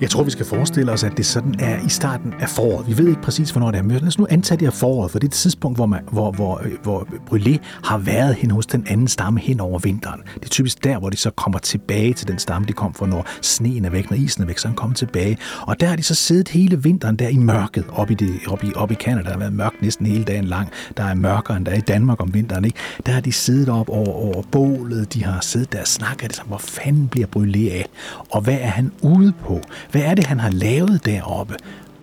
Jeg 0.00 0.10
tror, 0.10 0.22
vi 0.22 0.30
skal 0.30 0.46
forestille 0.46 0.92
os, 0.92 1.04
at 1.04 1.16
det 1.16 1.26
sådan 1.26 1.54
er 1.58 1.86
i 1.86 1.88
starten 1.88 2.34
af 2.40 2.48
foråret. 2.48 2.88
Vi 2.88 2.98
ved 2.98 3.08
ikke 3.08 3.22
præcis, 3.22 3.50
hvornår 3.50 3.70
det 3.70 3.78
er. 3.78 3.82
Men 3.82 3.96
lad 3.96 4.08
os 4.08 4.18
nu 4.18 4.26
antage 4.30 4.58
det 4.58 4.66
er 4.66 4.70
foråret, 4.70 5.10
for 5.10 5.18
det 5.18 5.26
er 5.26 5.28
et 5.28 5.32
tidspunkt, 5.32 5.78
hvor, 5.78 5.86
man, 5.86 6.00
hvor, 6.12 6.30
hvor, 6.30 6.60
øh, 6.64 6.72
hvor 6.82 7.08
Brûlé 7.30 7.56
har 7.84 7.98
været 7.98 8.34
hen 8.34 8.50
hos 8.50 8.66
den 8.66 8.86
anden 8.88 9.08
stamme 9.08 9.40
hen 9.40 9.60
over 9.60 9.78
vinteren. 9.78 10.20
Det 10.34 10.44
er 10.44 10.48
typisk 10.48 10.84
der, 10.84 10.98
hvor 10.98 11.10
de 11.10 11.16
så 11.16 11.30
kommer 11.30 11.58
tilbage 11.58 12.12
til 12.12 12.28
den 12.28 12.38
stamme, 12.38 12.68
de 12.68 12.72
kom 12.72 12.94
fra, 12.94 13.06
når 13.06 13.26
sneen 13.42 13.84
er 13.84 13.90
væk, 13.90 14.10
når 14.10 14.16
isen 14.16 14.42
er 14.42 14.46
væk, 14.46 14.58
så 14.58 14.68
han 14.68 14.76
kommer 14.76 14.94
tilbage. 14.94 15.38
Og 15.62 15.80
der 15.80 15.86
har 15.86 15.96
de 15.96 16.02
så 16.02 16.14
siddet 16.14 16.48
hele 16.48 16.82
vinteren 16.82 17.16
der 17.16 17.28
i 17.28 17.36
mørket 17.36 17.84
op 17.92 18.10
i, 18.10 18.14
det, 18.14 18.34
op 18.48 18.64
i, 18.64 18.72
op 18.76 18.90
i 18.90 18.94
Canada. 18.94 19.24
Der 19.24 19.30
har 19.30 19.38
været 19.38 19.52
mørkt 19.52 19.82
næsten 19.82 20.06
hele 20.06 20.24
dagen 20.24 20.44
lang. 20.44 20.68
Der 20.96 21.04
er 21.04 21.14
mørkere, 21.14 21.56
end 21.56 21.66
der 21.66 21.72
er 21.72 21.76
i 21.76 21.80
Danmark 21.80 22.22
om 22.22 22.34
vinteren. 22.34 22.64
Ikke? 22.64 22.78
Der 23.06 23.12
har 23.12 23.20
de 23.20 23.32
siddet 23.32 23.68
op 23.68 23.88
over, 23.88 24.12
over 24.12 24.42
bålet. 24.52 25.14
De 25.14 25.24
har 25.24 25.40
siddet 25.40 25.72
der 25.72 25.80
og 25.80 25.86
snakket. 25.86 26.30
Det, 26.30 26.42
hvor 26.46 26.58
fanden 26.58 27.08
bliver 27.08 27.26
Brûlé 27.36 27.72
af? 27.72 27.86
Og 28.30 28.40
hvad 28.40 28.58
er 28.60 28.70
han 28.70 28.92
ude 29.02 29.32
på? 29.32 29.60
Hvad 29.90 30.02
er 30.02 30.14
det, 30.14 30.26
han 30.26 30.40
har 30.40 30.50
lavet 30.50 31.04
deroppe? 31.04 31.56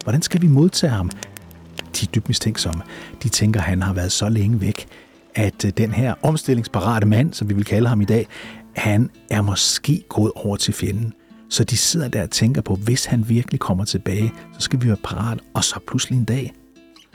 Hvordan 0.03 0.21
skal 0.21 0.41
vi 0.41 0.47
modtage 0.47 0.91
ham? 0.91 1.09
De 1.79 2.05
er 2.05 2.11
dybt 2.15 2.27
mistænksomme. 2.27 2.83
De 3.23 3.29
tænker, 3.29 3.59
han 3.59 3.81
har 3.81 3.93
været 3.93 4.11
så 4.11 4.29
længe 4.29 4.61
væk, 4.61 4.87
at 5.35 5.65
øh, 5.65 5.71
den 5.77 5.91
her 5.91 6.13
omstillingsparate 6.21 7.05
mand, 7.05 7.33
som 7.33 7.49
vi 7.49 7.53
vil 7.53 7.65
kalde 7.65 7.89
ham 7.89 8.01
i 8.01 8.05
dag, 8.05 8.27
han 8.75 9.09
er 9.29 9.41
måske 9.41 10.03
gået 10.09 10.31
over 10.35 10.55
til 10.55 10.73
fjenden. 10.73 11.13
Så 11.49 11.63
de 11.63 11.77
sidder 11.77 12.07
der 12.07 12.23
og 12.23 12.29
tænker 12.29 12.61
på, 12.61 12.75
hvis 12.75 13.05
han 13.05 13.29
virkelig 13.29 13.59
kommer 13.59 13.85
tilbage, 13.85 14.33
så 14.53 14.59
skal 14.59 14.81
vi 14.81 14.87
være 14.87 14.97
parat. 15.03 15.39
Og 15.53 15.63
så 15.63 15.79
pludselig 15.87 16.17
en 16.17 16.25
dag, 16.25 16.53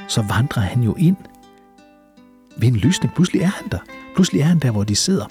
så 0.09 0.23
vandrer 0.23 0.63
han 0.63 0.83
jo 0.83 0.95
ind 0.99 1.17
ved 2.57 2.69
en 2.69 2.77
lysning. 2.77 3.15
Pludselig 3.15 3.43
er 3.43 3.47
han 3.47 3.69
der. 3.71 3.79
Pludselig 4.15 4.41
er 4.41 4.47
han 4.47 4.59
der, 4.59 4.71
hvor 4.71 4.85
de 4.85 4.97
sidder. 4.97 5.27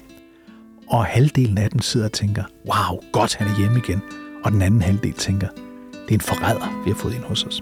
Og 0.88 1.04
halvdelen 1.04 1.58
af 1.58 1.70
dem 1.70 1.80
sidder 1.80 2.06
og 2.06 2.12
tænker, 2.12 2.44
wow, 2.66 3.00
godt 3.12 3.34
han 3.34 3.48
er 3.48 3.58
hjemme 3.58 3.78
igen 3.78 4.02
og 4.44 4.52
den 4.52 4.62
anden 4.62 4.82
halvdel 4.82 5.12
tænker, 5.12 5.48
det 5.92 6.10
er 6.10 6.14
en 6.14 6.20
forræder, 6.20 6.82
vi 6.84 6.90
har 6.90 6.98
fået 6.98 7.14
ind 7.14 7.24
hos 7.24 7.44
os. 7.44 7.60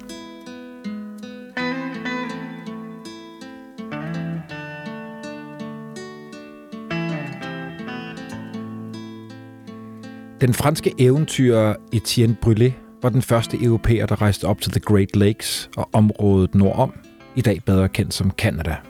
Den 10.41 10.55
franske 10.55 10.95
eventyrer 10.99 11.75
Etienne 11.93 12.37
Brûlé 12.47 12.73
var 13.03 13.09
den 13.09 13.23
første 13.23 13.63
europæer, 13.63 14.07
der 14.07 14.23
rejste 14.23 14.45
op 14.45 14.61
til 14.61 14.73
The 14.73 14.81
Great 14.81 15.17
Lakes 15.17 15.71
og 15.77 15.89
området 15.93 16.55
nordom, 16.55 16.93
i 17.37 17.41
dag 17.41 17.63
bedre 17.67 17.89
kendt 17.89 18.15
som 18.15 18.31
Canada– 18.31 18.77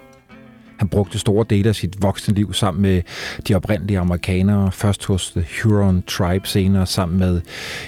han 0.81 0.89
brugte 0.89 1.19
store 1.19 1.45
dele 1.51 1.69
af 1.69 1.75
sit 1.75 2.03
voksne 2.03 2.35
liv 2.35 2.53
sammen 2.53 2.83
med 2.83 3.03
de 3.49 3.55
oprindelige 3.55 3.99
amerikanere, 3.99 4.73
først 4.73 5.07
hos 5.07 5.31
The 5.31 5.47
Huron 5.63 6.03
Tribe, 6.03 6.49
senere 6.49 6.87
sammen 6.87 7.19
med 7.19 7.41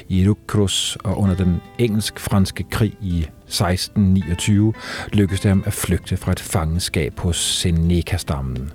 Iroquois, 0.08 0.96
og 1.04 1.18
under 1.18 1.36
den 1.36 1.60
engelsk-franske 1.78 2.64
krig 2.70 2.92
i 3.00 3.18
1629 3.18 4.72
lykkedes 5.12 5.40
det 5.40 5.48
ham 5.48 5.62
at 5.66 5.72
flygte 5.72 6.16
fra 6.16 6.32
et 6.32 6.40
fangenskab 6.40 7.18
hos 7.18 7.36
Seneca-stammen. 7.36 8.72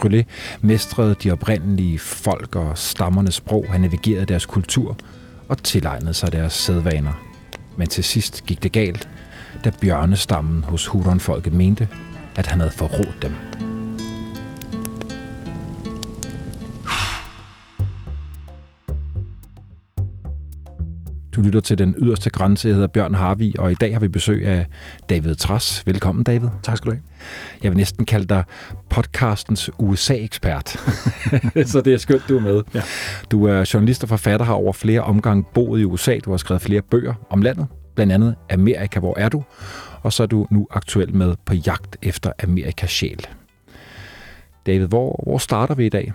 Brûlé 0.00 0.22
mestrede 0.60 1.14
de 1.22 1.30
oprindelige 1.30 1.98
folk 1.98 2.56
og 2.56 2.78
stammernes 2.78 3.34
sprog, 3.34 3.64
han 3.70 3.80
navigerede 3.80 4.26
deres 4.26 4.46
kultur 4.46 4.96
og 5.48 5.62
tilegnede 5.62 6.14
sig 6.14 6.32
deres 6.32 6.52
sædvaner. 6.52 7.12
Men 7.76 7.88
til 7.88 8.04
sidst 8.04 8.46
gik 8.46 8.62
det 8.62 8.72
galt, 8.72 9.08
da 9.64 9.70
bjørnestammen 9.80 10.64
hos 10.64 10.86
Huron-folket 10.86 11.52
mente, 11.52 11.88
at 12.36 12.46
han 12.46 12.60
havde 12.60 12.72
forrådt 12.72 13.22
dem. 13.22 13.32
Du 21.36 21.40
lytter 21.42 21.60
til 21.60 21.78
Den 21.78 21.94
Yderste 21.98 22.30
Grænse. 22.30 22.68
Jeg 22.68 22.74
hedder 22.74 22.88
Bjørn 22.88 23.14
Harvi, 23.14 23.54
og 23.58 23.72
i 23.72 23.74
dag 23.74 23.92
har 23.92 24.00
vi 24.00 24.08
besøg 24.08 24.46
af 24.46 24.66
David 25.08 25.34
Tras. 25.34 25.82
Velkommen, 25.86 26.24
David. 26.24 26.48
Tak 26.62 26.76
skal 26.76 26.90
du 26.90 26.94
have. 26.94 27.02
Jeg 27.62 27.70
vil 27.70 27.76
næsten 27.76 28.04
kalde 28.04 28.26
dig 28.26 28.44
podcastens 28.90 29.70
USA-ekspert. 29.78 30.68
Så 31.72 31.80
det 31.84 31.94
er 31.94 31.98
skønt, 31.98 32.22
du 32.28 32.36
er 32.36 32.40
med. 32.40 32.62
Ja. 32.74 32.82
Du 33.30 33.44
er 33.44 33.70
journalist 33.74 34.02
og 34.02 34.08
forfatter, 34.08 34.46
har 34.46 34.54
over 34.54 34.72
flere 34.72 35.00
omgange 35.00 35.44
boet 35.54 35.80
i 35.80 35.84
USA. 35.84 36.18
Du 36.24 36.30
har 36.30 36.36
skrevet 36.36 36.62
flere 36.62 36.82
bøger 36.82 37.14
om 37.30 37.42
landet, 37.42 37.66
blandt 37.94 38.12
andet 38.12 38.34
Amerika, 38.50 39.00
hvor 39.00 39.14
er 39.18 39.28
du? 39.28 39.44
Og 40.06 40.12
så 40.12 40.22
er 40.22 40.26
du 40.26 40.46
nu 40.50 40.66
aktuel 40.70 41.14
med 41.14 41.34
på 41.44 41.54
jagt 41.54 41.96
efter 42.02 42.32
Amerikas 42.42 42.90
sjæl. 42.90 43.26
David, 44.66 44.86
hvor, 44.86 45.20
hvor 45.26 45.38
starter 45.38 45.74
vi 45.74 45.86
i 45.86 45.88
dag? 45.88 46.12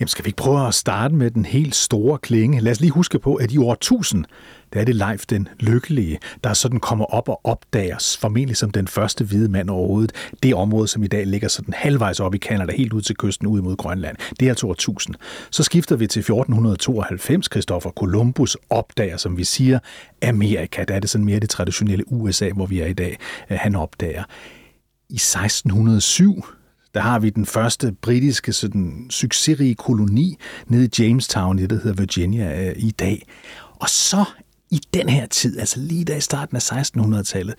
Jamen 0.00 0.08
skal 0.08 0.24
vi 0.24 0.28
ikke 0.28 0.36
prøve 0.36 0.68
at 0.68 0.74
starte 0.74 1.14
med 1.14 1.30
den 1.30 1.46
helt 1.46 1.74
store 1.74 2.18
klinge? 2.18 2.60
Lad 2.60 2.72
os 2.72 2.80
lige 2.80 2.90
huske 2.90 3.18
på, 3.18 3.34
at 3.34 3.52
i 3.52 3.58
år 3.58 3.72
1000, 3.72 4.24
der 4.72 4.80
er 4.80 4.84
det 4.84 4.94
Leif 4.94 5.26
den 5.26 5.48
Lykkelige, 5.60 6.18
der 6.44 6.52
sådan 6.52 6.80
kommer 6.80 7.04
op 7.04 7.28
og 7.28 7.40
opdager, 7.44 8.16
formentlig 8.20 8.56
som 8.56 8.70
den 8.70 8.88
første 8.88 9.24
hvide 9.24 9.48
mand 9.48 9.70
overhovedet, 9.70 10.12
det 10.42 10.54
område, 10.54 10.88
som 10.88 11.02
i 11.02 11.06
dag 11.06 11.26
ligger 11.26 11.48
sådan 11.48 11.74
halvvejs 11.74 12.20
op 12.20 12.34
i 12.34 12.38
Kanada, 12.38 12.72
helt 12.76 12.92
ud 12.92 13.02
til 13.02 13.16
kysten, 13.16 13.46
ud 13.46 13.60
mod 13.62 13.76
Grønland. 13.76 14.16
Det 14.40 14.46
er 14.46 14.50
altså 14.50 14.66
år 14.66 14.72
1000. 14.72 15.14
Så 15.50 15.62
skifter 15.62 15.96
vi 15.96 16.06
til 16.06 16.20
1492. 16.20 17.46
Christopher 17.52 17.90
Columbus 17.90 18.56
opdager, 18.70 19.16
som 19.16 19.36
vi 19.36 19.44
siger, 19.44 19.78
Amerika. 20.22 20.84
Der 20.84 20.94
er 20.94 21.00
det 21.00 21.10
sådan 21.10 21.24
mere 21.24 21.40
det 21.40 21.50
traditionelle 21.50 22.12
USA, 22.12 22.50
hvor 22.50 22.66
vi 22.66 22.80
er 22.80 22.86
i 22.86 22.92
dag. 22.92 23.18
Øh, 23.50 23.58
han 23.60 23.74
opdager. 23.74 24.24
I 25.10 25.14
1607 25.14 26.44
der 26.94 27.00
har 27.00 27.18
vi 27.18 27.30
den 27.30 27.46
første 27.46 27.92
britiske 27.92 28.52
sådan, 28.52 29.06
succesrige 29.10 29.74
koloni 29.74 30.36
nede 30.66 30.84
i 30.84 31.02
Jamestown, 31.02 31.58
det 31.58 31.70
der 31.70 31.76
hedder 31.76 32.02
Virginia 32.02 32.68
øh, 32.68 32.74
i 32.76 32.90
dag. 32.90 33.26
Og 33.80 33.88
så 33.88 34.24
i 34.70 34.80
den 34.94 35.08
her 35.08 35.26
tid, 35.26 35.58
altså 35.58 35.80
lige 35.80 36.04
der 36.04 36.16
i 36.16 36.20
starten 36.20 36.56
af 36.56 36.72
1600-tallet, 36.72 37.54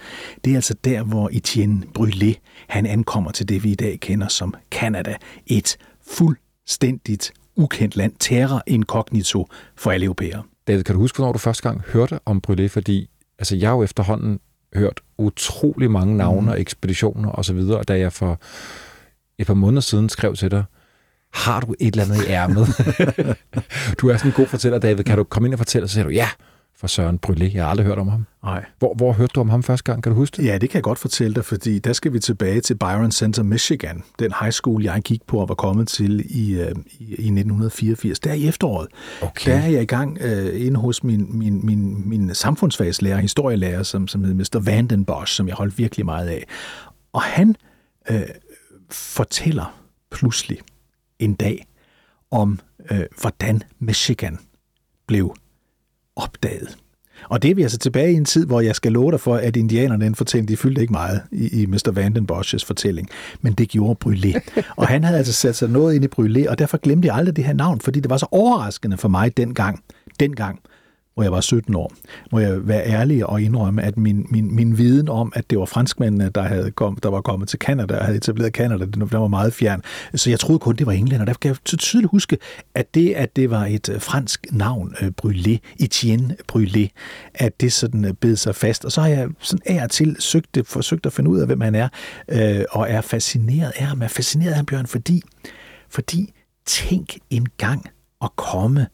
det 0.45 0.51
er 0.51 0.56
altså 0.56 0.73
der, 0.84 1.03
hvor 1.03 1.29
Etienne 1.34 1.84
Brûlé, 2.00 2.34
han 2.68 2.85
ankommer 2.85 3.31
til 3.31 3.50
det, 3.50 3.63
vi 3.63 3.72
i 3.72 3.75
dag 3.75 4.00
kender 4.00 4.28
som 4.28 4.53
Canada. 4.72 5.16
Et 5.47 5.78
fuldstændigt 6.07 7.34
ukendt 7.56 7.95
land, 7.95 8.13
terra 8.19 8.62
incognito 8.68 9.47
for 9.75 9.91
alle 9.91 10.06
europæere. 10.06 10.44
David, 10.68 10.84
kan 10.84 10.95
du 10.95 11.01
huske, 11.01 11.18
hvornår 11.18 11.31
du 11.31 11.39
første 11.39 11.63
gang 11.63 11.81
hørte 11.81 12.19
om 12.25 12.41
Brûlé? 12.47 12.68
Fordi 12.68 13.09
altså, 13.39 13.56
jeg 13.56 13.69
har 13.69 13.75
jo 13.75 13.84
efterhånden 13.84 14.39
hørt 14.75 15.00
utrolig 15.18 15.91
mange 15.91 16.18
navne 16.18 16.41
mm. 16.41 16.47
og 16.47 16.62
ekspeditioner 16.62 17.31
osv., 17.31 17.57
og, 17.57 17.78
og 17.78 17.88
da 17.88 18.00
jeg 18.00 18.13
for 18.13 18.39
et 19.39 19.47
par 19.47 19.53
måneder 19.53 19.81
siden 19.81 20.09
skrev 20.09 20.35
til 20.35 20.51
dig, 20.51 20.63
har 21.33 21.59
du 21.59 21.75
et 21.79 21.95
eller 21.95 22.03
andet 22.03 22.27
i 22.27 22.29
ærmet? 22.29 22.67
du 24.00 24.09
er 24.09 24.17
sådan 24.17 24.31
en 24.31 24.35
god 24.35 24.47
fortæller, 24.47 24.79
David. 24.79 25.03
Kan 25.03 25.17
du 25.17 25.23
komme 25.23 25.47
ind 25.47 25.53
og 25.53 25.59
fortælle? 25.59 25.88
Så 25.88 25.94
siger 25.94 26.03
du, 26.03 26.09
ja, 26.09 26.29
for 26.79 26.88
Søren 26.88 27.19
Brylé. 27.27 27.53
Jeg 27.53 27.63
har 27.63 27.69
aldrig 27.69 27.88
hørt 27.88 27.97
om 27.97 28.07
ham. 28.07 28.25
Nej. 28.44 28.66
Hvor, 28.79 28.94
hvor 28.94 29.13
hørte 29.13 29.31
du 29.35 29.39
om 29.39 29.50
ham 29.50 29.63
første 29.63 29.83
gang? 29.83 30.03
Kan 30.03 30.11
du 30.11 30.16
huske 30.16 30.38
det? 30.38 30.45
Ja, 30.45 30.57
det 30.57 30.69
kan 30.69 30.77
jeg 30.77 30.83
godt 30.83 31.00
fortælle 31.00 31.35
dig, 31.35 31.45
fordi 31.45 31.79
der 31.79 31.94
skal 31.94 32.13
vi 32.13 32.19
tilbage 32.19 32.61
til 32.61 32.75
Byron 32.75 33.11
Center, 33.11 33.44
Michigan. 33.44 34.03
Den 34.19 34.33
high 34.39 34.51
school, 34.51 34.83
jeg 34.83 35.01
gik 35.01 35.22
på 35.27 35.38
og 35.38 35.50
var 35.50 35.56
kommet 35.56 35.88
til 35.88 36.25
i, 36.29 36.61
uh, 36.61 36.67
i, 37.00 37.03
i 37.03 37.29
1984. 37.29 38.19
Der 38.19 38.33
i 38.33 38.47
efteråret. 38.47 38.88
Okay. 39.21 39.51
Der 39.51 39.57
er 39.57 39.67
jeg 39.67 39.81
i 39.81 39.85
gang 39.85 40.17
uh, 40.23 40.66
inde 40.66 40.79
hos 40.79 41.03
min, 41.03 41.38
min, 41.38 41.66
min, 41.66 42.09
min 42.09 42.35
samfundsfagslærer, 42.35 43.17
historielærer, 43.17 43.83
som, 43.83 44.07
som 44.07 44.23
hed 44.23 44.33
Mr. 44.33 44.59
Vandenbosch, 44.59 45.33
som 45.35 45.47
jeg 45.47 45.56
holdt 45.56 45.77
virkelig 45.77 46.06
meget 46.06 46.27
af. 46.27 46.45
Og 47.13 47.21
han 47.21 47.56
uh, 48.09 48.16
fortæller 48.91 49.79
pludselig 50.11 50.57
en 51.19 51.33
dag 51.33 51.67
om, 52.31 52.59
øh, 52.91 53.05
hvordan 53.22 53.63
Michigan 53.79 54.39
blev 55.07 55.35
opdaget. 56.16 56.77
Og 57.29 57.41
det 57.41 57.51
er 57.51 57.55
vi 57.55 57.61
altså 57.61 57.77
tilbage 57.77 58.11
i 58.11 58.16
en 58.16 58.25
tid, 58.25 58.45
hvor 58.45 58.61
jeg 58.61 58.75
skal 58.75 58.91
love 58.91 59.11
dig 59.11 59.19
for, 59.19 59.35
at 59.35 59.55
indianerne 59.55 60.05
den 60.05 60.16
fortælling, 60.16 60.47
de 60.47 60.57
fyldte 60.57 60.81
ikke 60.81 60.94
meget 60.94 61.21
i, 61.31 61.62
i 61.62 61.65
Mr. 61.65 61.91
Vandenbosch's 61.91 62.65
fortælling, 62.65 63.09
men 63.41 63.53
det 63.53 63.69
gjorde 63.69 64.00
Brûlé. 64.06 64.63
Og 64.77 64.88
han 64.88 65.03
havde 65.03 65.18
altså 65.18 65.33
sat 65.33 65.56
sig 65.56 65.69
noget 65.69 65.95
ind 65.95 66.06
i 66.06 66.07
Brûlé, 66.07 66.50
og 66.50 66.59
derfor 66.59 66.77
glemte 66.77 67.07
jeg 67.07 67.15
aldrig 67.15 67.35
det 67.35 67.44
her 67.44 67.53
navn, 67.53 67.81
fordi 67.81 68.00
det 68.00 68.09
var 68.09 68.18
så 68.18 68.27
overraskende 68.31 68.97
for 68.97 69.07
mig 69.07 69.38
dengang, 69.38 69.83
dengang 70.19 70.59
hvor 71.19 71.24
jeg 71.24 71.31
var 71.31 71.42
17 71.42 71.75
år, 71.75 71.94
må 72.31 72.39
jeg 72.39 72.68
være 72.68 72.86
ærlig 72.86 73.25
og 73.25 73.42
indrømme, 73.42 73.81
at 73.81 73.98
min, 73.98 74.25
min, 74.30 74.56
min 74.56 74.77
viden 74.77 75.10
om, 75.10 75.33
at 75.36 75.50
det 75.50 75.60
var 75.60 75.66
franskmændene, 75.66 76.30
der, 76.36 76.42
havde 76.42 76.71
kom, 76.71 76.95
der 76.95 77.10
var 77.10 77.21
kommet 77.21 77.50
til 77.50 77.60
Kanada 77.60 77.98
og 77.98 78.06
havde 78.06 78.18
etableret 78.18 78.54
Kanada, 78.54 78.86
den 78.86 79.12
var 79.12 79.27
meget 79.27 79.54
fjern. 79.54 79.81
Så 80.16 80.30
jeg 80.30 80.39
troede 80.39 80.60
kun, 80.60 80.75
det 80.75 80.86
var 80.86 80.92
England, 80.92 81.21
og 81.21 81.27
derfor 81.27 81.39
kan 81.39 81.50
jeg 81.50 81.57
så 81.66 81.77
tydeligt 81.77 82.12
huske, 82.12 82.38
at 82.75 82.94
det, 82.94 83.13
at 83.13 83.36
det 83.36 83.50
var 83.50 83.66
et 83.66 83.89
øh, 83.89 84.01
fransk 84.01 84.48
navn, 84.51 84.95
øh, 85.01 85.12
Brûlé, 85.21 85.57
Etienne 85.80 86.36
Brûlé, 86.51 86.88
at 87.33 87.62
det 87.62 87.74
sådan 87.74 88.06
øh, 88.06 88.13
bed 88.13 88.36
sig 88.36 88.56
fast. 88.56 88.86
Og 88.86 88.92
så 88.92 89.01
har 89.01 89.07
jeg 89.07 89.30
sådan 89.39 89.62
af 89.66 89.83
og 89.83 89.89
til 89.92 90.16
søgt 90.19 90.56
det, 90.56 90.68
forsøgt 90.68 91.06
at 91.06 91.13
finde 91.13 91.30
ud 91.30 91.39
af, 91.39 91.45
hvem 91.45 91.62
han 91.62 91.75
er, 91.75 91.88
og 92.71 92.89
er 92.89 93.01
fascineret 93.01 93.71
af 93.75 93.86
ham. 93.86 94.01
Er 94.01 94.07
fascineret 94.07 94.50
af 94.50 94.56
ham, 94.56 94.66
Bjørn, 94.66 94.88
fordi, 94.88 95.21
fordi 95.89 96.33
tænk 96.66 97.18
en 97.30 97.48
gang 97.57 97.89
at 98.21 98.30
komme 98.36 98.88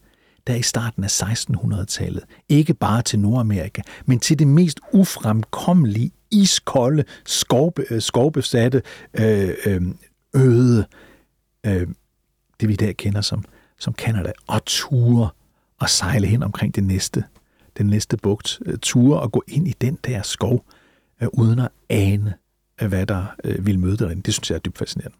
der 0.46 0.54
i 0.54 0.62
starten 0.62 1.04
af 1.04 1.22
1600-tallet, 1.22 2.24
ikke 2.48 2.74
bare 2.74 3.02
til 3.02 3.18
Nordamerika, 3.18 3.82
men 4.06 4.20
til 4.20 4.38
det 4.38 4.46
mest 4.46 4.80
ufremkommelige, 4.92 6.10
iskolde, 6.30 7.04
skovbe, 7.26 7.84
øh, 7.90 8.02
skovbesatte, 8.02 8.82
øh, 9.14 9.54
øh, 9.66 9.82
øde, 10.34 10.86
øh, 11.66 11.88
det 12.60 12.68
vi 12.68 12.72
i 12.72 12.76
dag 12.76 12.96
kender 12.96 13.20
som, 13.20 13.44
som 13.78 13.94
Canada, 13.94 14.32
og 14.46 14.64
ture 14.64 15.28
og 15.80 15.90
sejle 15.90 16.26
hen 16.26 16.42
omkring 16.42 16.74
det 16.74 16.84
næste 16.84 17.24
den 17.78 17.86
næste 17.86 18.16
bugt, 18.16 18.60
øh, 18.66 18.78
ture 18.78 19.20
og 19.20 19.32
gå 19.32 19.42
ind 19.48 19.68
i 19.68 19.74
den 19.80 19.98
der 20.06 20.22
skov, 20.22 20.64
øh, 21.22 21.28
uden 21.32 21.58
at 21.58 21.68
ane, 21.88 22.34
øh, 22.82 22.88
hvad 22.88 23.06
der 23.06 23.24
øh, 23.44 23.66
vil 23.66 23.78
møde 23.78 23.96
derinde. 23.96 24.22
Det 24.22 24.34
synes 24.34 24.50
jeg 24.50 24.56
er 24.56 24.60
dybt 24.60 24.78
fascinerende. 24.78 25.16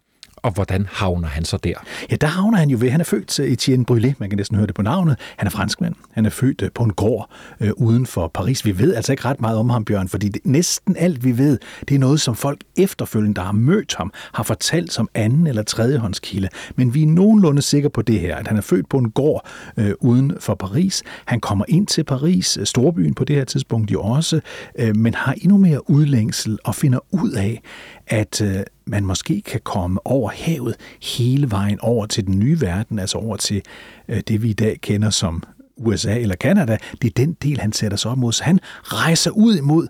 Og 0.47 0.53
hvordan 0.53 0.87
havner 0.91 1.27
han 1.27 1.45
så 1.45 1.57
der? 1.57 1.73
Ja, 2.11 2.15
der 2.15 2.27
havner 2.27 2.57
han 2.57 2.69
jo 2.69 2.77
ved, 2.81 2.89
han 2.89 2.99
er 2.99 3.05
født 3.05 3.39
i 3.39 3.53
Etienne 3.53 3.85
Brûlé, 3.91 4.13
man 4.17 4.29
kan 4.29 4.37
næsten 4.37 4.57
høre 4.57 4.67
det 4.67 4.75
på 4.75 4.81
navnet. 4.81 5.19
Han 5.37 5.47
er 5.47 5.51
franskmand. 5.51 5.95
Han 6.11 6.25
er 6.25 6.29
født 6.29 6.61
øh, 6.61 6.71
på 6.75 6.83
en 6.83 6.93
gård 6.93 7.29
øh, 7.59 7.71
uden 7.77 8.05
for 8.05 8.27
Paris. 8.27 8.65
Vi 8.65 8.79
ved 8.79 8.95
altså 8.95 9.13
ikke 9.13 9.25
ret 9.25 9.41
meget 9.41 9.57
om 9.57 9.69
ham, 9.69 9.85
Bjørn, 9.85 10.07
fordi 10.07 10.29
det, 10.29 10.41
næsten 10.45 10.95
alt 10.99 11.23
vi 11.23 11.37
ved, 11.37 11.59
det 11.89 11.95
er 11.95 11.99
noget, 11.99 12.21
som 12.21 12.35
folk 12.35 12.59
efterfølgende, 12.77 13.35
der 13.35 13.41
har 13.41 13.51
mødt 13.51 13.95
ham, 13.97 14.13
har 14.33 14.43
fortalt 14.43 14.93
som 14.93 15.09
anden 15.13 15.47
eller 15.47 15.63
tredjehåndskilde. 15.63 16.49
Men 16.75 16.93
vi 16.93 17.03
er 17.03 17.07
nogenlunde 17.07 17.61
sikre 17.61 17.89
på 17.89 18.01
det 18.01 18.19
her, 18.19 18.35
at 18.35 18.47
han 18.47 18.57
er 18.57 18.61
født 18.61 18.89
på 18.89 18.97
en 18.97 19.11
gård 19.11 19.47
øh, 19.77 19.93
uden 19.99 20.33
for 20.39 20.55
Paris. 20.55 21.03
Han 21.25 21.39
kommer 21.39 21.65
ind 21.67 21.87
til 21.87 22.03
Paris, 22.03 22.57
øh, 22.57 22.65
storbyen 22.65 23.13
på 23.13 23.23
det 23.23 23.35
her 23.35 23.45
tidspunkt 23.45 23.91
jo 23.91 24.01
også, 24.01 24.41
øh, 24.79 24.95
men 24.95 25.13
har 25.13 25.33
endnu 25.33 25.57
mere 25.57 25.89
udlængsel 25.89 26.57
og 26.63 26.75
finder 26.75 26.99
ud 27.11 27.31
af, 27.31 27.61
at 28.07 28.41
øh, 28.41 28.63
man 28.85 29.05
måske 29.05 29.41
kan 29.41 29.61
komme 29.63 30.07
over 30.07 30.31
havet 30.35 30.75
hele 31.01 31.51
vejen 31.51 31.79
over 31.81 32.05
til 32.05 32.27
den 32.27 32.39
nye 32.39 32.61
verden, 32.61 32.99
altså 32.99 33.17
over 33.17 33.37
til 33.37 33.61
øh, 34.07 34.21
det, 34.27 34.43
vi 34.43 34.49
i 34.49 34.53
dag 34.53 34.77
kender 34.81 35.09
som 35.09 35.43
USA 35.77 36.19
eller 36.19 36.35
Kanada. 36.35 36.77
Det 37.01 37.07
er 37.07 37.13
den 37.17 37.33
del, 37.33 37.59
han 37.59 37.73
sætter 37.73 37.97
sig 37.97 38.11
op 38.11 38.17
mod. 38.17 38.33
Så 38.33 38.43
han 38.43 38.59
rejser 38.83 39.31
ud 39.31 39.57
imod 39.57 39.87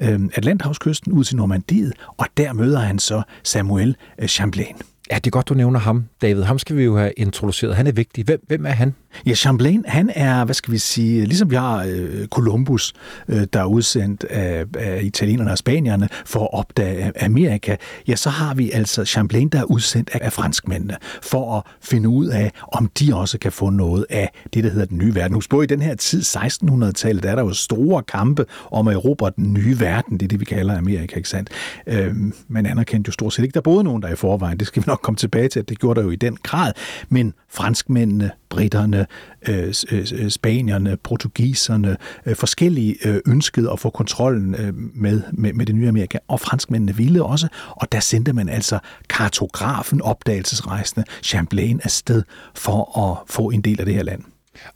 øh, 0.00 0.20
Atlanthavskysten, 0.34 1.12
ud 1.12 1.24
til 1.24 1.36
Normandiet, 1.36 1.92
og 2.16 2.26
der 2.36 2.52
møder 2.52 2.78
han 2.78 2.98
så 2.98 3.22
Samuel 3.42 3.96
øh, 4.18 4.28
Champlain. 4.28 4.76
Ja, 5.10 5.16
det 5.16 5.26
er 5.26 5.30
godt, 5.30 5.48
du 5.48 5.54
nævner 5.54 5.80
ham, 5.80 6.04
David. 6.22 6.42
Ham 6.42 6.58
skal 6.58 6.76
vi 6.76 6.84
jo 6.84 6.98
have 6.98 7.12
introduceret. 7.16 7.76
Han 7.76 7.86
er 7.86 7.92
vigtig. 7.92 8.24
Hvem, 8.24 8.44
hvem 8.46 8.66
er 8.66 8.70
han? 8.70 8.94
Ja, 9.26 9.34
Champlain, 9.34 9.84
han 9.86 10.10
er, 10.14 10.44
hvad 10.44 10.54
skal 10.54 10.72
vi 10.72 10.78
sige, 10.78 11.24
ligesom 11.24 11.50
vi 11.50 11.56
har 11.56 11.84
øh, 11.88 12.26
Columbus, 12.26 12.92
øh, 13.28 13.46
der 13.52 13.60
er 13.60 13.64
udsendt 13.64 14.24
af, 14.24 14.64
af 14.78 15.00
italienerne 15.02 15.50
og 15.50 15.58
spanierne 15.58 16.08
for 16.26 16.40
at 16.40 16.48
opdage 16.52 17.24
Amerika, 17.24 17.76
ja, 18.08 18.16
så 18.16 18.30
har 18.30 18.54
vi 18.54 18.70
altså 18.70 19.04
Champlain, 19.04 19.48
der 19.48 19.58
er 19.58 19.64
udsendt 19.64 20.10
af, 20.12 20.18
af 20.22 20.32
franskmændene 20.32 20.96
for 21.22 21.56
at 21.56 21.62
finde 21.80 22.08
ud 22.08 22.26
af, 22.26 22.52
om 22.72 22.90
de 23.00 23.16
også 23.16 23.38
kan 23.38 23.52
få 23.52 23.70
noget 23.70 24.06
af 24.10 24.30
det, 24.54 24.64
der 24.64 24.70
hedder 24.70 24.86
den 24.86 24.98
nye 24.98 25.14
verden. 25.14 25.34
Husk 25.34 25.50
på, 25.50 25.62
i 25.62 25.66
den 25.66 25.82
her 25.82 25.94
tid, 25.94 26.22
1600-tallet, 26.22 27.22
der 27.22 27.30
er 27.30 27.34
der 27.34 27.42
jo 27.42 27.52
store 27.52 28.02
kampe 28.02 28.44
om 28.70 28.88
at 28.88 28.94
erobre 28.94 29.30
den 29.36 29.52
nye 29.52 29.80
verden. 29.80 30.20
Det 30.20 30.26
er 30.26 30.28
det, 30.28 30.40
vi 30.40 30.44
kalder 30.44 30.78
Amerika, 30.78 31.16
ikke 31.16 31.28
sandt? 31.28 31.50
Øh, 31.86 32.14
man 32.48 32.66
anerkendte 32.66 33.08
jo 33.08 33.12
stort 33.12 33.32
set 33.32 33.42
ikke, 33.42 33.54
der 33.54 33.60
boede 33.60 33.84
nogen 33.84 34.02
der 34.02 34.08
i 34.08 34.16
forvejen. 34.16 34.58
Det 34.58 34.66
skal 34.66 34.82
vi 34.82 34.84
nok 34.86 35.00
komme 35.02 35.16
tilbage 35.16 35.48
til, 35.48 35.60
at 35.60 35.68
det 35.68 35.78
gjorde 35.78 36.00
der 36.00 36.06
jo 36.06 36.10
i 36.10 36.16
den 36.16 36.38
grad. 36.42 36.72
Men 37.08 37.34
franskmændene, 37.48 38.30
britterne, 38.50 39.06
øh, 39.48 39.74
øh, 39.92 40.06
øh, 40.14 40.30
spanierne, 40.30 40.96
portugiserne, 40.96 41.96
øh, 42.26 42.36
forskellige 42.36 42.96
øh, 43.04 43.20
ønskede 43.26 43.70
at 43.72 43.80
få 43.80 43.90
kontrollen 43.90 44.54
øh, 44.54 44.74
med, 44.74 45.22
med, 45.32 45.52
med 45.52 45.66
det 45.66 45.74
nye 45.74 45.88
Amerika, 45.88 46.18
og 46.28 46.40
franskmændene 46.40 46.96
ville 46.96 47.24
også, 47.24 47.48
og 47.70 47.92
der 47.92 48.00
sendte 48.00 48.32
man 48.32 48.48
altså 48.48 48.78
kartografen, 49.08 50.02
opdagelsesrejsende 50.02 51.06
Champlain 51.22 51.80
afsted 51.84 52.22
for 52.54 52.98
at 53.10 53.30
få 53.30 53.50
en 53.50 53.60
del 53.60 53.80
af 53.80 53.86
det 53.86 53.94
her 53.94 54.02
land. 54.02 54.22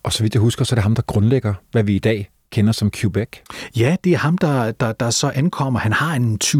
Og 0.02 0.12
så 0.12 0.22
vidt 0.22 0.34
jeg 0.34 0.40
husker, 0.40 0.64
så 0.64 0.74
er 0.74 0.76
det 0.76 0.82
ham, 0.82 0.94
der 0.94 1.02
grundlægger, 1.02 1.54
hvad 1.72 1.82
vi 1.82 1.96
i 1.96 1.98
dag 1.98 2.31
kender 2.52 2.72
som 2.72 2.90
Quebec? 2.90 3.28
Ja, 3.76 3.96
det 4.04 4.12
er 4.12 4.16
ham, 4.16 4.38
der, 4.38 4.72
der, 4.72 4.92
der 4.92 5.10
så 5.10 5.32
ankommer. 5.34 5.80
Han 5.80 5.92
har 5.92 6.14
en 6.14 6.38
20-30 6.44 6.56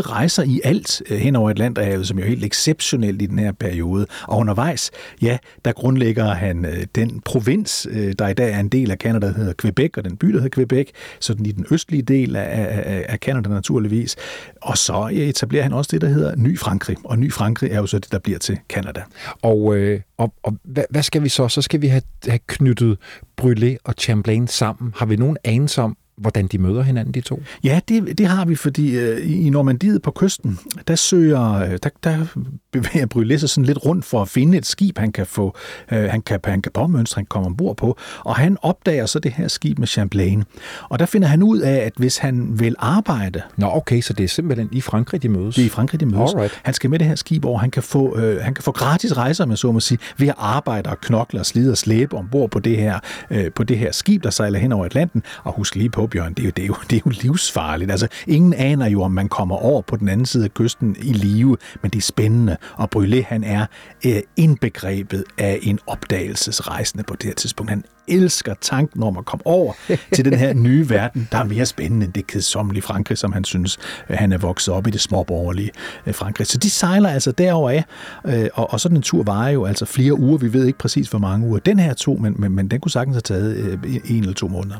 rejser 0.00 0.42
i 0.42 0.60
alt 0.64 1.02
øh, 1.10 1.18
hen 1.18 1.36
over 1.36 1.50
Atlanterhavet, 1.50 2.08
som 2.08 2.18
jo 2.18 2.24
er 2.24 2.28
helt 2.28 2.44
exceptionelt 2.44 3.22
i 3.22 3.26
den 3.26 3.38
her 3.38 3.52
periode. 3.52 4.06
Og 4.28 4.38
undervejs, 4.38 4.90
ja, 5.22 5.38
der 5.64 5.72
grundlægger 5.72 6.34
han 6.34 6.64
øh, 6.64 6.86
den 6.94 7.20
provins, 7.24 7.86
øh, 7.90 8.14
der 8.18 8.28
i 8.28 8.34
dag 8.34 8.52
er 8.52 8.60
en 8.60 8.68
del 8.68 8.90
af 8.90 8.96
Canada, 8.96 9.26
der 9.26 9.34
hedder 9.34 9.52
Quebec, 9.60 9.90
og 9.96 10.04
den 10.04 10.16
by, 10.16 10.26
der 10.26 10.40
hedder 10.40 10.54
Quebec, 10.54 10.88
sådan 11.20 11.46
i 11.46 11.52
den 11.52 11.66
østlige 11.70 12.02
del 12.02 12.36
af, 12.36 12.82
af, 12.86 13.06
af 13.08 13.18
Canada 13.18 13.48
naturligvis. 13.48 14.16
Og 14.62 14.78
så 14.78 15.08
etablerer 15.12 15.62
han 15.62 15.72
også 15.72 15.88
det, 15.92 16.00
der 16.00 16.08
hedder 16.08 16.36
Ny 16.36 16.58
Frankrig. 16.58 16.96
Og 17.04 17.18
Ny 17.18 17.32
Frankrig 17.32 17.70
er 17.70 17.76
jo 17.76 17.86
så 17.86 17.98
det, 17.98 18.12
der 18.12 18.18
bliver 18.18 18.38
til 18.38 18.58
Canada. 18.68 19.02
Og, 19.42 19.76
øh, 19.76 20.00
og, 20.18 20.34
og 20.42 20.56
hvad, 20.62 20.84
hvad 20.90 21.02
skal 21.02 21.22
vi 21.22 21.28
så? 21.28 21.48
Så 21.48 21.62
skal 21.62 21.82
vi 21.82 21.86
have, 21.86 22.02
have 22.28 22.38
knyttet 22.46 22.98
Brûlé 23.40 23.76
og 23.84 23.94
Champlain 23.98 24.46
sammen. 24.46 24.92
Har 24.96 25.06
vi 25.06 25.16
nogen 25.16 25.36
anelse 25.44 25.82
om, 25.82 25.96
hvordan 26.18 26.46
de 26.46 26.58
møder 26.58 26.82
hinanden, 26.82 27.14
de 27.14 27.20
to? 27.20 27.42
Ja, 27.64 27.80
det, 27.88 28.18
det 28.18 28.26
har 28.26 28.44
vi, 28.44 28.54
fordi 28.54 28.98
øh, 28.98 29.46
i 29.46 29.50
Normandiet 29.50 30.02
på 30.02 30.10
kysten, 30.10 30.58
der 30.88 30.94
søger, 30.94 31.52
øh, 31.52 31.78
der, 31.82 31.90
der 32.04 32.26
bevæger 32.72 33.06
Brûlé 33.14 33.36
sig 33.36 33.48
sådan 33.48 33.64
lidt 33.64 33.86
rundt 33.86 34.04
for 34.04 34.22
at 34.22 34.28
finde 34.28 34.58
et 34.58 34.66
skib, 34.66 34.98
han 34.98 35.12
kan 35.12 35.26
få, 35.26 35.56
øh, 35.92 36.04
han 36.04 36.22
kan, 36.22 36.40
han 36.44 36.62
kan 36.62 36.72
påmønstre, 36.72 37.18
han 37.18 37.26
kommer 37.26 37.46
ombord 37.46 37.76
på, 37.76 37.98
og 38.20 38.36
han 38.36 38.56
opdager 38.62 39.06
så 39.06 39.18
det 39.18 39.32
her 39.32 39.48
skib 39.48 39.78
med 39.78 39.86
Champlain. 39.86 40.44
Og 40.88 40.98
der 40.98 41.06
finder 41.06 41.28
han 41.28 41.42
ud 41.42 41.58
af, 41.58 41.76
at 41.76 41.92
hvis 41.96 42.18
han 42.18 42.60
vil 42.60 42.74
arbejde... 42.78 43.42
Nå, 43.56 43.70
okay, 43.72 44.00
så 44.00 44.12
det 44.12 44.24
er 44.24 44.28
simpelthen 44.28 44.68
i 44.72 44.80
Frankrig, 44.80 45.22
de 45.22 45.28
mødes? 45.28 45.54
Det 45.54 45.62
er 45.62 45.66
i 45.66 45.70
Frankrig, 45.70 46.00
de 46.00 46.06
mødes. 46.06 46.32
Alright. 46.32 46.60
Han 46.62 46.74
skal 46.74 46.90
med 46.90 46.98
det 46.98 47.06
her 47.06 47.14
skib 47.14 47.44
over, 47.44 47.58
han 47.58 47.70
kan 47.70 47.82
få, 47.82 48.18
øh, 48.18 48.42
han 48.42 48.54
kan 48.54 48.62
få 48.62 48.72
gratis 48.72 49.16
rejser, 49.16 49.46
med 49.46 49.56
så 49.56 49.72
må 49.72 49.80
sige, 49.80 49.98
ved 50.18 50.28
at 50.28 50.34
arbejde 50.38 50.90
og 50.90 51.00
knokle 51.00 51.40
og 51.40 51.46
slide 51.46 51.70
og 51.70 51.78
slæbe 51.78 52.16
ombord 52.16 52.50
på 52.50 52.58
det 52.58 52.76
her, 52.76 52.98
øh, 53.30 53.52
på 53.52 53.64
det 53.64 53.78
her 53.78 53.92
skib, 53.92 54.24
der 54.24 54.30
sejler 54.30 54.58
hen 54.58 54.72
over 54.72 54.84
Atlanten. 54.84 55.22
Og 55.44 55.52
husk 55.52 55.74
lige 55.74 55.90
på, 55.90 56.05
Bjørn, 56.06 56.34
det 56.34 56.42
er 56.42 56.46
jo, 56.46 56.52
det 56.56 56.62
er 56.62 56.66
jo, 56.66 56.76
det 56.90 56.96
er 56.96 57.00
jo 57.06 57.12
livsfarligt. 57.22 57.90
Altså, 57.90 58.08
ingen 58.26 58.54
aner 58.54 58.86
jo, 58.86 59.02
om 59.02 59.10
man 59.10 59.28
kommer 59.28 59.56
over 59.56 59.82
på 59.82 59.96
den 59.96 60.08
anden 60.08 60.26
side 60.26 60.44
af 60.44 60.54
kysten 60.54 60.96
i 60.98 61.12
live, 61.12 61.56
men 61.82 61.90
det 61.90 61.98
er 61.98 62.02
spændende. 62.02 62.56
Og 62.76 62.88
Brûlé, 62.96 63.22
han 63.22 63.44
er 63.44 63.66
øh, 64.06 64.22
indbegrebet 64.36 65.24
af 65.38 65.58
en 65.62 65.78
opdagelsesrejsende 65.86 67.04
på 67.04 67.16
det 67.16 67.24
her 67.24 67.34
tidspunkt. 67.34 67.70
Han 67.70 67.84
elsker 68.08 68.54
tanken 68.60 69.02
om 69.02 69.18
at 69.18 69.24
komme 69.24 69.46
over 69.46 69.72
til 70.12 70.24
den 70.24 70.34
her 70.34 70.52
nye 70.52 70.90
verden, 70.90 71.28
der 71.32 71.38
er 71.38 71.44
mere 71.44 71.66
spændende 71.66 72.06
end 72.06 72.12
det 72.12 72.26
kedsommelige 72.26 72.82
Frankrig, 72.82 73.18
som 73.18 73.32
han 73.32 73.44
synes, 73.44 73.78
øh, 74.10 74.16
han 74.18 74.32
er 74.32 74.38
vokset 74.38 74.74
op 74.74 74.86
i 74.86 74.90
det 74.90 75.00
småborgerlige 75.00 75.70
øh, 76.06 76.14
Frankrig. 76.14 76.46
Så 76.46 76.58
de 76.58 76.70
sejler 76.70 77.08
altså 77.08 77.32
derover 77.32 77.70
af, 77.70 77.84
øh, 78.26 78.48
og, 78.54 78.72
og 78.72 78.80
sådan 78.80 78.96
en 78.96 79.02
tur 79.02 79.22
varer 79.22 79.50
jo 79.50 79.64
altså 79.64 79.84
flere 79.84 80.18
uger. 80.18 80.38
Vi 80.38 80.52
ved 80.52 80.64
ikke 80.64 80.78
præcis, 80.78 81.08
hvor 81.08 81.18
mange 81.18 81.46
uger 81.46 81.58
den 81.58 81.78
her 81.78 81.94
tog, 81.94 82.20
men, 82.22 82.34
men, 82.38 82.52
men 82.52 82.68
den 82.68 82.80
kunne 82.80 82.90
sagtens 82.90 83.14
have 83.14 83.20
taget 83.20 83.80
en 84.04 84.20
eller 84.20 84.34
to 84.34 84.48
måneder. 84.48 84.76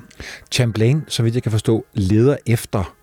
Champlain, 0.53 1.05
så 1.09 1.23
vidt 1.23 1.35
jeg 1.35 1.43
kan 1.43 1.53
forstå, 1.53 1.85
leder 1.95 2.37
efter 2.47 2.95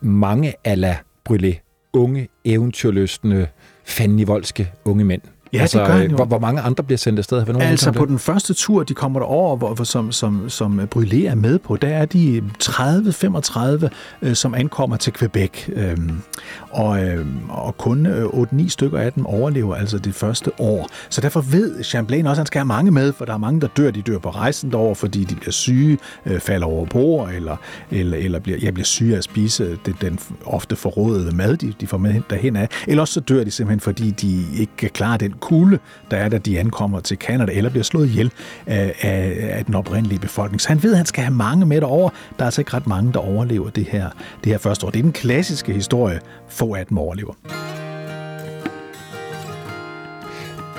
mange 0.00 0.54
ala 0.64 0.96
Brûlé, 1.28 1.88
unge, 1.92 2.28
eventyrløsende, 2.44 3.46
fandenivoldske 3.84 4.72
unge 4.84 5.04
mænd. 5.04 5.22
Ja, 5.52 5.60
altså, 5.60 5.78
det 5.78 5.86
gør 5.86 5.94
han 5.94 6.10
jo. 6.10 6.16
Hvor, 6.16 6.24
hvor 6.24 6.38
mange 6.38 6.60
andre 6.60 6.84
bliver 6.84 6.98
sendt 6.98 7.18
afsted? 7.18 7.46
Har 7.46 7.60
altså 7.60 7.92
på 7.92 8.06
den 8.06 8.18
første 8.18 8.54
tur, 8.54 8.82
de 8.82 8.94
kommer 8.94 9.20
derover, 9.20 9.56
hvor, 9.56 9.74
hvor, 9.74 9.84
som, 9.84 10.12
som, 10.12 10.48
som 10.48 10.80
Brûlé 10.96 11.26
er 11.26 11.34
med 11.34 11.58
på, 11.58 11.76
der 11.76 11.88
er 11.88 12.04
de 12.04 12.42
30-35, 12.62 13.88
øh, 14.22 14.34
som 14.34 14.54
ankommer 14.54 14.96
til 14.96 15.12
Quebec. 15.12 15.50
Øhm, 15.68 16.22
og, 16.70 17.04
øh, 17.04 17.26
og 17.48 17.76
kun 17.78 18.06
øh, 18.06 18.24
8-9 18.24 18.68
stykker 18.68 18.98
af 18.98 19.12
dem 19.12 19.26
overlever 19.26 19.74
altså 19.74 19.98
det 19.98 20.14
første 20.14 20.50
år. 20.58 20.88
Så 21.08 21.20
derfor 21.20 21.40
ved 21.40 21.84
Champlain 21.84 22.26
også, 22.26 22.32
at 22.32 22.38
han 22.38 22.46
skal 22.46 22.58
have 22.58 22.66
mange 22.66 22.90
med, 22.90 23.12
for 23.12 23.24
der 23.24 23.32
er 23.32 23.38
mange, 23.38 23.60
der 23.60 23.68
dør. 23.76 23.90
De 23.90 24.02
dør 24.02 24.18
på 24.18 24.30
rejsen 24.30 24.70
derover, 24.70 24.94
fordi 24.94 25.24
de 25.24 25.34
bliver 25.34 25.52
syge, 25.52 25.98
øh, 26.26 26.40
falder 26.40 26.66
over 26.66 26.86
bord, 26.86 27.30
eller, 27.30 27.56
eller, 27.90 28.16
eller 28.16 28.38
bliver, 28.38 28.58
ja, 28.58 28.70
bliver 28.70 28.84
syge 28.84 29.14
af 29.14 29.18
at 29.18 29.24
spise 29.24 29.78
den, 29.86 29.94
den 30.00 30.18
ofte 30.44 30.76
forrådede 30.76 31.36
mad, 31.36 31.56
de, 31.56 31.72
de 31.80 31.86
får 31.86 31.98
med 31.98 32.20
derhen 32.30 32.56
af. 32.56 32.68
Eller 32.88 33.00
også 33.00 33.14
så 33.14 33.20
dør 33.20 33.44
de 33.44 33.50
simpelthen, 33.50 33.80
fordi 33.80 34.10
de 34.10 34.44
ikke 34.60 34.72
kan 34.76 34.90
klare 34.90 35.16
den 35.16 35.34
kulde, 35.42 35.78
der 36.10 36.16
er, 36.16 36.28
da 36.28 36.38
de 36.38 36.60
ankommer 36.60 37.00
til 37.00 37.16
Kanada, 37.16 37.52
eller 37.52 37.70
bliver 37.70 37.84
slået 37.84 38.06
ihjel 38.06 38.32
af, 38.66 38.94
af, 39.00 39.36
af 39.58 39.64
den 39.64 39.74
oprindelige 39.74 40.18
befolkning. 40.18 40.60
Så 40.60 40.68
han 40.68 40.82
ved, 40.82 40.90
at 40.90 40.96
han 40.96 41.06
skal 41.06 41.24
have 41.24 41.34
mange 41.34 41.66
med 41.66 41.80
derover. 41.80 42.10
Der 42.10 42.42
er 42.42 42.44
altså 42.44 42.60
ikke 42.60 42.74
ret 42.74 42.86
mange, 42.86 43.12
der 43.12 43.18
overlever 43.18 43.70
det 43.70 43.84
her, 43.84 44.10
det 44.44 44.52
her 44.52 44.58
første 44.58 44.86
år. 44.86 44.90
Det 44.90 44.98
er 44.98 45.02
den 45.02 45.12
klassiske 45.12 45.72
historie, 45.72 46.20
få 46.48 46.74
af 46.74 46.86
dem 46.86 46.98
overlever. 46.98 47.34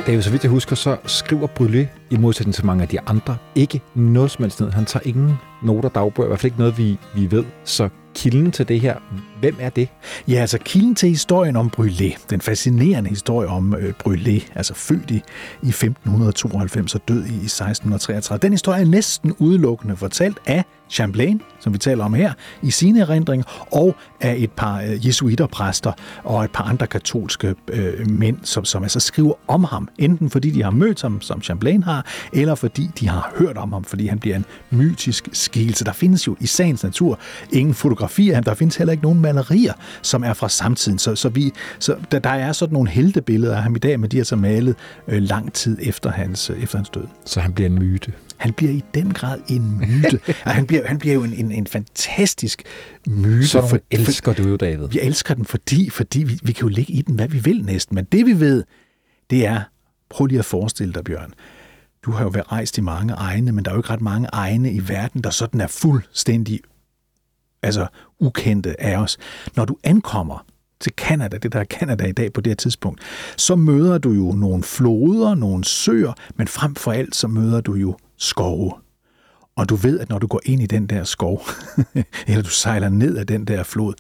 David, 0.08 0.22
så 0.22 0.32
vidt 0.32 0.43
jeg 0.43 0.51
husker, 0.51 0.75
så 0.75 0.98
skriver 1.05 1.48
Brûlé 1.48 1.86
i 2.10 2.17
modsætning 2.17 2.55
til 2.55 2.65
mange 2.65 2.82
af 2.82 2.88
de 2.88 3.00
andre 3.08 3.38
ikke 3.55 3.82
noget 3.96 4.32
som 4.32 4.43
helst 4.43 4.62
ned. 4.62 4.72
Han 4.72 4.86
tager 4.86 5.08
ingen 5.08 5.34
noter 5.63 5.89
dagbøger, 5.89 6.27
i 6.27 6.29
hvert 6.29 6.39
fald 6.39 6.51
ikke 6.51 6.60
noget, 6.60 6.77
vi, 6.77 6.98
vi 7.15 7.32
ved. 7.32 7.43
Så 7.63 7.89
kilden 8.15 8.51
til 8.51 8.67
det 8.67 8.79
her, 8.79 8.96
hvem 9.40 9.56
er 9.60 9.70
det? 9.70 9.90
Ja, 10.28 10.34
altså 10.36 10.58
kilden 10.58 10.96
til 10.96 11.10
historien 11.10 11.56
om 11.56 11.72
Brûlé, 11.78 12.18
den 12.30 12.42
fascinerende 12.42 13.10
historie 13.10 13.48
om 13.48 13.75
øh, 13.75 13.94
Brûlé, 14.08 14.42
altså 14.56 14.74
født 14.74 15.12
i, 15.12 15.24
i 15.63 15.68
1592 15.68 16.96
og 16.96 17.02
død 17.08 17.18
i 17.18 17.46
1633, 17.46 18.42
den 18.42 18.54
historie 18.54 18.82
er 18.82 18.86
næsten 18.86 19.34
udelukkende 19.40 19.96
fortalt 19.96 20.38
af 20.46 20.63
Champlain, 20.94 21.42
som 21.60 21.74
vi 21.74 21.78
taler 21.78 22.06
om 22.06 22.13
her, 22.13 22.34
i 22.62 22.72
sine 22.72 23.02
erindringer, 23.02 23.66
og 23.72 23.96
af 24.22 24.36
et 24.38 24.52
par 24.52 24.82
øh, 24.82 25.08
jesuiterpræster 25.08 25.92
og 26.24 26.44
et 26.44 26.52
par 26.52 26.63
andre 26.63 26.88
katolske 26.88 27.56
øh, 27.68 28.10
mænd, 28.10 28.38
som, 28.44 28.66
som 28.66 28.84
altså 28.84 29.00
skriver 29.00 29.34
om 29.48 29.63
ham, 29.63 29.88
enten 30.00 30.30
fordi 30.30 30.50
de 30.50 30.63
har 30.63 30.72
mødt 30.72 31.02
ham, 31.02 31.22
som 31.22 31.42
Champlain 31.42 31.84
har, 31.84 32.06
eller 32.34 32.56
fordi 32.56 32.90
de 33.00 33.10
har 33.10 33.34
hørt 33.38 33.58
om 33.58 33.74
ham, 33.74 33.84
fordi 33.84 34.08
han 34.08 34.20
bliver 34.20 34.36
en 34.36 34.46
mytisk 34.70 35.30
skikkelse. 35.34 35.86
Der 35.86 35.94
findes 35.94 36.28
jo 36.28 36.36
i 36.40 36.46
sagens 36.46 36.84
natur 36.84 37.20
ingen 37.52 37.74
fotografier 37.74 38.32
af 38.32 38.36
ham, 38.36 38.44
der 38.44 38.54
findes 38.54 38.75
heller 38.75 38.92
ikke 38.92 39.04
nogen 39.04 39.22
malerier, 39.34 39.74
som 40.02 40.24
er 40.24 40.34
fra 40.34 40.50
samtiden, 40.50 41.00
så, 41.00 41.16
så, 41.16 41.30
vi, 41.30 41.52
så 41.80 41.96
der, 42.12 42.20
der 42.20 42.30
er 42.30 42.52
sådan 42.52 42.74
nogle 42.74 42.90
heltebilleder 42.90 43.56
af 43.56 43.63
ham 43.63 43.75
i 43.75 43.80
dag, 43.80 44.00
men 44.00 44.12
de 44.12 44.20
er 44.20 44.24
så 44.24 44.36
malet 44.36 44.75
øh, 45.08 45.22
lang 45.22 45.54
tid 45.54 45.78
efter 45.82 46.12
hans, 46.12 46.50
øh, 46.50 46.63
efter 46.63 46.78
hans 46.78 46.90
død. 46.90 47.08
Så 47.25 47.40
han 47.40 47.54
bliver 47.54 47.70
en 47.70 47.80
myte? 47.80 48.13
Han 48.38 48.54
bliver 48.54 48.72
i 48.72 48.84
den 48.94 49.13
grad 49.13 49.40
en 49.48 49.78
myte. 49.78 50.20
han, 50.44 50.66
bliver, 50.66 50.88
han 50.88 51.00
bliver 51.00 51.16
jo 51.16 51.24
en, 51.24 51.34
en, 51.34 51.52
en 51.52 51.68
fantastisk 51.68 52.63
myte. 53.08 53.48
Så 53.48 53.68
for, 53.68 53.80
elsker 53.92 54.34
du 54.34 54.44
jo, 54.44 54.56
David. 54.56 54.88
Vi 54.88 55.00
elsker 55.00 55.34
den, 55.34 55.46
fordi, 55.46 55.90
fordi 55.90 56.24
vi, 56.24 56.40
vi 56.44 56.52
kan 56.52 56.62
jo 56.62 56.68
ligge 56.68 56.94
i 56.94 57.02
den, 57.02 57.16
hvad 57.16 57.28
vi 57.28 57.40
vil 57.40 57.66
næsten. 57.66 57.96
Men 57.96 58.06
det 58.06 58.25
vi 58.25 58.40
ved, 58.40 58.63
det 59.30 59.46
er, 59.46 59.62
prøv 60.10 60.25
lige 60.25 60.40
at 60.40 60.46
forestille 60.46 60.94
dig, 60.94 61.04
Bjørn, 61.04 61.34
du 62.06 62.12
har 62.12 62.24
jo 62.24 62.30
været 62.30 62.52
rejst 62.52 62.78
i 62.78 62.82
mange 62.82 63.13
egne, 63.13 63.52
men 63.52 63.66
der 63.66 63.72
er 63.72 63.75
jo 63.75 63.80
ikke 63.80 63.90
ret 63.90 64.02
mange 64.02 64.28
egne 64.34 64.74
i 64.74 64.90
verden, 64.90 65.22
der 65.22 65.30
sådan 65.30 65.62
er 65.62 65.68
fuldstændig 65.68 66.60
altså 67.63 67.88
ukendte 68.20 68.82
af 68.82 68.98
os. 68.98 69.17
Når 69.55 69.65
du 69.65 69.77
ankommer 69.84 70.46
til 70.79 70.93
Kanada, 70.96 71.38
det 71.38 71.53
der 71.53 71.60
er 71.60 71.63
Kanada 71.63 72.05
i 72.05 72.12
dag 72.12 72.34
på 72.34 72.41
det 72.41 72.50
her 72.50 72.55
tidspunkt, 72.55 73.01
så 73.38 73.55
møder 73.55 73.98
du 73.98 74.12
jo 74.12 74.32
nogle 74.32 74.63
floder, 74.63 75.36
nogle 75.36 75.63
søer, 75.63 76.13
men 76.36 76.48
frem 76.48 76.75
for 76.75 76.91
alt 76.91 77.15
så 77.15 77.27
møder 77.27 77.62
du 77.62 77.74
jo 77.74 77.98
skove. 78.17 78.74
Og 79.55 79.70
du 79.70 79.75
ved, 79.75 80.00
at 80.00 80.10
når 80.10 80.20
du 80.20 80.27
går 80.27 80.41
ind 80.46 80.62
i 80.62 80.65
den 80.65 80.88
der 80.88 81.03
skov, 81.03 81.41
eller 82.27 82.43
du 82.43 82.50
sejler 82.50 82.89
ned 82.89 83.17
af 83.17 83.27
den 83.27 83.46
der 83.46 83.63
flod, 83.63 83.93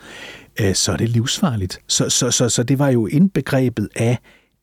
øh, 0.61 0.75
så 0.75 0.91
er 0.91 0.97
det 0.97 1.09
livsfarligt. 1.09 1.79
Så, 1.87 2.09
så, 2.09 2.31
så, 2.31 2.49
så 2.49 2.63
det 2.63 2.79
var 2.79 2.89
jo 2.89 3.07
indbegrebet 3.07 3.89
af 3.95 4.17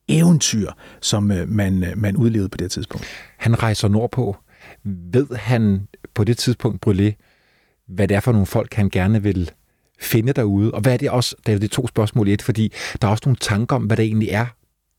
eventyr, 0.07 0.71
som 1.01 1.31
øh, 1.31 1.49
man, 1.49 1.83
øh, 1.83 1.97
man 1.97 2.17
udlevede 2.17 2.49
på 2.49 2.57
det 2.57 2.71
tidspunkt. 2.71 3.05
Han 3.37 3.63
rejser 3.63 3.87
nordpå. 3.87 4.37
Ved 4.83 5.27
han 5.35 5.87
på 6.13 6.23
det 6.23 6.37
tidspunkt, 6.37 6.87
Brulé, 6.87 7.30
hvad 7.95 8.07
det 8.07 8.15
er 8.15 8.19
for 8.19 8.31
nogle 8.31 8.45
folk, 8.45 8.73
han 8.73 8.89
gerne 8.89 9.23
vil 9.23 9.51
finde 9.99 10.33
derude? 10.33 10.71
Og 10.71 10.81
hvad 10.81 10.93
er 10.93 10.97
det 10.97 11.09
også, 11.09 11.35
der 11.45 11.53
er 11.53 11.57
det 11.57 11.71
to 11.71 11.87
spørgsmål 11.87 12.27
i 12.27 12.33
et, 12.33 12.41
fordi 12.41 12.73
der 13.01 13.07
er 13.07 13.11
også 13.11 13.23
nogle 13.25 13.37
tanker 13.41 13.75
om, 13.75 13.83
hvad 13.83 13.97
det 13.97 14.05
egentlig 14.05 14.29
er, 14.29 14.45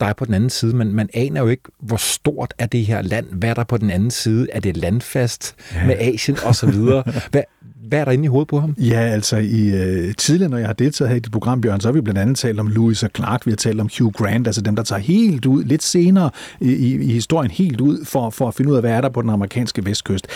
der 0.00 0.06
er 0.06 0.12
på 0.12 0.24
den 0.24 0.34
anden 0.34 0.50
side, 0.50 0.76
men 0.76 0.94
man 0.94 1.08
aner 1.14 1.40
jo 1.40 1.48
ikke, 1.48 1.62
hvor 1.80 1.96
stort 1.96 2.54
er 2.58 2.66
det 2.66 2.86
her 2.86 3.02
land, 3.02 3.26
hvad 3.32 3.50
er 3.50 3.54
der 3.54 3.64
på 3.64 3.76
den 3.76 3.90
anden 3.90 4.10
side, 4.10 4.48
er 4.52 4.60
det 4.60 4.76
landfast 4.76 5.54
ja. 5.74 5.86
med 5.86 5.96
Asien 5.98 6.36
og 6.44 6.54
så 6.54 6.66
videre. 6.66 7.02
Hvad, 7.30 7.42
hvad 7.88 8.00
er 8.00 8.04
der 8.04 8.12
inde 8.12 8.24
i 8.24 8.28
hovedet 8.28 8.48
på 8.48 8.60
ham? 8.60 8.74
Ja, 8.78 9.00
altså 9.00 9.36
i 9.36 9.68
øh, 9.68 10.14
tidligere, 10.14 10.50
når 10.50 10.58
jeg 10.58 10.66
har 10.66 10.72
deltaget 10.72 11.08
her 11.08 11.16
i 11.16 11.20
dit 11.20 11.32
program, 11.32 11.60
Bjørn, 11.60 11.80
så 11.80 11.88
har 11.88 11.92
vi 11.92 12.00
blandt 12.00 12.20
andet 12.20 12.36
talt 12.36 12.60
om 12.60 12.66
Louis 12.68 13.02
og 13.02 13.10
Clark, 13.16 13.46
vi 13.46 13.50
har 13.50 13.56
talt 13.56 13.80
om 13.80 13.88
Hugh 13.98 14.12
Grant, 14.12 14.46
altså 14.46 14.60
dem, 14.60 14.76
der 14.76 14.82
tager 14.82 15.00
helt 15.00 15.46
ud, 15.46 15.64
lidt 15.64 15.82
senere 15.82 16.30
i, 16.60 16.72
i, 16.72 16.94
i 16.94 17.12
historien, 17.12 17.50
helt 17.50 17.80
ud 17.80 18.04
for, 18.04 18.30
for 18.30 18.48
at 18.48 18.54
finde 18.54 18.70
ud 18.70 18.76
af, 18.76 18.82
hvad 18.82 18.90
er 18.90 19.00
der 19.00 19.08
på 19.08 19.22
den 19.22 19.30
amerikanske 19.30 19.84
vestkyst. 19.84 20.26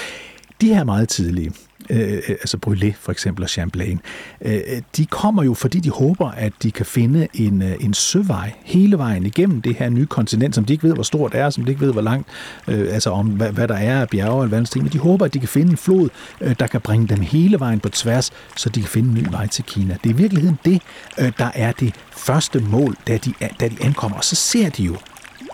De 0.60 0.74
her 0.74 0.84
meget 0.84 1.08
tidlige, 1.08 1.52
Øh, 1.90 2.12
øh, 2.12 2.22
altså 2.28 2.58
Brûlé 2.66 2.92
for 3.00 3.12
eksempel 3.12 3.44
og 3.44 3.50
Champlain, 3.50 4.00
øh, 4.40 4.54
øh, 4.54 4.82
de 4.96 5.06
kommer 5.06 5.42
jo, 5.42 5.54
fordi 5.54 5.80
de 5.80 5.90
håber, 5.90 6.30
at 6.30 6.52
de 6.62 6.70
kan 6.70 6.86
finde 6.86 7.28
en, 7.34 7.62
øh, 7.62 7.74
en 7.80 7.94
søvej 7.94 8.52
hele 8.64 8.98
vejen 8.98 9.26
igennem 9.26 9.62
det 9.62 9.76
her 9.76 9.88
nye 9.88 10.06
kontinent, 10.06 10.54
som 10.54 10.64
de 10.64 10.72
ikke 10.72 10.84
ved, 10.84 10.94
hvor 10.94 11.02
stort 11.02 11.32
det 11.32 11.40
er, 11.40 11.50
som 11.50 11.64
de 11.64 11.70
ikke 11.70 11.80
ved, 11.80 11.92
hvor 11.92 12.02
langt, 12.02 12.28
øh, 12.68 12.94
altså 12.94 13.10
om 13.10 13.26
hvad, 13.26 13.52
hvad 13.52 13.68
der 13.68 13.74
er 13.74 14.00
af 14.00 14.08
bjerge 14.08 14.58
og 14.58 14.68
ting, 14.68 14.84
men 14.84 14.92
de 14.92 14.98
håber, 14.98 15.24
at 15.24 15.34
de 15.34 15.38
kan 15.38 15.48
finde 15.48 15.70
en 15.70 15.76
flod, 15.76 16.08
øh, 16.40 16.56
der 16.58 16.66
kan 16.66 16.80
bringe 16.80 17.08
dem 17.08 17.20
hele 17.20 17.60
vejen 17.60 17.80
på 17.80 17.88
tværs, 17.88 18.32
så 18.56 18.68
de 18.68 18.80
kan 18.80 18.88
finde 18.88 19.08
en 19.08 19.14
ny 19.14 19.30
vej 19.30 19.46
til 19.46 19.64
Kina. 19.64 19.96
Det 20.04 20.10
er 20.10 20.14
i 20.14 20.16
virkeligheden 20.16 20.58
det, 20.64 20.82
øh, 21.18 21.32
der 21.38 21.50
er 21.54 21.72
det 21.72 21.94
første 22.10 22.60
mål, 22.60 22.96
da 23.08 23.16
de, 23.16 23.32
da 23.60 23.68
de 23.68 23.76
ankommer, 23.80 24.16
og 24.16 24.24
så 24.24 24.36
ser 24.36 24.70
de 24.70 24.82
jo 24.82 24.96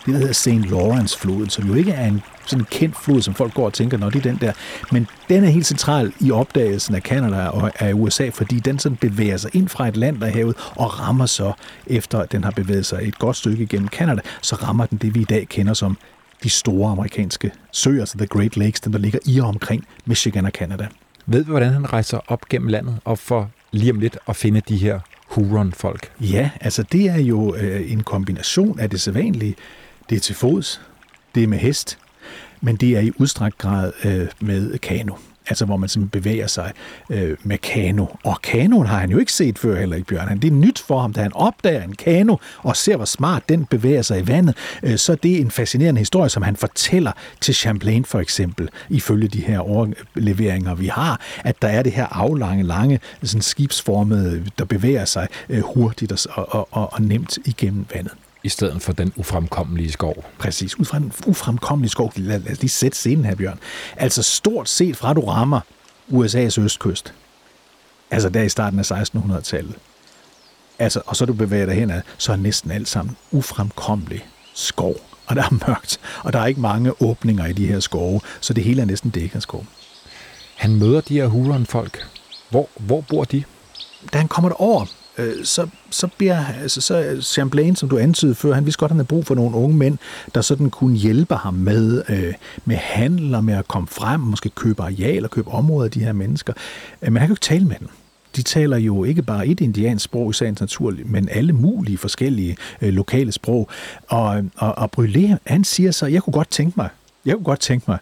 det, 0.05 0.13
der 0.13 0.19
hedder 0.19 0.33
St. 0.33 0.71
Lawrence-floden, 0.71 1.49
som 1.49 1.67
jo 1.67 1.73
ikke 1.73 1.91
er 1.91 2.07
en 2.07 2.21
sådan 2.45 2.61
en 2.61 2.67
kendt 2.71 2.97
flod, 2.97 3.21
som 3.21 3.33
folk 3.33 3.53
går 3.53 3.65
og 3.65 3.73
tænker, 3.73 3.97
når 3.97 4.09
det 4.09 4.25
er 4.25 4.31
den 4.31 4.37
der. 4.41 4.53
Men 4.91 5.07
den 5.29 5.43
er 5.43 5.49
helt 5.49 5.65
central 5.65 6.13
i 6.19 6.31
opdagelsen 6.31 6.95
af 6.95 7.03
Kanada 7.03 7.47
og 7.47 7.71
af 7.79 7.93
USA, 7.93 8.29
fordi 8.29 8.59
den 8.59 8.79
sådan 8.79 8.95
bevæger 8.95 9.37
sig 9.37 9.55
ind 9.55 9.69
fra 9.69 9.87
et 9.87 9.97
land, 9.97 10.19
der 10.19 10.27
er 10.27 10.31
havet, 10.31 10.55
og 10.75 10.99
rammer 10.99 11.25
så, 11.25 11.53
efter 11.87 12.25
den 12.25 12.43
har 12.43 12.51
bevæget 12.51 12.85
sig 12.85 12.99
et 13.01 13.19
godt 13.19 13.35
stykke 13.35 13.63
igennem 13.63 13.87
Kanada, 13.87 14.21
så 14.41 14.55
rammer 14.55 14.85
den 14.85 14.97
det, 14.97 15.15
vi 15.15 15.21
i 15.21 15.23
dag 15.23 15.47
kender 15.49 15.73
som 15.73 15.97
de 16.43 16.49
store 16.49 16.91
amerikanske 16.91 17.51
søer, 17.71 17.99
altså 17.99 18.17
The 18.17 18.27
Great 18.27 18.57
Lakes, 18.57 18.81
dem 18.81 18.91
der 18.91 18.99
ligger 18.99 19.19
i 19.25 19.39
og 19.39 19.47
omkring 19.47 19.85
Michigan 20.05 20.45
og 20.45 20.51
Canada. 20.51 20.87
Ved 21.25 21.43
vi, 21.43 21.49
hvordan 21.49 21.73
han 21.73 21.93
rejser 21.93 22.19
op 22.27 22.49
gennem 22.49 22.67
landet 22.67 22.99
og 23.05 23.19
får 23.19 23.49
lige 23.71 23.91
om 23.91 23.99
lidt 23.99 24.17
at 24.27 24.35
finde 24.35 24.61
de 24.69 24.77
her 24.77 24.99
Huron-folk? 25.27 26.11
Ja, 26.19 26.49
altså 26.61 26.83
det 26.83 27.09
er 27.09 27.19
jo 27.19 27.55
øh, 27.55 27.91
en 27.91 28.03
kombination 28.03 28.79
af 28.79 28.89
det 28.89 29.01
sædvanlige. 29.01 29.55
Det 30.09 30.15
er 30.15 30.19
til 30.19 30.35
fods, 30.35 30.81
det 31.35 31.43
er 31.43 31.47
med 31.47 31.57
hest, 31.57 31.97
men 32.61 32.75
det 32.75 32.89
er 32.89 32.99
i 32.99 33.11
udstrakt 33.17 33.57
grad 33.57 33.91
øh, 34.05 34.27
med 34.39 34.77
kano. 34.77 35.13
Altså 35.47 35.65
hvor 35.65 35.77
man 35.77 35.89
simpelthen 35.89 36.21
bevæger 36.21 36.47
sig 36.47 36.71
øh, 37.09 37.37
med 37.43 37.57
kano. 37.57 38.05
Og 38.23 38.41
kanoen 38.41 38.87
har 38.87 38.99
han 38.99 39.09
jo 39.09 39.17
ikke 39.17 39.31
set 39.31 39.59
før 39.59 39.79
heller 39.79 39.95
ikke, 39.95 40.07
Bjørn. 40.07 40.39
Det 40.39 40.47
er 40.47 40.51
nyt 40.51 40.79
for 40.79 41.01
ham, 41.01 41.13
da 41.13 41.21
han 41.21 41.33
opdager 41.33 41.83
en 41.83 41.95
kano 41.95 42.37
og 42.57 42.75
ser, 42.75 42.95
hvor 42.95 43.05
smart 43.05 43.49
den 43.49 43.65
bevæger 43.65 44.01
sig 44.01 44.19
i 44.19 44.27
vandet. 44.27 44.57
Øh, 44.83 44.97
så 44.97 45.15
det 45.15 45.35
er 45.35 45.41
en 45.41 45.51
fascinerende 45.51 45.99
historie, 45.99 46.29
som 46.29 46.43
han 46.43 46.55
fortæller 46.55 47.11
til 47.41 47.55
Champlain 47.55 48.05
for 48.05 48.19
eksempel, 48.19 48.69
ifølge 48.89 49.27
de 49.27 49.41
her 49.41 49.59
overleveringer, 49.59 50.75
vi 50.75 50.87
har, 50.87 51.21
at 51.43 51.61
der 51.61 51.67
er 51.67 51.83
det 51.83 51.91
her 51.91 52.05
aflange, 52.05 52.63
lange, 52.63 52.99
sådan 53.23 53.41
skibsformede, 53.41 54.45
der 54.59 54.65
bevæger 54.65 55.05
sig 55.05 55.27
øh, 55.49 55.61
hurtigt 55.61 56.11
og, 56.11 56.47
og, 56.49 56.67
og, 56.71 56.93
og 56.93 57.01
nemt 57.01 57.37
igennem 57.45 57.85
vandet 57.93 58.13
stedet 58.49 58.81
for 58.81 58.93
den 58.93 59.13
ufremkommelige 59.15 59.91
skov. 59.91 60.25
Præcis, 60.39 60.79
ud 60.79 60.85
fra 60.85 60.97
en 60.97 61.13
ufremkommelig 61.25 61.91
skov. 61.91 62.13
Lad, 62.15 62.39
lad 62.39 62.51
os 62.51 62.61
lige 62.61 62.69
sætte 62.69 62.97
scenen 62.97 63.25
her, 63.25 63.35
Bjørn. 63.35 63.59
Altså 63.97 64.23
stort 64.23 64.69
set 64.69 64.97
fra 64.97 65.13
du 65.13 65.21
rammer 65.21 65.59
USA's 66.11 66.61
østkyst, 66.61 67.13
altså 68.11 68.29
der 68.29 68.41
i 68.41 68.49
starten 68.49 68.79
af 68.79 68.91
1600-tallet, 68.91 69.75
altså, 70.79 71.01
og 71.05 71.15
så 71.15 71.25
du 71.25 71.33
bevæger 71.33 71.65
dig 71.65 71.75
henad, 71.75 72.01
så 72.17 72.31
er 72.31 72.35
næsten 72.35 72.71
alt 72.71 72.87
sammen 72.87 73.17
ufremkommelig 73.31 74.25
skov. 74.53 74.95
Og 75.27 75.35
der 75.35 75.43
er 75.43 75.67
mørkt, 75.67 75.99
og 76.23 76.33
der 76.33 76.39
er 76.39 76.45
ikke 76.45 76.61
mange 76.61 77.01
åbninger 77.01 77.45
i 77.45 77.53
de 77.53 77.67
her 77.67 77.79
skove, 77.79 78.21
så 78.41 78.53
det 78.53 78.63
hele 78.63 78.81
er 78.81 78.85
næsten 78.85 79.09
dækket 79.09 79.35
af 79.35 79.41
skov. 79.41 79.65
Han 80.55 80.75
møder 80.75 81.01
de 81.01 81.13
her 81.13 81.27
Huron-folk. 81.27 82.07
Hvor, 82.49 82.69
hvor 82.79 83.01
bor 83.01 83.23
de? 83.23 83.43
Da 84.13 84.17
han 84.17 84.27
kommer 84.27 84.49
derover, 84.49 84.85
øh, 85.17 85.45
så, 85.45 85.67
så 85.89 86.07
bliver 86.17 86.45
altså, 86.61 86.81
så 86.81 87.17
Champlain, 87.21 87.75
som 87.75 87.89
du 87.89 87.97
antydede 87.97 88.35
før, 88.35 88.53
han 88.53 88.65
vidste 88.65 88.79
godt, 88.79 88.89
at 88.89 88.93
han 88.93 88.97
havde 88.97 89.07
brug 89.07 89.25
for 89.25 89.35
nogle 89.35 89.55
unge 89.55 89.77
mænd, 89.77 89.97
der 90.35 90.41
sådan 90.41 90.69
kunne 90.69 90.95
hjælpe 90.95 91.35
ham 91.35 91.53
med, 91.53 92.03
øh, 92.09 92.33
med 92.65 92.75
handel 92.75 93.35
og 93.35 93.43
med 93.43 93.53
at 93.53 93.67
komme 93.67 93.87
frem, 93.87 94.19
måske 94.19 94.49
købe 94.49 94.83
areal 94.83 95.23
og 95.23 95.31
købe 95.31 95.51
områder 95.51 95.85
af 95.85 95.91
de 95.91 95.99
her 95.99 96.13
mennesker. 96.13 96.53
Øh, 97.01 97.13
men 97.13 97.19
han 97.19 97.27
kan 97.27 97.29
jo 97.29 97.33
ikke 97.33 97.41
tale 97.41 97.65
med 97.65 97.75
dem. 97.79 97.89
De 98.35 98.41
taler 98.41 98.77
jo 98.77 99.03
ikke 99.03 99.21
bare 99.21 99.47
et 99.47 99.59
indiansk 99.59 100.05
sprog 100.05 100.29
i 100.29 100.33
sagens 100.33 100.59
natur, 100.59 100.93
men 101.05 101.29
alle 101.31 101.53
mulige 101.53 101.97
forskellige 101.97 102.57
øh, 102.81 102.93
lokale 102.93 103.31
sprog. 103.31 103.69
Og, 104.07 104.43
og, 104.57 104.77
og 104.77 104.89
Brûlé, 104.97 105.35
han 105.45 105.63
siger 105.63 105.91
så, 105.91 106.05
jeg 106.05 106.23
kunne 106.23 106.33
godt 106.33 106.49
tænke 106.49 106.73
mig, 106.77 106.89
jeg 107.25 107.35
kunne 107.35 107.43
godt 107.43 107.59
tænke 107.59 107.85
mig 107.87 107.97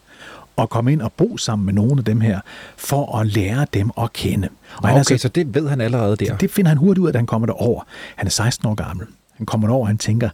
at 0.61 0.69
komme 0.69 0.91
ind 0.91 1.01
og 1.01 1.11
bo 1.11 1.37
sammen 1.37 1.65
med 1.65 1.73
nogle 1.73 1.97
af 1.97 2.05
dem 2.05 2.21
her, 2.21 2.39
for 2.77 3.17
at 3.19 3.27
lære 3.27 3.65
dem 3.73 3.91
at 4.01 4.13
kende. 4.13 4.47
Og 4.47 4.77
okay, 4.77 4.89
han 4.89 4.97
altså, 4.97 5.17
så 5.17 5.27
det 5.27 5.55
ved 5.55 5.69
han 5.69 5.81
allerede 5.81 6.15
der. 6.15 6.37
Det, 6.37 6.51
finder 6.51 6.69
han 6.69 6.77
hurtigt 6.77 7.01
ud 7.01 7.07
af, 7.07 7.13
da 7.13 7.19
han 7.19 7.25
kommer 7.25 7.45
derover. 7.45 7.83
Han 8.15 8.27
er 8.27 8.31
16 8.31 8.67
år 8.67 8.75
gammel. 8.75 9.07
Han 9.37 9.45
kommer 9.45 9.69
over, 9.69 9.81
og 9.81 9.87
han 9.87 9.97
tænker, 9.97 10.29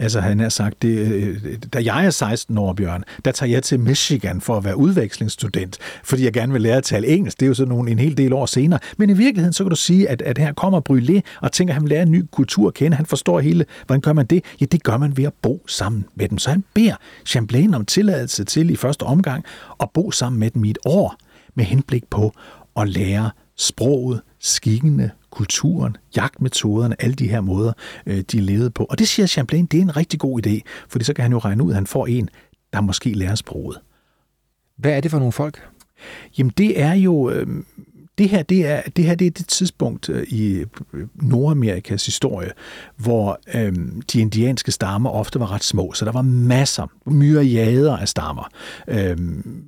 Altså 0.00 0.20
han 0.20 0.40
har 0.40 0.48
sagt, 0.48 0.82
det, 0.82 0.98
øh, 0.98 1.58
da 1.72 1.78
jeg 1.84 2.06
er 2.06 2.10
16 2.10 2.58
år, 2.58 2.72
Bjørn, 2.72 3.04
der 3.24 3.32
tager 3.32 3.50
jeg 3.50 3.62
til 3.62 3.80
Michigan 3.80 4.40
for 4.40 4.56
at 4.56 4.64
være 4.64 4.76
udvekslingsstudent, 4.76 5.78
fordi 6.04 6.24
jeg 6.24 6.32
gerne 6.32 6.52
vil 6.52 6.62
lære 6.62 6.76
at 6.76 6.84
tale 6.84 7.06
engelsk. 7.06 7.40
Det 7.40 7.46
er 7.46 7.48
jo 7.48 7.54
sådan 7.54 7.68
nogle, 7.68 7.90
en 7.90 7.98
hel 7.98 8.16
del 8.16 8.32
år 8.32 8.46
senere. 8.46 8.80
Men 8.96 9.10
i 9.10 9.12
virkeligheden, 9.12 9.52
så 9.52 9.64
kan 9.64 9.70
du 9.70 9.76
sige, 9.76 10.08
at, 10.08 10.22
at 10.22 10.38
her 10.38 10.52
kommer 10.52 10.80
Brylé 10.90 11.20
og 11.40 11.52
tænker, 11.52 11.72
at 11.72 11.74
han 11.74 11.82
vil 11.82 11.90
lære 11.90 12.02
en 12.02 12.10
ny 12.10 12.24
kultur 12.32 12.68
at 12.68 12.74
kende. 12.74 12.96
Han 12.96 13.06
forstår 13.06 13.40
hele, 13.40 13.64
hvordan 13.86 14.00
gør 14.00 14.12
man 14.12 14.26
det? 14.26 14.44
Ja, 14.60 14.66
det 14.66 14.82
gør 14.82 14.96
man 14.96 15.16
ved 15.16 15.24
at 15.24 15.32
bo 15.42 15.64
sammen 15.66 16.04
med 16.14 16.28
dem. 16.28 16.38
Så 16.38 16.50
han 16.50 16.64
beder 16.74 16.94
Champlain 17.26 17.74
om 17.74 17.84
tilladelse 17.84 18.44
til 18.44 18.70
i 18.70 18.76
første 18.76 19.02
omgang 19.02 19.44
at 19.80 19.90
bo 19.94 20.10
sammen 20.10 20.40
med 20.40 20.50
dem 20.50 20.64
i 20.64 20.70
et 20.70 20.78
år, 20.84 21.16
med 21.54 21.64
henblik 21.64 22.04
på 22.10 22.34
at 22.76 22.88
lære 22.88 23.30
sproget, 23.56 24.20
skikkene, 24.40 25.10
kulturen, 25.30 25.96
jagtmetoderne, 26.16 27.02
alle 27.02 27.14
de 27.14 27.28
her 27.28 27.40
måder, 27.40 27.72
øh, 28.06 28.20
de 28.20 28.40
levede 28.40 28.70
på. 28.70 28.84
Og 28.84 28.98
det 28.98 29.08
siger 29.08 29.26
Champlain, 29.26 29.66
det 29.66 29.78
er 29.78 29.82
en 29.82 29.96
rigtig 29.96 30.20
god 30.20 30.46
idé, 30.46 30.60
fordi 30.88 31.04
så 31.04 31.14
kan 31.14 31.22
han 31.22 31.32
jo 31.32 31.38
regne 31.38 31.64
ud, 31.64 31.70
at 31.70 31.74
han 31.74 31.86
får 31.86 32.06
en, 32.06 32.28
der 32.72 32.80
måske 32.80 33.12
lærer 33.12 33.34
sproget. 33.34 33.80
Hvad 34.76 34.92
er 34.92 35.00
det 35.00 35.10
for 35.10 35.18
nogle 35.18 35.32
folk? 35.32 35.68
Jamen 36.38 36.52
det 36.58 36.80
er 36.80 36.92
jo 36.92 37.30
øh, 37.30 37.46
det 38.20 38.28
her, 38.28 38.42
det 38.42 38.66
er, 38.66 38.82
det 38.96 39.04
her 39.04 39.14
det 39.14 39.26
er 39.26 39.30
det 39.30 39.46
tidspunkt 39.46 40.08
øh, 40.08 40.26
i 40.28 40.64
øh, 40.94 41.06
Nordamerikas 41.14 42.06
historie, 42.06 42.50
hvor 42.96 43.40
øhm, 43.54 44.02
de 44.12 44.20
indianske 44.20 44.72
stammer 44.72 45.10
ofte 45.10 45.40
var 45.40 45.52
ret 45.52 45.64
små, 45.64 45.92
så 45.92 46.04
der 46.04 46.12
var 46.12 46.22
masser, 46.22 46.86
myriader 47.06 47.96
af 47.96 48.08
stammer, 48.08 48.48
øhm, 48.88 49.64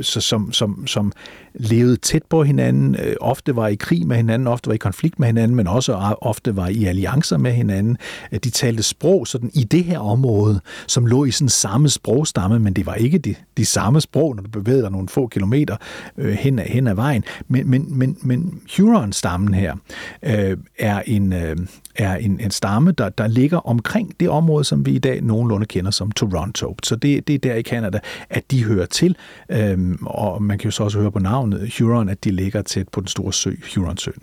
så, 0.00 0.20
som, 0.20 0.52
som, 0.52 0.86
som 0.86 1.12
levede 1.54 1.96
tæt 1.96 2.22
på 2.30 2.42
hinanden, 2.42 2.96
øh, 3.02 3.14
ofte 3.20 3.56
var 3.56 3.68
i 3.68 3.74
krig 3.74 4.06
med 4.06 4.16
hinanden, 4.16 4.48
ofte 4.48 4.68
var 4.68 4.74
i 4.74 4.76
konflikt 4.76 5.18
med 5.18 5.26
hinanden, 5.26 5.56
men 5.56 5.66
også 5.66 5.92
øh, 5.92 6.12
ofte 6.20 6.56
var 6.56 6.68
i 6.68 6.84
alliancer 6.84 7.38
med 7.38 7.52
hinanden. 7.52 7.96
De 8.44 8.50
talte 8.50 8.82
sprog 8.82 9.26
sådan 9.26 9.50
i 9.54 9.64
det 9.64 9.84
her 9.84 9.98
område, 9.98 10.60
som 10.86 11.06
lå 11.06 11.24
i 11.24 11.30
sådan 11.30 11.48
samme 11.48 11.88
sprogstamme, 11.88 12.58
men 12.58 12.72
det 12.72 12.86
var 12.86 12.94
ikke 12.94 13.18
de, 13.18 13.34
de 13.56 13.64
samme 13.64 14.00
sprog, 14.00 14.36
når 14.36 14.42
du 14.42 14.50
bevægede 14.50 14.82
dig 14.82 14.90
nogle 14.90 15.08
få 15.08 15.26
kilometer 15.26 15.76
øh, 16.18 16.32
hen, 16.32 16.58
ad, 16.58 16.64
hen 16.64 16.86
ad 16.86 16.94
vejen. 16.94 17.24
Men, 17.48 17.70
men, 17.70 17.95
men, 17.96 18.18
men 18.22 18.60
Huron-stammen 18.76 19.54
her 19.54 19.76
øh, 20.22 20.56
er, 20.78 21.02
en, 21.06 21.32
øh, 21.32 21.56
er 21.94 22.16
en, 22.16 22.40
en 22.40 22.50
stamme, 22.50 22.92
der, 22.92 23.08
der 23.08 23.26
ligger 23.26 23.58
omkring 23.58 24.20
det 24.20 24.28
område, 24.28 24.64
som 24.64 24.86
vi 24.86 24.90
i 24.90 24.98
dag 24.98 25.22
nogenlunde 25.22 25.66
kender 25.66 25.90
som 25.90 26.10
Toronto. 26.10 26.76
Så 26.82 26.96
det, 26.96 27.28
det 27.28 27.34
er 27.34 27.38
der 27.38 27.54
i 27.54 27.62
Canada, 27.62 27.98
at 28.30 28.50
de 28.50 28.64
hører 28.64 28.86
til. 28.86 29.16
Øh, 29.48 29.78
og 30.02 30.42
man 30.42 30.58
kan 30.58 30.64
jo 30.64 30.70
så 30.70 30.84
også 30.84 30.98
høre 30.98 31.12
på 31.12 31.18
navnet 31.18 31.72
Huron, 31.78 32.08
at 32.08 32.24
de 32.24 32.30
ligger 32.30 32.62
tæt 32.62 32.88
på 32.88 33.00
den 33.00 33.08
store 33.08 33.32
sø, 33.32 33.50
Huronsøen. 33.74 34.22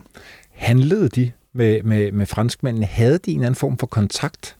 Handlede 0.51 1.09
de 1.09 1.31
med, 1.53 1.83
med, 1.83 2.11
med 2.11 2.25
franskmændene? 2.25 2.85
Havde 2.85 3.17
de 3.17 3.31
en 3.31 3.41
anden 3.41 3.55
form 3.55 3.77
for 3.77 3.87
kontakt? 3.87 4.55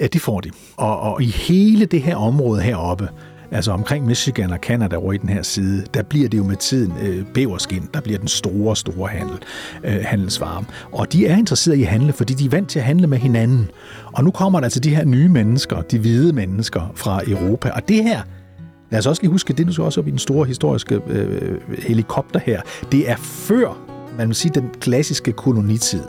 Ja, 0.00 0.06
det 0.06 0.20
får 0.20 0.40
de. 0.40 0.50
Og, 0.76 1.00
og 1.00 1.22
i 1.22 1.26
hele 1.26 1.86
det 1.86 2.02
her 2.02 2.16
område 2.16 2.62
heroppe, 2.62 3.08
altså 3.50 3.72
omkring 3.72 4.06
Michigan 4.06 4.50
og 4.50 4.58
Canada 4.58 4.96
over 4.96 5.12
i 5.12 5.16
den 5.16 5.28
her 5.28 5.42
side, 5.42 5.84
der 5.94 6.02
bliver 6.02 6.28
det 6.28 6.38
jo 6.38 6.44
med 6.44 6.56
tiden 6.56 6.92
øh, 7.02 7.26
bæverskin, 7.34 7.88
der 7.94 8.00
bliver 8.00 8.18
den 8.18 8.28
store, 8.28 8.76
store 8.76 9.08
handel, 9.08 9.38
øh, 9.84 9.98
handelsvare. 10.04 10.64
Og 10.92 11.12
de 11.12 11.26
er 11.26 11.36
interesserede 11.36 11.80
i 11.80 11.82
at 11.82 11.88
handle, 11.88 12.12
fordi 12.12 12.34
de 12.34 12.44
er 12.44 12.50
vant 12.50 12.68
til 12.68 12.78
at 12.78 12.84
handle 12.84 13.06
med 13.06 13.18
hinanden. 13.18 13.70
Og 14.12 14.24
nu 14.24 14.30
kommer 14.30 14.60
der 14.60 14.64
altså 14.64 14.80
de 14.80 14.94
her 14.94 15.04
nye 15.04 15.28
mennesker, 15.28 15.80
de 15.80 15.98
hvide 15.98 16.32
mennesker 16.32 16.92
fra 16.94 17.20
Europa, 17.26 17.70
og 17.70 17.88
det 17.88 18.02
her, 18.02 18.20
lad 18.90 18.98
os 18.98 19.06
også 19.06 19.22
lige 19.22 19.30
huske, 19.30 19.52
det 19.52 19.60
er 19.60 19.78
nu 19.78 19.84
også 19.84 20.00
op 20.00 20.06
i 20.06 20.10
den 20.10 20.18
store 20.18 20.46
historiske 20.46 21.00
øh, 21.08 21.58
helikopter 21.78 22.40
her, 22.40 22.60
det 22.92 23.10
er 23.10 23.16
før 23.16 23.85
man 24.18 24.28
vil 24.28 24.36
sige, 24.36 24.52
den 24.54 24.70
klassiske 24.80 25.32
kolonitid. 25.32 26.02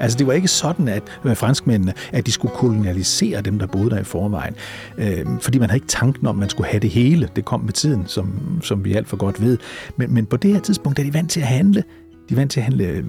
Altså 0.00 0.18
det 0.18 0.26
var 0.26 0.32
ikke 0.32 0.48
sådan, 0.48 0.88
at 0.88 1.02
med 1.22 1.34
franskmændene, 1.34 1.94
at 2.12 2.26
de 2.26 2.32
skulle 2.32 2.54
kolonialisere 2.54 3.40
dem, 3.40 3.58
der 3.58 3.66
boede 3.66 3.90
der 3.90 3.98
i 3.98 4.04
forvejen. 4.04 4.54
Øh, 4.98 5.26
fordi 5.40 5.58
man 5.58 5.70
havde 5.70 5.76
ikke 5.76 5.86
tanken 5.86 6.26
om, 6.26 6.36
at 6.36 6.40
man 6.40 6.48
skulle 6.48 6.70
have 6.70 6.80
det 6.80 6.90
hele. 6.90 7.28
Det 7.36 7.44
kom 7.44 7.60
med 7.60 7.72
tiden, 7.72 8.04
som, 8.06 8.32
som 8.62 8.84
vi 8.84 8.94
alt 8.94 9.08
for 9.08 9.16
godt 9.16 9.42
ved. 9.42 9.58
Men, 9.96 10.14
men 10.14 10.26
på 10.26 10.36
det 10.36 10.52
her 10.52 10.60
tidspunkt 10.60 10.98
er 10.98 11.02
de 11.02 11.14
vant 11.14 11.30
til 11.30 11.40
at 11.40 11.46
handle 11.46 11.84
de 12.28 12.34
er 12.34 12.36
vant 12.36 12.50
til 12.50 12.60
at 12.60 12.64
handle 12.64 12.84
øh, 12.84 13.04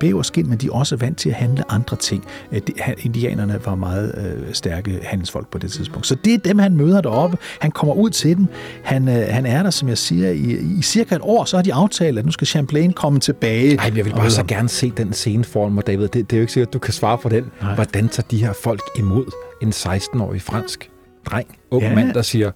bæverskin, 0.00 0.48
men 0.48 0.58
de 0.58 0.66
er 0.66 0.72
også 0.72 0.96
vant 0.96 1.18
til 1.18 1.28
at 1.28 1.34
handle 1.34 1.72
andre 1.72 1.96
ting. 1.96 2.24
Øh, 2.52 2.60
indianerne 2.98 3.60
var 3.64 3.74
meget 3.74 4.14
øh, 4.18 4.54
stærke 4.54 5.00
handelsfolk 5.02 5.50
på 5.50 5.58
det 5.58 5.72
tidspunkt. 5.72 6.06
Så 6.06 6.14
det 6.14 6.34
er 6.34 6.38
dem, 6.38 6.58
han 6.58 6.76
møder 6.76 7.00
deroppe. 7.00 7.38
Han 7.60 7.70
kommer 7.70 7.94
ud 7.94 8.10
til 8.10 8.36
dem. 8.36 8.46
Han, 8.84 9.06
han 9.06 9.46
er 9.46 9.62
der, 9.62 9.70
som 9.70 9.88
jeg 9.88 9.98
siger, 9.98 10.30
i, 10.30 10.78
i 10.78 10.82
cirka 10.82 11.14
et 11.14 11.20
år, 11.24 11.44
så 11.44 11.56
har 11.56 11.62
de 11.62 11.74
aftalt, 11.74 12.18
at 12.18 12.24
nu 12.24 12.30
skal 12.30 12.46
Champlain 12.46 12.92
komme 12.92 13.20
tilbage. 13.20 13.76
Nej, 13.76 13.92
jeg 13.96 14.04
vil 14.04 14.12
bare 14.12 14.30
så 14.30 14.44
gerne 14.44 14.68
se 14.68 14.92
den 14.96 15.12
scene 15.12 15.44
for 15.44 15.68
mig, 15.68 15.86
David. 15.86 16.08
Det, 16.08 16.14
det 16.14 16.32
er 16.32 16.36
jo 16.36 16.40
ikke 16.40 16.52
sikkert, 16.52 16.68
at 16.68 16.72
du 16.72 16.78
kan 16.78 16.92
svare 16.92 17.18
på 17.18 17.28
den. 17.28 17.44
Nej. 17.62 17.74
Hvordan 17.74 18.08
tager 18.08 18.26
de 18.30 18.38
her 18.38 18.52
folk 18.62 18.82
imod 18.98 19.24
en 19.62 19.68
16-årig 19.68 20.42
fransk 20.42 20.90
dreng, 21.26 21.48
ung 21.70 21.82
ja. 21.82 21.94
mand, 21.94 22.12
der 22.14 22.22
siger, 22.22 22.50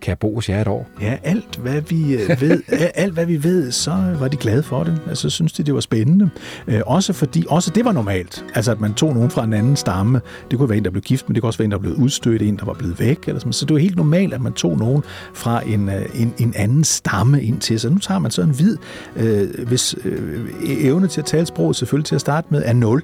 kan 0.00 0.10
jeg 0.10 0.18
bo 0.18 0.34
hos 0.34 0.48
jer 0.48 0.60
et 0.60 0.68
år? 0.68 0.88
Ja, 1.00 1.16
alt 1.22 1.56
hvad 1.56 1.80
vi 1.80 2.14
øh, 2.14 2.40
ved, 2.40 2.62
alt 2.94 3.12
hvad 3.14 3.26
vi 3.26 3.44
ved, 3.44 3.72
så 3.72 4.16
var 4.18 4.28
de 4.28 4.36
glade 4.36 4.62
for 4.62 4.84
det. 4.84 5.00
Altså 5.08 5.30
synes 5.30 5.52
de, 5.52 5.62
det 5.62 5.74
var 5.74 5.80
spændende. 5.80 6.30
Øh, 6.68 6.80
også 6.86 7.12
fordi, 7.12 7.44
også 7.48 7.70
det 7.74 7.84
var 7.84 7.92
normalt. 7.92 8.44
Altså 8.54 8.72
at 8.72 8.80
man 8.80 8.94
tog 8.94 9.14
nogen 9.14 9.30
fra 9.30 9.44
en 9.44 9.52
anden 9.52 9.76
stamme. 9.76 10.20
Det 10.50 10.58
kunne 10.58 10.68
være 10.68 10.78
en, 10.78 10.84
der 10.84 10.90
blev 10.90 11.02
gift, 11.02 11.28
men 11.28 11.34
det 11.34 11.42
kunne 11.42 11.48
også 11.48 11.58
være 11.58 11.64
en, 11.64 11.70
der 11.70 11.78
blev 11.78 11.92
udstødt, 11.92 12.42
en, 12.42 12.56
der 12.56 12.64
var 12.64 12.72
blevet 12.72 13.00
væk. 13.00 13.18
Eller 13.26 13.38
sådan. 13.38 13.52
Så 13.52 13.64
det 13.64 13.74
var 13.74 13.80
helt 13.80 13.96
normalt, 13.96 14.34
at 14.34 14.40
man 14.40 14.52
tog 14.52 14.78
nogen 14.78 15.02
fra 15.34 15.62
en, 15.66 15.88
øh, 15.88 16.20
en, 16.20 16.34
en 16.38 16.52
anden 16.56 16.84
stamme 16.84 17.42
ind 17.42 17.60
til 17.60 17.80
sig. 17.80 17.90
Nu 17.90 17.98
tager 17.98 18.18
man 18.18 18.30
så 18.30 18.42
en 18.42 18.50
hvid, 18.50 18.76
øh, 19.16 19.66
hvis 19.66 19.94
øh, 20.04 20.46
e-, 20.60 20.86
evne 20.86 21.08
til 21.08 21.20
at 21.20 21.26
tale 21.26 21.46
sproget 21.46 21.76
selvfølgelig 21.76 22.06
til 22.06 22.14
at 22.14 22.20
starte 22.20 22.46
med 22.50 22.62
er 22.64 22.72
0. 22.72 23.02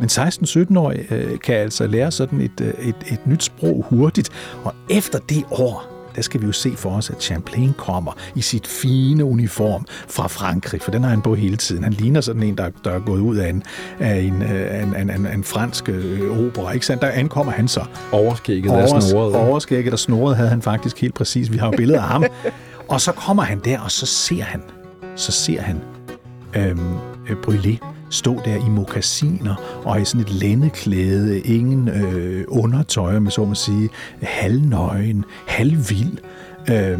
Men 0.00 0.08
16-17-årige 0.08 1.14
øh, 1.14 1.38
kan 1.38 1.54
altså 1.54 1.86
lære 1.86 2.10
sådan 2.10 2.40
et, 2.40 2.60
øh, 2.60 2.88
et, 2.88 2.96
et 3.12 3.26
nyt 3.26 3.42
sprog 3.42 3.86
hurtigt, 3.90 4.30
og 4.64 4.74
efter 4.90 5.18
det 5.18 5.44
år, 5.50 5.97
der 6.18 6.22
skal 6.22 6.40
vi 6.40 6.46
jo 6.46 6.52
se 6.52 6.72
for 6.76 6.90
os, 6.90 7.10
at 7.10 7.22
Champlain 7.22 7.74
kommer 7.76 8.12
i 8.34 8.40
sit 8.40 8.66
fine 8.66 9.24
uniform 9.24 9.86
fra 10.08 10.26
Frankrig, 10.26 10.82
for 10.82 10.90
den 10.90 11.02
har 11.02 11.10
han 11.10 11.22
på 11.22 11.34
hele 11.34 11.56
tiden. 11.56 11.84
Han 11.84 11.92
ligner 11.92 12.20
sådan 12.20 12.42
en, 12.42 12.58
der, 12.58 12.70
der 12.84 12.90
er 12.90 12.98
gået 12.98 13.20
ud 13.20 13.36
af 13.36 13.50
en, 13.50 13.62
af 13.98 14.14
en, 14.14 14.42
af 14.42 14.82
en, 14.82 14.96
en, 14.96 15.10
en, 15.10 15.26
en 15.26 15.44
fransk 15.44 15.88
øh, 15.88 16.46
opera. 16.46 16.72
Ikke 16.72 16.86
sandt? 16.86 17.02
Der 17.02 17.08
ankommer 17.08 17.52
han 17.52 17.68
så. 17.68 17.80
Overskægget 18.12 18.72
Overs, 18.72 18.92
er 18.92 19.00
snoret. 19.00 19.34
Overskægget 19.34 19.92
og 19.92 19.98
snoret 19.98 20.36
havde 20.36 20.50
han 20.50 20.62
faktisk 20.62 21.00
helt 21.00 21.14
præcis. 21.14 21.52
Vi 21.52 21.56
har 21.58 21.66
jo 21.66 21.76
billeder 21.76 22.02
af 22.02 22.08
ham. 22.08 22.24
og 22.88 23.00
så 23.00 23.12
kommer 23.12 23.42
han 23.42 23.58
der, 23.58 23.80
og 23.80 23.90
så 23.90 24.06
ser 24.06 24.42
han, 24.42 24.62
så 25.16 25.32
ser 25.32 25.60
han 25.60 25.80
øhm, 26.56 26.94
øh, 27.30 27.36
Brûlé 27.46 27.97
stå 28.10 28.40
der 28.44 28.56
i 28.66 28.68
mokasiner 28.68 29.80
og 29.84 30.00
i 30.00 30.04
sådan 30.04 30.20
et 30.20 30.30
lændeklæde, 30.32 31.40
ingen 31.40 31.88
øh, 31.88 32.44
undertøj, 32.48 33.18
med 33.18 33.30
så 33.30 33.44
må 33.44 33.54
sige, 33.54 33.88
halvnøgen, 34.22 35.24
halvvild, 35.46 36.18
øh, 36.70 36.98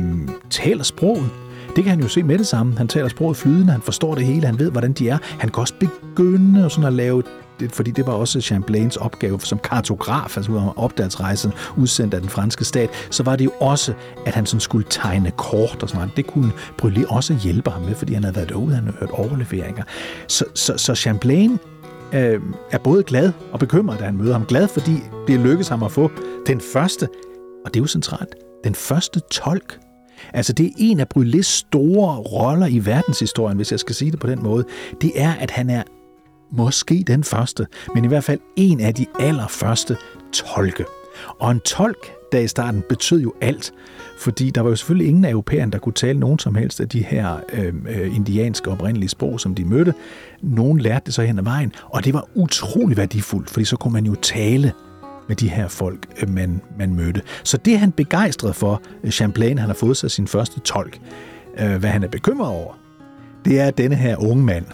taler 0.51 0.83
sproget. 0.83 1.31
Det 1.77 1.85
kan 1.85 1.91
han 1.91 2.01
jo 2.01 2.09
se 2.09 2.23
med 2.23 2.39
det 2.39 2.47
samme. 2.47 2.79
Han 2.79 2.89
taler 2.89 3.09
sproget 3.09 3.37
flydende, 3.37 3.73
han 3.73 3.83
forstår 3.83 4.15
det 4.15 4.25
hele, 4.25 4.47
han 4.47 4.59
ved, 4.59 4.71
hvordan 4.71 4.93
de 4.93 5.09
er. 5.09 5.19
Han 5.39 5.51
kan 5.51 5.61
også 5.61 5.75
begynde 5.81 6.71
sådan 6.71 6.85
at 6.85 6.93
lave 6.93 7.23
det, 7.61 7.73
fordi 7.73 7.91
det 7.91 8.07
var 8.07 8.13
også 8.13 8.41
Champlains 8.41 8.97
opgave 8.97 9.41
som 9.41 9.59
kartograf, 9.59 10.37
altså 10.37 10.53
ud 10.53 10.57
af 10.57 10.73
opdagelsesrejsen 10.77 11.53
udsendt 11.77 12.15
af 12.15 12.21
den 12.21 12.31
franske 12.31 12.65
stat, 12.65 12.91
så 13.11 13.23
var 13.23 13.37
det 13.37 13.45
jo 13.45 13.51
også, 13.61 13.95
at 14.27 14.35
han 14.35 14.47
sådan 14.47 14.61
skulle 14.61 14.87
tegne 14.91 15.31
kort 15.31 15.83
og 15.83 15.89
sådan 15.89 16.01
noget. 16.01 16.17
Det 16.17 16.27
kunne 16.27 16.53
Brûlé 16.83 17.15
også 17.15 17.39
hjælpe 17.43 17.71
ham 17.71 17.83
med, 17.83 17.95
fordi 17.95 18.15
han 18.15 18.25
havde 18.25 18.37
været 18.37 18.49
derude, 18.49 18.75
han 18.75 18.85
havde 18.85 18.97
hørt 19.01 19.11
overleveringer. 19.11 19.85
Så, 20.29 20.45
så, 20.55 20.77
så 20.77 20.95
Champlain 20.95 21.59
øh, 22.13 22.41
er 22.71 22.79
både 22.79 23.03
glad 23.03 23.33
og 23.53 23.59
bekymret, 23.59 23.99
da 23.99 24.05
han 24.05 24.17
møder 24.17 24.33
ham. 24.33 24.47
Glad, 24.47 24.69
fordi 24.69 25.03
det 25.29 25.41
lykkedes 25.41 25.69
ham 25.69 25.83
at 25.83 25.93
få 25.93 26.11
den 26.47 26.61
første, 26.73 27.09
og 27.65 27.75
det 27.75 27.81
er 27.81 27.83
jo 27.83 27.87
centralt, 27.87 28.35
den 28.65 28.75
første 28.75 29.21
tolk 29.31 29.79
Altså 30.35 30.53
det 30.53 30.67
er 30.67 30.71
en 30.79 31.01
af 31.01 31.07
Brûlés 31.17 31.43
store 31.43 32.17
roller 32.17 32.67
i 32.67 32.87
verdenshistorien, 32.87 33.57
hvis 33.57 33.73
jeg 33.73 33.81
skal 33.81 33.95
sige 33.95 34.11
det 34.11 34.21
på 34.21 34.27
den 34.27 34.43
måde. 34.43 34.65
Det 35.01 35.13
er, 35.15 35.33
at 35.33 35.51
han 35.51 35.71
er 35.71 35.83
måske 36.51 37.05
den 37.07 37.25
første, 37.25 37.67
men 37.95 38.05
i 38.05 38.09
hvert 38.09 38.25
fald 38.25 38.41
en 38.57 38.81
af 38.81 38.95
de 38.95 39.07
allerførste 39.21 39.97
tolke. 40.33 40.85
Og 41.39 41.51
en 41.51 41.61
tolk, 41.61 42.13
der 42.33 42.39
i 42.39 42.49
starten 42.49 42.83
betød 42.89 43.21
jo 43.21 43.35
alt, 43.41 43.73
fordi 44.19 44.51
der 44.51 44.61
var 44.61 44.71
jo 44.71 44.77
selvfølgelig 44.77 45.09
ingen 45.09 45.25
af 45.25 45.31
europæerne, 45.31 45.73
der 45.73 45.79
kunne 45.79 45.93
tale 45.93 46.19
nogen 46.19 46.39
som 46.39 46.55
helst 46.55 46.81
af 46.81 46.89
de 46.89 47.05
her 47.05 47.37
øhm, 47.53 47.87
øh, 47.87 48.17
indianske 48.17 48.71
oprindelige 48.71 49.09
sprog, 49.09 49.41
som 49.41 49.55
de 49.55 49.65
mødte. 49.65 49.95
Nogen 50.41 50.81
lærte 50.81 51.07
det 51.07 51.15
så 51.15 51.23
hen 51.23 51.39
ad 51.39 51.45
vejen, 51.45 51.73
og 51.85 52.05
det 52.05 52.15
var 52.15 52.29
utrolig 52.35 52.97
værdifuldt, 52.97 53.51
fordi 53.51 53.65
så 53.65 53.77
kunne 53.77 53.93
man 53.93 54.07
jo 54.07 54.15
tale 54.15 54.73
med 55.29 55.37
de 55.37 55.49
her 55.49 55.69
folk, 55.69 56.07
øh, 56.23 56.31
man, 56.31 56.61
man 56.79 56.95
mødte. 56.95 57.23
Så 57.45 57.57
det 57.57 57.75
er 57.75 57.79
han 57.79 57.93
begejstret 57.93 58.57
for, 58.57 58.83
øh, 59.05 59.11
Champlain, 59.11 59.59
han 59.59 59.69
har 59.69 59.75
fået 59.75 59.97
sig 59.97 60.11
sin 60.11 60.27
første 60.27 60.61
tolk. 60.61 61.01
Øh, 61.59 61.77
hvad 61.77 61.91
han 61.91 62.03
er 62.05 62.09
bekymret 62.09 62.51
over, 62.51 62.79
det 63.45 63.61
er, 63.61 63.71
denne 63.71 63.97
her 63.97 64.17
unge 64.17 64.45
mand, 64.45 64.65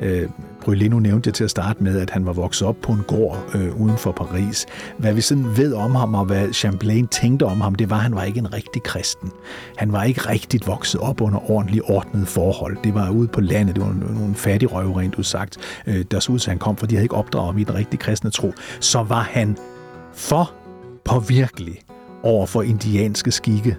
øh, 0.00 0.28
Brylino 0.70 0.98
nævnte 0.98 1.28
jeg 1.28 1.34
til 1.34 1.44
at 1.44 1.50
starte 1.50 1.82
med, 1.82 2.00
at 2.00 2.10
han 2.10 2.26
var 2.26 2.32
vokset 2.32 2.68
op 2.68 2.76
på 2.82 2.92
en 2.92 3.02
gård 3.06 3.50
øh, 3.54 3.80
uden 3.80 3.98
for 3.98 4.12
Paris. 4.12 4.66
Hvad 4.98 5.14
vi 5.14 5.20
sådan 5.20 5.56
ved 5.56 5.74
om 5.74 5.94
ham, 5.94 6.14
og 6.14 6.24
hvad 6.24 6.52
Champlain 6.52 7.08
tænkte 7.08 7.44
om 7.44 7.60
ham, 7.60 7.74
det 7.74 7.90
var, 7.90 7.96
at 7.96 8.02
han 8.02 8.14
var 8.14 8.24
ikke 8.24 8.38
en 8.38 8.52
rigtig 8.52 8.82
kristen. 8.82 9.30
Han 9.76 9.92
var 9.92 10.04
ikke 10.04 10.28
rigtigt 10.28 10.66
vokset 10.66 11.00
op 11.00 11.20
under 11.20 11.50
ordentligt 11.50 11.84
ordnede 11.88 12.26
forhold. 12.26 12.76
Det 12.84 12.94
var 12.94 13.10
ude 13.10 13.28
på 13.28 13.40
landet, 13.40 13.76
det 13.76 13.84
var 13.84 13.92
nogle 14.14 14.34
fattige 14.34 14.68
røve, 14.68 15.00
rent 15.00 15.14
udsagt, 15.14 15.56
øh, 15.86 16.04
der 16.10 16.20
så 16.20 16.32
ud 16.32 16.38
til, 16.38 16.50
han 16.50 16.58
kom, 16.58 16.76
for 16.76 16.86
de 16.86 16.94
havde 16.94 17.04
ikke 17.04 17.16
opdraget 17.16 17.46
ham 17.46 17.58
i 17.58 17.64
den 17.64 17.74
rigtige 17.74 18.00
kristne 18.00 18.30
tro. 18.30 18.52
Så 18.80 19.02
var 19.02 19.22
han 19.22 19.56
for 20.14 20.52
påvirkelig 21.04 21.78
over 22.22 22.46
for 22.46 22.62
indianske 22.62 23.30
skikke 23.30 23.76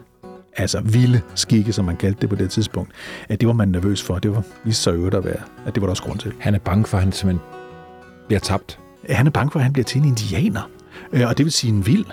altså 0.57 0.81
vilde 0.81 1.21
skikke, 1.35 1.73
som 1.73 1.85
man 1.85 1.97
kaldte 1.97 2.21
det 2.21 2.29
på 2.29 2.35
det 2.35 2.49
tidspunkt, 2.51 2.91
at 3.29 3.39
det 3.39 3.47
var 3.47 3.53
man 3.53 3.67
nervøs 3.67 4.03
for. 4.03 4.19
Det 4.19 4.31
var 4.31 4.43
vist 4.63 4.83
sig 4.83 4.93
øvrigt 4.93 5.15
at 5.15 5.25
være, 5.25 5.41
at 5.65 5.75
det 5.75 5.81
var 5.81 5.87
der 5.87 5.91
også 5.91 6.03
grund 6.03 6.19
til. 6.19 6.33
Han 6.39 6.55
er 6.55 6.59
bange 6.59 6.85
for, 6.85 6.97
at 6.97 7.03
han 7.03 7.11
simpelthen 7.11 7.47
bliver 8.27 8.39
tabt. 8.39 8.79
Han 9.09 9.27
er 9.27 9.31
bange 9.31 9.51
for, 9.51 9.59
at 9.59 9.63
han 9.63 9.73
bliver 9.73 9.85
til 9.85 10.01
en 10.01 10.07
indianer, 10.07 10.69
øh, 11.13 11.27
og 11.27 11.37
det 11.37 11.45
vil 11.45 11.53
sige 11.53 11.73
en 11.73 11.85
vild. 11.85 12.05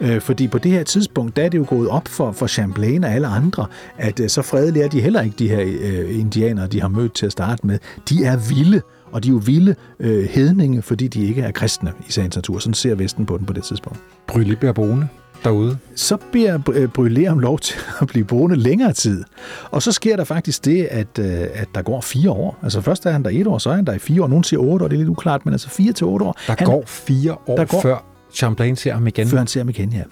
Øh, 0.00 0.20
fordi 0.20 0.48
på 0.48 0.58
det 0.58 0.70
her 0.70 0.82
tidspunkt, 0.82 1.36
der 1.36 1.42
er 1.44 1.48
det 1.48 1.58
jo 1.58 1.64
gået 1.68 1.88
op 1.88 2.08
for, 2.08 2.32
for 2.32 2.46
Champlain 2.46 3.04
og 3.04 3.10
alle 3.10 3.26
andre, 3.26 3.66
at 3.98 4.20
øh, 4.20 4.28
så 4.28 4.42
fredelige 4.42 4.84
er 4.84 4.88
de 4.88 5.00
heller 5.00 5.20
ikke, 5.20 5.36
de 5.38 5.48
her 5.48 5.60
indianere, 6.08 6.66
de 6.66 6.80
har 6.80 6.88
mødt 6.88 7.14
til 7.14 7.26
at 7.26 7.32
starte 7.32 7.66
med. 7.66 7.78
De 8.08 8.24
er 8.24 8.36
vilde, 8.36 8.80
og 9.12 9.24
de 9.24 9.28
er 9.28 9.32
jo 9.32 9.40
vilde 9.44 9.74
øh, 10.00 10.24
hedninge, 10.24 10.82
fordi 10.82 11.08
de 11.08 11.24
ikke 11.24 11.42
er 11.42 11.50
kristne 11.50 11.92
i 12.08 12.12
sagens 12.12 12.36
natur. 12.36 12.58
Sådan 12.58 12.74
ser 12.74 12.94
Vesten 12.94 13.26
på 13.26 13.38
den 13.38 13.46
på 13.46 13.52
det 13.52 13.64
tidspunkt. 13.64 13.98
Brylle 14.26 14.56
bliver 14.56 14.72
boende 14.72 15.08
derude? 15.44 15.78
Så 15.94 16.16
beder 16.32 16.58
øh, 16.72 16.88
Brûlé 16.98 17.26
om 17.26 17.38
lov 17.38 17.58
til 17.58 17.78
at 18.00 18.06
blive 18.06 18.24
boende 18.24 18.56
længere 18.56 18.92
tid. 18.92 19.24
Og 19.70 19.82
så 19.82 19.92
sker 19.92 20.16
der 20.16 20.24
faktisk 20.24 20.64
det, 20.64 20.84
at, 20.84 21.18
øh, 21.18 21.46
at 21.54 21.68
der 21.74 21.82
går 21.82 22.00
fire 22.00 22.30
år. 22.30 22.58
Altså 22.62 22.80
først 22.80 23.06
er 23.06 23.10
han 23.10 23.22
der 23.22 23.30
et 23.32 23.46
år, 23.46 23.58
så 23.58 23.70
er 23.70 23.74
han 23.74 23.84
der 23.84 23.92
i 23.92 23.98
fire 23.98 24.22
år. 24.22 24.28
Nogle 24.28 24.44
siger 24.44 24.60
otte 24.60 24.84
år, 24.84 24.88
det 24.88 24.94
er 24.94 24.98
lidt 24.98 25.08
uklart, 25.08 25.44
men 25.44 25.54
altså 25.54 25.68
fire 25.68 25.92
til 25.92 26.06
otte 26.06 26.24
år. 26.24 26.38
Der 26.46 26.54
han, 26.58 26.66
går 26.66 26.84
fire 26.86 27.36
år 27.46 27.56
der 27.56 27.64
går, 27.64 27.80
før 27.80 28.04
Champlain 28.34 28.76
ser 28.76 28.92
ham 28.92 29.06
igen? 29.06 29.28
Før 29.28 29.38
han 29.38 29.46
ser 29.46 29.60
ham 29.60 29.68
igen, 29.68 29.92
ja. 29.92 30.02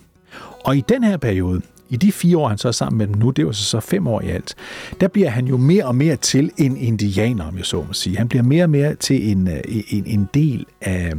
Og 0.65 0.77
i 0.77 0.85
den 0.89 1.05
her 1.05 1.17
periode, 1.17 1.61
i 1.89 1.97
de 1.97 2.13
fire 2.13 2.39
år, 2.39 2.49
han 2.49 2.59
så 2.59 2.69
er 2.69 2.73
sammen 2.73 2.99
med 2.99 3.07
dem 3.07 3.17
nu, 3.17 3.31
det 3.31 3.43
er 3.43 3.47
jo 3.47 3.53
så 3.53 3.81
fem 3.81 4.07
år 4.07 4.21
i 4.21 4.29
alt, 4.29 4.55
der 5.01 5.09
bliver 5.09 5.29
han 5.31 5.47
jo 5.47 5.57
mere 5.57 5.85
og 5.85 5.95
mere 5.95 6.17
til 6.17 6.51
en 6.57 6.77
indianer, 6.77 7.45
om 7.45 7.57
jeg 7.57 7.65
så 7.65 7.77
må 7.77 7.93
sige. 7.93 8.17
Han 8.17 8.29
bliver 8.29 8.43
mere 8.43 8.65
og 8.65 8.71
mere 8.71 8.95
til 8.95 9.31
en, 9.31 9.49
øh, 9.49 9.61
en, 9.67 10.07
en 10.07 10.29
del 10.35 10.67
af, 10.81 11.13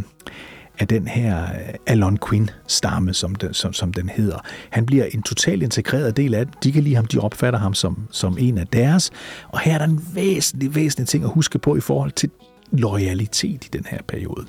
af 0.81 0.87
den 0.87 1.07
her 1.07 1.43
øh, 1.43 1.73
Alon 1.87 2.17
Quinn-stamme, 2.29 3.13
som 3.13 3.35
den, 3.35 3.53
som, 3.53 3.73
som 3.73 3.93
den 3.93 4.09
hedder. 4.09 4.37
Han 4.69 4.85
bliver 4.85 5.05
en 5.05 5.21
totalt 5.21 5.63
integreret 5.63 6.17
del 6.17 6.33
af 6.33 6.45
det. 6.45 6.63
De 6.63 6.71
kan 6.71 6.83
lide 6.83 6.95
ham, 6.95 7.05
de 7.05 7.19
opfatter 7.19 7.59
ham 7.59 7.73
som, 7.73 8.07
som 8.11 8.37
en 8.39 8.57
af 8.57 8.67
deres. 8.67 9.11
Og 9.47 9.59
her 9.59 9.73
er 9.73 9.77
der 9.77 9.85
en 9.85 10.05
væsentlig, 10.13 10.75
væsentlig 10.75 11.07
ting 11.07 11.23
at 11.23 11.29
huske 11.29 11.59
på 11.59 11.75
i 11.75 11.81
forhold 11.81 12.11
til 12.11 12.29
loyalitet 12.71 13.65
i 13.65 13.69
den 13.73 13.85
her 13.89 13.99
periode 14.07 14.45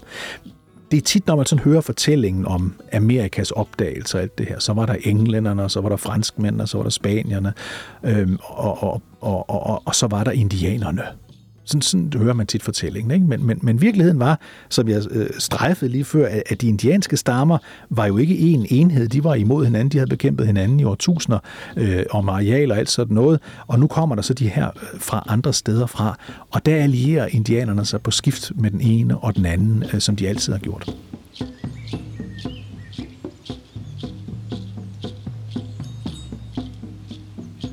det 0.90 0.98
er 0.98 1.02
tit, 1.02 1.26
når 1.26 1.36
man 1.36 1.46
sådan 1.46 1.64
hører 1.64 1.80
fortællingen 1.80 2.46
om 2.46 2.74
Amerikas 2.92 3.50
opdagelse 3.50 4.18
og 4.18 4.22
alt 4.22 4.38
det 4.38 4.48
her, 4.48 4.58
så 4.58 4.72
var 4.72 4.86
der 4.86 4.96
englænderne, 5.04 5.64
og 5.64 5.70
så 5.70 5.80
var 5.80 5.88
der 5.88 5.96
franskmændene, 5.96 6.62
og 6.62 6.68
så 6.68 6.78
var 6.78 6.82
der 6.82 6.90
spanierne, 6.90 7.52
øhm, 8.04 8.38
og, 8.42 8.82
og, 8.82 9.02
og, 9.20 9.50
og, 9.50 9.66
og, 9.66 9.82
og 9.84 9.94
så 9.94 10.06
var 10.06 10.24
der 10.24 10.30
indianerne. 10.30 11.02
Sådan, 11.64 11.82
sådan 11.82 12.12
hører 12.16 12.34
man 12.34 12.46
tit 12.46 12.62
fortællingen. 12.62 13.10
Ikke? 13.10 13.26
Men, 13.26 13.46
men, 13.46 13.58
men 13.62 13.80
virkeligheden 13.80 14.20
var, 14.20 14.40
som 14.68 14.88
jeg 14.88 15.02
øh, 15.10 15.30
strejfede 15.38 15.90
lige 15.90 16.04
før, 16.04 16.26
at, 16.26 16.42
at 16.46 16.60
de 16.60 16.68
indianske 16.68 17.16
stammer 17.16 17.58
var 17.90 18.06
jo 18.06 18.16
ikke 18.16 18.38
en 18.38 18.66
enhed. 18.70 19.08
De 19.08 19.24
var 19.24 19.34
imod 19.34 19.64
hinanden. 19.64 19.88
De 19.88 19.98
havde 19.98 20.08
bekæmpet 20.08 20.46
hinanden 20.46 20.80
i 20.80 20.84
årtusinder 20.84 21.38
øh, 21.76 22.02
om 22.10 22.28
areal 22.28 22.70
og 22.70 22.78
alt 22.78 22.90
sådan 22.90 23.14
noget. 23.14 23.40
Og 23.66 23.78
nu 23.78 23.86
kommer 23.86 24.14
der 24.14 24.22
så 24.22 24.34
de 24.34 24.48
her 24.48 24.66
øh, 24.66 25.00
fra 25.00 25.24
andre 25.28 25.52
steder 25.52 25.86
fra. 25.86 26.18
Og 26.50 26.66
der 26.66 26.76
allierer 26.76 27.26
indianerne 27.26 27.84
sig 27.84 28.02
på 28.02 28.10
skift 28.10 28.52
med 28.54 28.70
den 28.70 28.80
ene 28.80 29.18
og 29.18 29.36
den 29.36 29.46
anden, 29.46 29.84
øh, 29.94 30.00
som 30.00 30.16
de 30.16 30.28
altid 30.28 30.52
har 30.52 30.60
gjort. 30.60 30.94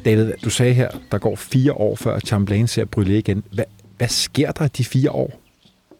David, 0.06 0.32
du 0.43 0.49
sagde 0.49 0.73
her, 0.73 0.89
der 1.12 1.17
går 1.17 1.36
fire 1.36 1.73
år 1.73 1.95
før 1.95 2.19
Champlain 2.19 2.67
ser 2.67 2.86
Brûlé 2.95 3.12
igen. 3.12 3.43
Hvad, 3.54 3.63
hvad 4.00 4.08
sker 4.08 4.52
der 4.52 4.68
de 4.68 4.84
fire 4.84 5.12
år 5.12 5.42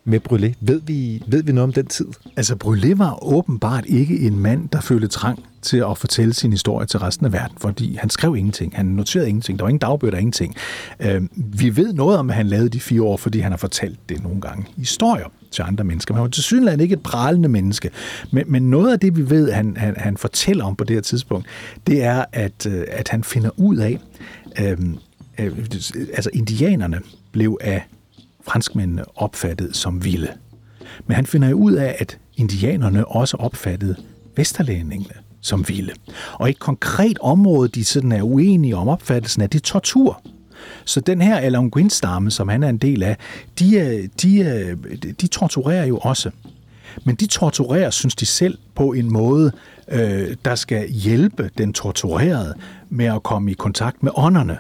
med 0.04 0.20
Brûlé? 0.30 0.54
Ved 0.62 0.82
vi, 0.86 1.24
ved 1.28 1.44
vi 1.44 1.52
noget 1.52 1.64
om 1.64 1.74
den 1.74 1.86
tid? 1.86 2.06
Altså, 2.38 2.56
Brûlé 2.64 2.96
var 2.98 3.24
åbenbart 3.24 3.86
ikke 3.88 4.20
en 4.20 4.40
mand, 4.40 4.70
der 4.70 4.82
følte 4.82 5.08
trang 5.08 5.44
til 5.62 5.78
at 5.78 5.98
fortælle 5.98 6.34
sin 6.34 6.52
historie 6.52 6.88
til 6.88 7.00
resten 7.00 7.26
af 7.26 7.34
verden, 7.34 7.58
fordi 7.58 7.96
han 7.96 8.10
skrev 8.10 8.36
ingenting, 8.36 8.76
han 8.76 8.86
noterede 8.86 9.30
ingenting, 9.30 9.60
der 9.60 9.66
var 9.66 9.70
ingen 9.70 9.80
dagbøger, 9.80 10.12
der 10.12 10.18
ingenting. 10.18 10.56
Øh, 11.00 11.22
vi 11.36 11.76
ved 11.76 11.94
noget 11.94 12.18
om, 12.18 12.30
at 12.30 12.36
han 12.36 12.48
lavede 12.48 12.70
de 12.70 12.80
fire 12.80 13.04
år, 13.04 13.18
fordi 13.18 13.40
han 13.40 13.52
har 13.52 13.58
fortalt 13.58 14.10
det 14.10 14.24
nogle 14.24 14.42
gange. 14.42 14.66
Historier 14.78 15.26
til 15.52 15.62
andre 15.62 15.84
mennesker. 15.84 16.14
Men 16.14 16.18
han 16.18 16.24
var 16.24 16.30
til 16.30 16.44
synligheden 16.44 16.80
ikke 16.80 16.94
et 16.94 17.04
pralende 17.04 17.50
menneske. 17.50 17.90
Men, 18.32 18.44
men 18.48 18.70
noget 18.70 18.92
af 18.94 19.00
det, 19.00 19.18
vi 19.18 19.30
ved, 19.30 19.52
han, 19.52 19.78
han, 19.78 19.94
han 19.98 20.18
fortæller 20.18 20.66
om 20.66 20.76
på 20.76 20.84
det 20.84 20.96
her 20.96 21.02
tidspunkt, 21.02 21.48
det 21.88 22.04
er, 22.04 22.26
at, 22.34 22.66
øh, 22.66 22.84
at 22.88 23.10
han 23.10 23.24
finder 23.24 23.50
ud 23.58 23.78
af, 23.78 24.00
øh, 24.60 24.78
øh, 25.40 25.58
altså 26.14 26.30
indianerne 26.34 27.00
blev 27.32 27.58
af 27.62 27.88
franskmændene 28.42 29.04
opfattet 29.16 29.76
som 29.76 30.06
vilde. 30.06 30.30
Men 31.08 31.16
han 31.16 31.26
finder 31.26 31.54
ud 31.54 31.74
af, 31.74 31.96
at 32.00 32.18
indianerne 32.38 33.08
også 33.08 33.38
opfattede 33.38 33.96
vesterlændingene 34.36 35.14
som 35.42 35.70
vilde. 35.70 35.92
Og 36.34 36.50
et 36.50 36.60
konkret 36.60 37.20
område, 37.20 37.70
de 37.70 37.84
sådan 37.84 38.12
er 38.12 38.22
uenige 38.22 38.76
om 38.76 38.88
opfattelsen 38.88 39.42
af, 39.42 39.50
det 39.50 39.60
er 39.60 39.64
tortur. 39.64 40.22
Så 40.86 41.02
den 41.02 41.22
her 41.22 41.38
Algonquin-stamme, 41.38 42.32
som 42.32 42.48
han 42.48 42.64
er 42.64 42.70
en 42.70 42.78
del 42.78 43.04
af, 43.04 43.18
de, 43.60 43.76
øh, 43.80 44.10
de, 44.22 44.40
øh, 44.40 44.78
de 45.22 45.28
torturerer 45.28 45.86
jo 45.86 45.98
også. 45.98 46.32
Men 47.06 47.16
de 47.16 47.28
torturerer, 47.28 47.90
synes 47.90 48.16
de 48.16 48.26
selv, 48.26 48.58
på 48.76 48.92
en 48.92 49.14
måde, 49.14 49.52
øh, 49.88 50.36
der 50.46 50.56
skal 50.56 50.90
hjælpe 50.90 51.50
den 51.58 51.74
torturerede 51.74 52.54
med 52.90 53.06
at 53.06 53.24
komme 53.24 53.52
i 53.52 53.54
kontakt 53.54 54.04
med 54.04 54.12
ånderne. 54.16 54.58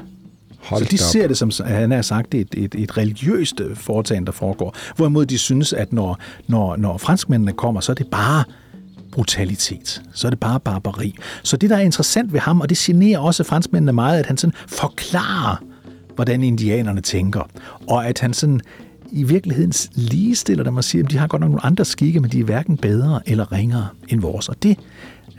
Hold 0.61 0.83
så 0.83 0.89
de 0.91 0.97
ser 0.97 1.27
det 1.27 1.37
som, 1.37 1.51
han 1.65 1.91
har 1.91 2.01
sagt, 2.01 2.35
et, 2.35 2.55
et, 2.57 2.75
et 2.75 2.97
religiøst 2.97 3.59
øh, 3.59 3.75
foretagende, 3.75 4.25
der 4.25 4.31
foregår. 4.31 4.75
Hvorimod 4.95 5.25
de 5.25 5.37
synes, 5.37 5.73
at 5.73 5.93
når, 5.93 6.17
når, 6.47 6.75
når 6.75 6.97
franskmændene 6.97 7.53
kommer, 7.53 7.81
så 7.81 7.91
er 7.91 7.93
det 7.93 8.07
bare 8.07 8.43
brutalitet. 9.11 10.01
Så 10.13 10.27
er 10.27 10.29
det 10.29 10.39
bare 10.39 10.59
barbari. 10.59 11.15
Så 11.43 11.57
det, 11.57 11.69
der 11.69 11.75
er 11.75 11.81
interessant 11.81 12.33
ved 12.33 12.39
ham, 12.39 12.61
og 12.61 12.69
det 12.69 12.77
generer 12.77 13.19
også 13.19 13.43
franskmændene 13.43 13.93
meget, 13.93 14.19
at 14.19 14.25
han 14.25 14.37
sådan 14.37 14.53
forklarer, 14.67 15.63
hvordan 16.15 16.43
indianerne 16.43 17.01
tænker, 17.01 17.49
og 17.87 18.07
at 18.07 18.19
han 18.19 18.33
sådan 18.33 18.61
i 19.11 19.23
virkeligheden 19.23 19.73
ligestiller 19.95 20.63
dem 20.63 20.77
og 20.77 20.83
siger, 20.83 21.03
at 21.03 21.11
de 21.11 21.17
har 21.17 21.27
godt 21.27 21.39
nok 21.39 21.49
nogle 21.49 21.65
andre 21.65 21.85
skikke, 21.85 22.19
men 22.19 22.31
de 22.31 22.39
er 22.39 22.43
hverken 22.43 22.77
bedre 22.77 23.21
eller 23.25 23.51
ringere 23.51 23.87
end 24.07 24.21
vores. 24.21 24.49
Og 24.49 24.63
det 24.63 24.79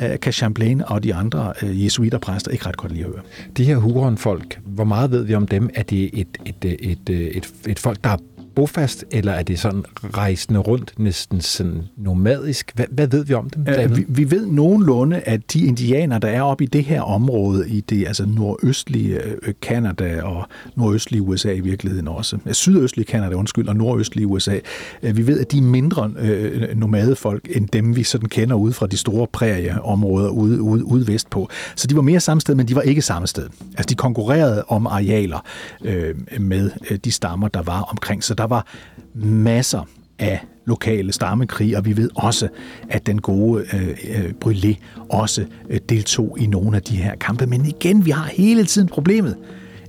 Øh, 0.02 0.20
kan 0.20 0.32
Champlain 0.32 0.82
og 0.86 1.04
de 1.04 1.14
andre 1.14 1.52
øh, 1.62 1.84
jesuiterpræster 1.84 2.50
ikke 2.50 2.66
ret 2.66 2.76
godt 2.76 2.92
lide 2.92 3.04
at 3.04 3.10
høre. 3.10 3.22
De 3.56 3.64
her 3.64 3.76
Huron-folk, 3.76 4.60
hvor 4.64 4.84
meget 4.84 5.10
ved 5.10 5.24
vi 5.24 5.34
om 5.34 5.46
dem? 5.46 5.70
Er 5.74 5.82
det 5.82 6.10
et, 6.12 6.38
et, 6.46 6.64
et, 6.64 6.90
et, 7.08 7.36
et, 7.36 7.52
et 7.66 7.78
folk, 7.78 8.04
der 8.04 8.10
er 8.10 8.16
bofast, 8.60 9.04
eller 9.10 9.32
er 9.32 9.42
det 9.42 9.58
sådan 9.58 9.84
rejsende 10.14 10.60
rundt, 10.60 10.94
næsten 10.98 11.40
sådan 11.40 11.82
nomadisk? 11.96 12.72
Hvad, 12.74 12.84
hvad 12.90 13.06
ved 13.06 13.24
vi 13.24 13.34
om 13.34 13.50
dem? 13.50 13.66
Uh, 13.84 13.96
vi, 13.96 14.04
vi 14.08 14.30
ved 14.30 14.46
nogenlunde, 14.46 15.20
at 15.20 15.52
de 15.52 15.66
indianer, 15.66 16.18
der 16.18 16.28
er 16.28 16.42
oppe 16.42 16.64
i 16.64 16.66
det 16.66 16.84
her 16.84 17.02
område, 17.02 17.68
i 17.68 17.80
det 17.80 18.06
altså 18.06 18.26
nordøstlige 18.26 19.20
Kanada 19.62 20.22
og 20.22 20.48
nordøstlige 20.76 21.22
USA 21.22 21.52
i 21.52 21.60
virkeligheden 21.60 22.08
også, 22.08 22.38
sydøstlige 22.52 23.06
Kanada, 23.06 23.34
undskyld, 23.34 23.68
og 23.68 23.76
nordøstlige 23.76 24.26
USA, 24.26 24.58
uh, 25.02 25.16
vi 25.16 25.26
ved, 25.26 25.40
at 25.40 25.52
de 25.52 25.58
er 25.58 25.62
mindre 25.62 26.10
uh, 26.22 26.78
nomadefolk, 26.78 27.48
end 27.50 27.68
dem 27.68 27.96
vi 27.96 28.02
sådan 28.02 28.28
kender 28.28 28.56
ude 28.56 28.72
fra 28.72 28.86
de 28.86 28.96
store 28.96 29.26
prærieområder 29.32 30.28
ude, 30.28 30.60
ude, 30.60 30.84
ude 30.84 31.06
vestpå. 31.06 31.48
Så 31.76 31.86
de 31.86 31.96
var 31.96 32.02
mere 32.02 32.20
samme 32.20 32.40
sted, 32.40 32.54
men 32.54 32.68
de 32.68 32.74
var 32.74 32.82
ikke 32.82 33.02
samme 33.02 33.26
sted. 33.26 33.48
Altså 33.70 33.86
de 33.88 33.94
konkurrerede 33.94 34.64
om 34.68 34.86
arealer 34.86 35.44
uh, 35.80 36.40
med 36.40 36.70
de 36.98 37.12
stammer, 37.12 37.48
der 37.48 37.62
var 37.62 37.80
omkring. 37.80 38.24
Så 38.24 38.34
der 38.34 38.46
var 38.50 38.66
masser 39.14 39.88
af 40.18 40.40
lokale 40.66 41.12
stammekrig, 41.12 41.76
og 41.76 41.84
vi 41.84 41.96
ved 41.96 42.10
også, 42.14 42.48
at 42.88 43.06
den 43.06 43.20
gode 43.20 43.64
øh, 43.72 43.88
øh, 43.88 44.32
Brûlé 44.44 44.74
også 45.08 45.44
øh, 45.70 45.80
deltog 45.88 46.36
i 46.40 46.46
nogle 46.46 46.76
af 46.76 46.82
de 46.82 46.96
her 46.96 47.16
kampe. 47.16 47.46
Men 47.46 47.66
igen, 47.66 48.04
vi 48.04 48.10
har 48.10 48.24
hele 48.24 48.64
tiden 48.64 48.88
problemet, 48.88 49.36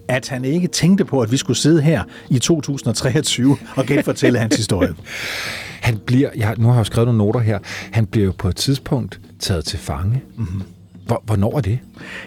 at 0.07 0.29
han 0.29 0.45
ikke 0.45 0.67
tænkte 0.67 1.05
på, 1.05 1.21
at 1.21 1.31
vi 1.31 1.37
skulle 1.37 1.57
sidde 1.57 1.81
her 1.81 2.03
i 2.29 2.39
2023 2.39 3.57
og 3.75 3.85
genfortælle 3.85 4.39
hans 4.39 4.55
historie. 4.55 4.93
Han 5.81 5.97
bliver, 6.05 6.29
jeg, 6.35 6.55
nu 6.57 6.67
har 6.67 6.75
jeg 6.75 6.85
skrevet 6.85 7.07
nogle 7.07 7.17
noter 7.17 7.39
her, 7.39 7.59
han 7.91 8.05
bliver 8.05 8.25
jo 8.25 8.33
på 8.37 8.47
et 8.47 8.55
tidspunkt 8.55 9.19
taget 9.39 9.65
til 9.65 9.79
fange. 9.79 10.21
Mm-hmm. 10.37 10.61
Hvornår 11.25 11.57
er 11.57 11.61
det? 11.61 11.79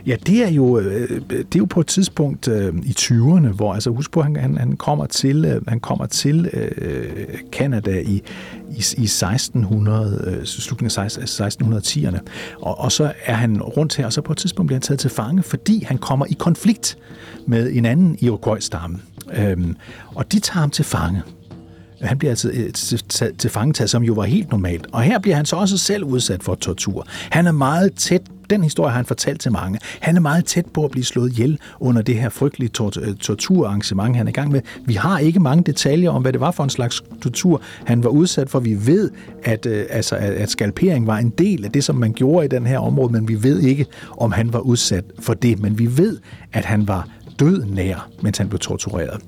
Ja, 0.06 0.16
det 0.26 0.44
er 0.44 0.50
jo, 0.50 0.78
øh, 0.78 1.20
det 1.28 1.54
er 1.54 1.58
jo 1.58 1.64
på 1.64 1.80
et 1.80 1.86
tidspunkt 1.86 2.48
øh, 2.48 2.74
i 2.82 2.94
20'erne, 2.98 3.48
hvor 3.48 3.74
altså 3.74 3.90
husk 3.90 4.10
på, 4.10 4.22
han, 4.22 4.36
han, 4.36 4.56
han 4.56 4.76
kommer 4.76 5.06
til, 5.06 5.44
øh, 5.44 5.62
han 5.68 5.80
kommer 5.80 6.06
til 6.06 6.50
øh, 6.52 7.26
Canada 7.52 8.00
i, 8.00 8.22
i, 8.70 8.84
i 8.98 9.04
1600, 9.04 10.24
øh, 10.26 10.44
slutningen 10.44 11.02
af 11.02 11.18
1610'erne, 11.18 12.18
og, 12.60 12.80
og 12.80 12.92
så 12.92 13.12
er 13.24 13.34
han 13.34 13.62
rundt 13.62 13.96
her, 13.96 14.06
og 14.06 14.12
så 14.12 14.20
på 14.20 14.32
et 14.32 14.38
tidspunkt 14.38 14.66
bliver 14.66 14.76
han 14.76 14.82
taget 14.82 15.00
til 15.00 15.10
fange, 15.10 15.42
fordi 15.42 15.84
han 15.84 15.98
kommer 15.98 16.26
i 16.26 16.36
konflikt 16.38 16.98
med 17.46 17.72
en 17.72 17.84
anden 17.84 18.18
Iroquois-stamme. 18.20 18.98
Øhm, 19.32 19.76
og 20.14 20.32
de 20.32 20.40
tager 20.40 20.60
ham 20.60 20.70
til 20.70 20.84
fange. 20.84 21.22
Han 22.00 22.18
bliver 22.18 22.32
altså 22.32 22.50
øh, 22.50 22.72
til, 22.72 23.36
til 23.38 23.50
fangetaget, 23.50 23.90
som 23.90 24.02
jo 24.02 24.12
var 24.12 24.22
helt 24.22 24.50
normalt. 24.50 24.86
Og 24.92 25.02
her 25.02 25.18
bliver 25.18 25.36
han 25.36 25.46
så 25.46 25.56
også 25.56 25.78
selv 25.78 26.04
udsat 26.04 26.42
for 26.42 26.54
tortur. 26.54 27.06
Han 27.30 27.46
er 27.46 27.52
meget 27.52 27.94
tæt 27.94 28.22
den 28.50 28.62
historie 28.62 28.90
har 28.90 28.96
han 28.96 29.06
fortalt 29.06 29.40
til 29.40 29.52
mange. 29.52 29.78
Han 30.00 30.16
er 30.16 30.20
meget 30.20 30.44
tæt 30.44 30.66
på 30.66 30.84
at 30.84 30.90
blive 30.90 31.04
slået 31.04 31.32
ihjel 31.32 31.58
under 31.80 32.02
det 32.02 32.14
her 32.14 32.28
frygtelige 32.28 32.68
tor- 32.68 33.00
øh, 33.00 33.14
torturarrangement, 33.14 34.16
han 34.16 34.26
er 34.26 34.30
i 34.30 34.32
gang 34.32 34.52
med. 34.52 34.60
Vi 34.84 34.94
har 34.94 35.18
ikke 35.18 35.40
mange 35.40 35.62
detaljer 35.64 36.10
om, 36.10 36.22
hvad 36.22 36.32
det 36.32 36.40
var 36.40 36.50
for 36.50 36.64
en 36.64 36.70
slags 36.70 37.02
tortur, 37.22 37.62
han 37.84 38.04
var 38.04 38.10
udsat 38.10 38.50
for. 38.50 38.60
Vi 38.60 38.86
ved, 38.86 39.10
at, 39.42 39.66
øh, 39.66 39.86
altså, 39.90 40.16
at 40.16 40.50
skalpering 40.50 41.06
var 41.06 41.18
en 41.18 41.30
del 41.30 41.64
af 41.64 41.72
det, 41.72 41.84
som 41.84 41.96
man 41.96 42.12
gjorde 42.12 42.44
i 42.44 42.48
den 42.48 42.66
her 42.66 42.78
område, 42.78 43.12
men 43.12 43.28
vi 43.28 43.42
ved 43.42 43.60
ikke, 43.60 43.86
om 44.18 44.32
han 44.32 44.52
var 44.52 44.58
udsat 44.58 45.04
for 45.20 45.34
det. 45.34 45.58
Men 45.58 45.78
vi 45.78 45.96
ved, 45.96 46.18
at 46.52 46.64
han 46.64 46.88
var 46.88 47.08
død 47.38 47.64
nær, 47.64 48.08
mens 48.22 48.38
han 48.38 48.48
blev 48.48 48.58
tortureret. 48.58 49.20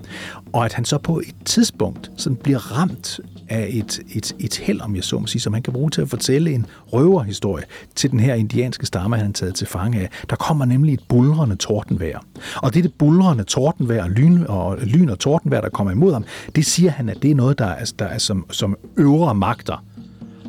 Og 0.53 0.65
at 0.65 0.73
han 0.73 0.85
så 0.85 0.99
på 0.99 1.19
et 1.19 1.35
tidspunkt 1.45 2.11
sådan 2.17 2.37
bliver 2.37 2.79
ramt 2.79 3.21
af 3.49 3.69
et, 3.71 4.01
et, 4.15 4.37
et 4.39 4.57
held, 4.57 4.81
om 4.81 4.97
jeg 4.97 5.05
så 5.05 5.19
må 5.19 5.27
sige, 5.27 5.43
som 5.43 5.53
han 5.53 5.63
kan 5.63 5.73
bruge 5.73 5.91
til 5.91 6.01
at 6.01 6.09
fortælle 6.09 6.53
en 6.53 6.67
røverhistorie 6.93 7.65
til 7.95 8.11
den 8.11 8.21
her 8.21 8.35
indianske 8.35 8.87
stamme, 8.87 9.17
han 9.17 9.27
er 9.27 9.33
taget 9.33 9.55
til 9.55 9.67
fange 9.67 10.01
af. 10.01 10.11
Der 10.31 10.37
kommer 10.37 10.65
nemlig 10.65 10.95
et 10.95 11.01
bulrende 11.09 11.57
tordenvejr. 11.57 12.19
Og 12.57 12.75
det 12.75 12.79
er 12.79 12.83
det 12.83 12.95
bulrende 12.95 13.45
tordenvejr, 13.45 14.09
lyn 14.09 14.45
og, 14.49 14.79
lyn 14.79 15.09
og 15.09 15.19
tordenvejr, 15.19 15.61
der 15.61 15.69
kommer 15.69 15.93
imod 15.93 16.13
ham, 16.13 16.25
det 16.57 16.67
siger 16.67 16.91
han, 16.91 17.09
at 17.09 17.23
det 17.23 17.31
er 17.31 17.35
noget, 17.35 17.59
der 17.59 17.67
er, 17.67 17.93
der 17.99 18.05
er 18.05 18.19
som, 18.19 18.47
som 18.51 18.77
øvre 18.97 19.35
magter 19.35 19.85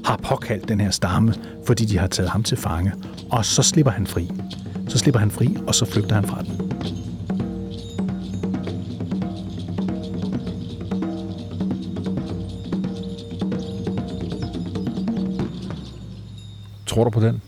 har 0.06 0.18
påkaldt 0.18 0.70
den 0.70 0.82
her 0.82 0.92
stamme, 0.92 1.34
fordi 1.66 1.86
de 1.86 1.98
har 1.98 2.08
taget 2.08 2.30
ham 2.30 2.44
til 2.44 2.58
fange. 2.58 2.94
Og 3.32 3.46
så 3.46 3.64
slipper 3.64 3.92
han 3.92 4.08
fri. 4.08 4.32
Så 4.88 4.98
slipper 4.98 5.20
han 5.20 5.32
fri, 5.32 5.58
og 5.68 5.76
så 5.76 5.86
flygter 5.86 6.16
han 6.16 6.28
fra 6.28 6.42
den. 6.42 7.07
Tror 16.98 17.04
du 17.04 17.10
på 17.10 17.20
den? 17.20 17.42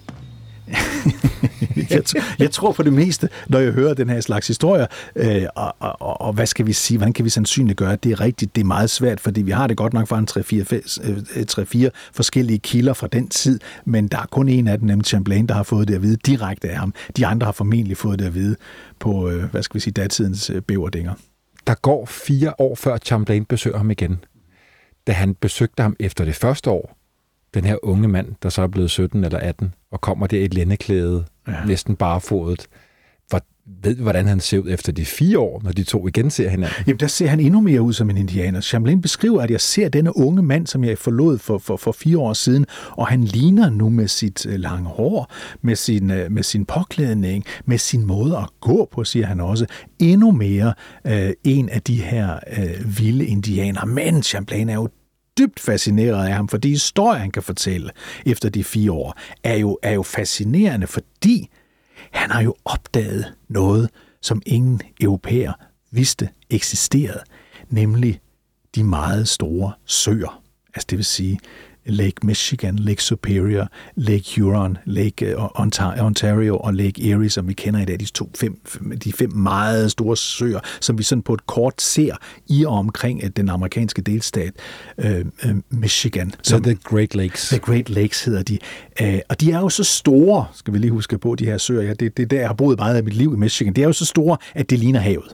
jeg, 1.89 2.03
jeg 2.39 2.51
tror 2.51 2.71
for 2.71 2.83
det 2.83 2.93
meste, 2.93 3.29
når 3.47 3.59
jeg 3.59 3.71
hører 3.71 3.93
den 3.93 4.09
her 4.09 4.21
slags 4.21 4.47
historier, 4.47 4.87
øh, 5.15 5.43
og, 5.55 5.75
og, 5.79 6.01
og, 6.01 6.21
og 6.21 6.33
hvad 6.33 6.45
skal 6.45 6.65
vi 6.65 6.73
sige, 6.73 6.97
hvordan 6.97 7.13
kan 7.13 7.25
vi 7.25 7.29
sandsynligt 7.29 7.77
gøre, 7.77 7.93
at 7.93 8.03
det 8.03 8.11
er 8.11 8.21
rigtigt, 8.21 8.55
det 8.55 8.61
er 8.61 8.65
meget 8.65 8.89
svært, 8.89 9.19
fordi 9.19 9.41
vi 9.41 9.51
har 9.51 9.67
det 9.67 9.77
godt 9.77 9.93
nok 9.93 10.07
fra 10.07 10.19
en 10.19 10.27
3-4 10.31 11.85
øh, 11.85 11.91
forskellige 12.13 12.59
kilder 12.59 12.93
fra 12.93 13.07
den 13.07 13.27
tid, 13.27 13.59
men 13.85 14.07
der 14.07 14.17
er 14.17 14.25
kun 14.31 14.49
en 14.49 14.67
af 14.67 14.79
dem, 14.79 14.87
nemlig 14.87 15.05
Champlain, 15.05 15.47
der 15.47 15.53
har 15.53 15.63
fået 15.63 15.87
det 15.87 15.95
at 15.95 16.01
vide 16.01 16.17
direkte 16.25 16.69
af 16.69 16.77
ham. 16.77 16.93
De 17.17 17.25
andre 17.25 17.45
har 17.45 17.51
formentlig 17.51 17.97
fået 17.97 18.19
det 18.19 18.25
at 18.25 18.35
vide 18.35 18.55
på, 18.99 19.29
øh, 19.29 19.43
hvad 19.43 19.63
skal 19.63 19.73
vi 19.75 19.79
sige, 19.79 19.93
datidens 19.93 20.49
øh, 20.49 20.61
bæverdinger. 20.61 21.13
Der 21.67 21.73
går 21.81 22.05
fire 22.05 22.53
år 22.59 22.75
før 22.75 22.97
Champlain 22.97 23.45
besøger 23.45 23.77
ham 23.77 23.91
igen. 23.91 24.19
Da 25.07 25.11
han 25.11 25.35
besøgte 25.35 25.83
ham 25.83 25.95
efter 25.99 26.25
det 26.25 26.35
første 26.35 26.69
år, 26.69 26.98
den 27.53 27.65
her 27.65 27.85
unge 27.85 28.07
mand, 28.07 28.27
der 28.43 28.49
så 28.49 28.61
er 28.61 28.67
blevet 28.67 28.91
17 28.91 29.23
eller 29.23 29.39
18, 29.39 29.73
og 29.91 30.01
kommer 30.01 30.27
der 30.27 30.37
i 30.37 30.45
et 30.45 30.53
lændeklæde, 30.53 31.25
ja. 31.47 31.65
næsten 31.65 31.95
barefodet, 31.95 32.67
hvor, 33.29 33.41
ved 33.83 33.95
hvordan 33.95 34.27
han 34.27 34.39
ser 34.39 34.59
ud 34.59 34.69
efter 34.69 34.91
de 34.91 35.05
fire 35.05 35.39
år, 35.39 35.61
når 35.63 35.71
de 35.71 35.83
to 35.83 36.07
igen 36.07 36.29
ser 36.29 36.49
hinanden? 36.49 36.83
Jamen, 36.87 36.99
der 36.99 37.07
ser 37.07 37.27
han 37.27 37.39
endnu 37.39 37.61
mere 37.61 37.81
ud 37.81 37.93
som 37.93 38.09
en 38.09 38.17
indianer. 38.17 38.61
Chamberlain 38.61 39.01
beskriver, 39.01 39.41
at 39.41 39.51
jeg 39.51 39.61
ser 39.61 39.89
denne 39.89 40.17
unge 40.17 40.41
mand, 40.41 40.67
som 40.67 40.83
jeg 40.83 40.97
forlod 40.97 41.37
for, 41.37 41.57
for, 41.57 41.77
for 41.77 41.91
fire 41.91 42.17
år 42.17 42.33
siden, 42.33 42.65
og 42.91 43.07
han 43.07 43.23
ligner 43.23 43.69
nu 43.69 43.89
med 43.89 44.07
sit 44.07 44.45
øh, 44.45 44.59
lange 44.59 44.89
hår, 44.89 45.31
med 45.61 45.75
sin, 45.75 46.11
øh, 46.11 46.31
med 46.31 46.43
sin 46.43 46.65
påklædning, 46.65 47.45
med 47.65 47.77
sin 47.77 48.05
måde 48.05 48.37
at 48.37 48.49
gå 48.59 48.89
på, 48.91 49.03
siger 49.03 49.25
han 49.25 49.39
også, 49.39 49.65
endnu 49.99 50.31
mere 50.31 50.73
øh, 51.07 51.31
en 51.43 51.69
af 51.69 51.81
de 51.81 52.01
her 52.01 52.39
øh, 52.57 52.97
vilde 52.97 53.25
indianer. 53.25 53.85
Men 53.85 54.23
Champlain 54.23 54.69
er 54.69 54.73
jo 54.75 54.89
dybt 55.39 55.59
fascineret 55.59 56.27
af 56.27 56.33
ham, 56.33 56.47
for 56.47 56.57
de 56.57 56.69
historier, 56.69 57.19
han 57.19 57.31
kan 57.31 57.43
fortælle 57.43 57.91
efter 58.25 58.49
de 58.49 58.63
fire 58.63 58.91
år, 58.91 59.15
er 59.43 59.55
jo, 59.55 59.77
er 59.83 59.91
jo 59.91 60.03
fascinerende, 60.03 60.87
fordi 60.87 61.49
han 62.11 62.31
har 62.31 62.41
jo 62.41 62.55
opdaget 62.65 63.33
noget, 63.47 63.89
som 64.21 64.41
ingen 64.45 64.81
europæer 65.01 65.53
vidste 65.91 66.29
eksisterede, 66.49 67.23
nemlig 67.69 68.19
de 68.75 68.83
meget 68.83 69.27
store 69.27 69.73
søer. 69.85 70.43
Altså 70.75 70.87
det 70.89 70.97
vil 70.97 71.05
sige 71.05 71.39
Lake 71.89 72.15
Michigan, 72.23 72.75
Lake 72.75 73.03
Superior, 73.03 73.67
Lake 73.95 74.41
Huron, 74.41 74.77
Lake 74.85 75.25
øh, 75.25 76.05
Ontario 76.05 76.57
og 76.57 76.73
Lake 76.73 77.11
Erie, 77.11 77.29
som 77.29 77.47
vi 77.47 77.53
kender 77.53 77.79
i 77.79 77.85
dag, 77.85 77.99
de, 77.99 78.05
to, 78.05 78.31
fem, 78.37 78.61
de 79.03 79.13
fem 79.13 79.33
meget 79.33 79.91
store 79.91 80.17
søer, 80.17 80.59
som 80.81 80.97
vi 80.97 81.03
sådan 81.03 81.21
på 81.21 81.33
et 81.33 81.45
kort 81.45 81.81
ser 81.81 82.15
i 82.47 82.65
og 82.65 82.73
omkring 82.73 83.21
øh, 83.23 83.29
den 83.35 83.49
amerikanske 83.49 84.01
delstat 84.01 84.53
øh, 84.97 85.25
øh, 85.45 85.55
Michigan. 85.69 86.33
Som, 86.43 86.63
The 86.63 86.77
Great 86.83 87.15
Lakes. 87.15 87.49
The 87.49 87.59
Great 87.59 87.89
Lakes 87.89 88.23
hedder 88.23 88.43
de. 88.43 88.57
Øh, 89.01 89.19
og 89.29 89.41
de 89.41 89.51
er 89.51 89.59
jo 89.59 89.69
så 89.69 89.83
store, 89.83 90.45
skal 90.53 90.73
vi 90.73 90.79
lige 90.79 90.91
huske 90.91 91.17
på, 91.17 91.35
de 91.35 91.45
her 91.45 91.57
søer. 91.57 91.81
Ja, 91.81 91.93
det, 91.93 92.17
det 92.17 92.23
er 92.23 92.27
der, 92.27 92.39
jeg 92.39 92.49
har 92.49 92.53
boet 92.53 92.77
meget 92.77 92.95
af 92.95 93.03
mit 93.03 93.13
liv 93.13 93.33
i 93.33 93.37
Michigan. 93.37 93.73
De 93.73 93.81
er 93.81 93.85
jo 93.85 93.93
så 93.93 94.05
store, 94.05 94.37
at 94.55 94.69
det 94.69 94.79
ligner 94.79 94.99
havet. 94.99 95.33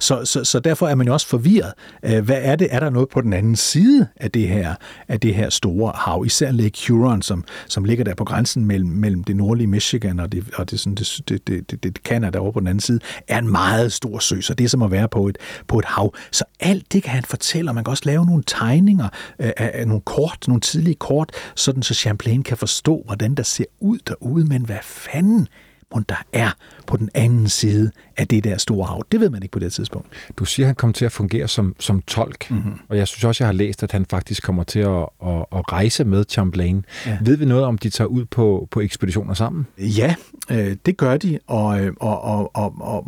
Så, 0.00 0.24
så, 0.24 0.44
så 0.44 0.60
derfor 0.60 0.88
er 0.88 0.94
man 0.94 1.06
jo 1.06 1.12
også 1.12 1.26
forvirret. 1.26 1.72
Øh, 2.04 2.24
hvad 2.24 2.38
er 2.42 2.56
det? 2.56 2.68
Er 2.70 2.80
der 2.80 2.90
noget 2.90 3.08
på 3.08 3.20
den 3.20 3.32
anden 3.32 3.56
side 3.56 4.06
af 4.16 4.30
det 4.30 4.48
her, 4.48 4.74
af 5.08 5.20
det 5.20 5.34
her 5.34 5.50
store 5.50 5.92
hav? 5.96 6.22
Især 6.26 6.50
Lake 6.50 6.78
Huron, 6.88 7.22
som, 7.22 7.44
som 7.68 7.84
ligger 7.84 8.04
der 8.04 8.14
på 8.14 8.24
grænsen 8.24 8.64
mellem, 8.64 8.90
mellem 8.90 9.24
det 9.24 9.36
nordlige 9.36 9.66
Michigan 9.66 10.20
og 10.20 10.32
det, 10.32 10.44
og 10.54 10.70
det, 10.70 10.80
sådan, 10.80 10.94
det, 10.94 11.20
det, 11.28 11.48
det, 11.48 11.70
det, 11.70 11.84
det 11.84 11.96
Canada 11.96 12.38
over 12.38 12.52
på 12.52 12.60
den 12.60 12.68
anden 12.68 12.80
side, 12.80 13.00
er 13.28 13.38
en 13.38 13.50
meget 13.50 13.92
stor 13.92 14.18
sø. 14.18 14.40
Så 14.40 14.54
det 14.54 14.64
er 14.64 14.68
som 14.68 14.82
at 14.82 14.90
være 14.90 15.08
på 15.08 15.28
et, 15.28 15.38
på 15.68 15.78
et 15.78 15.84
hav. 15.84 16.14
Så 16.30 16.44
alt 16.60 16.92
det 16.92 17.02
kan 17.02 17.12
han 17.12 17.24
fortælle, 17.24 17.70
og 17.70 17.74
man 17.74 17.84
kan 17.84 17.90
også 17.90 18.02
lave 18.06 18.26
nogle 18.26 18.42
tegninger 18.46 19.08
øh, 19.38 19.50
af, 19.56 19.70
af 19.74 19.88
nogle 19.88 20.00
kort, 20.00 20.44
nogle 20.48 20.60
tidlige 20.60 20.94
kort, 20.94 21.32
sådan 21.54 21.82
så 21.82 21.94
Champlain 21.94 22.42
kan 22.42 22.56
forstå, 22.56 23.02
hvordan 23.06 23.34
der 23.34 23.42
ser 23.42 23.64
ud 23.80 23.98
derude. 24.08 24.44
Men 24.44 24.64
hvad 24.64 24.78
fanden 24.82 25.48
og 25.90 26.08
der 26.08 26.22
er 26.32 26.50
på 26.86 26.96
den 26.96 27.10
anden 27.14 27.48
side 27.48 27.90
af 28.16 28.28
det 28.28 28.44
der 28.44 28.58
store 28.58 28.86
hav. 28.86 29.04
Det 29.12 29.20
ved 29.20 29.30
man 29.30 29.42
ikke 29.42 29.52
på 29.52 29.58
det 29.58 29.72
tidspunkt. 29.72 30.08
Du 30.36 30.44
siger, 30.44 30.66
at 30.66 30.68
han 30.68 30.74
kommer 30.74 30.92
til 30.92 31.04
at 31.04 31.12
fungere 31.12 31.48
som, 31.48 31.76
som 31.80 32.02
tolk, 32.02 32.50
mm-hmm. 32.50 32.78
og 32.88 32.96
jeg 32.96 33.08
synes 33.08 33.24
også, 33.24 33.44
jeg 33.44 33.48
har 33.48 33.52
læst, 33.52 33.82
at 33.82 33.92
han 33.92 34.06
faktisk 34.10 34.42
kommer 34.42 34.64
til 34.64 34.78
at, 34.78 35.06
at, 35.26 35.44
at 35.52 35.72
rejse 35.72 36.04
med 36.04 36.24
Champlain. 36.28 36.84
Ja. 37.06 37.18
Ved 37.22 37.36
vi 37.36 37.44
noget 37.44 37.64
om, 37.64 37.78
de 37.78 37.90
tager 37.90 38.08
ud 38.08 38.24
på, 38.24 38.68
på 38.70 38.80
ekspeditioner 38.80 39.34
sammen? 39.34 39.66
Ja, 39.78 40.14
øh, 40.50 40.76
det 40.86 40.96
gør 40.96 41.16
de, 41.16 41.38
og, 41.46 41.80
øh, 41.80 41.92
og, 42.00 42.20
og, 42.20 42.56
og, 42.56 42.74
og 42.80 43.06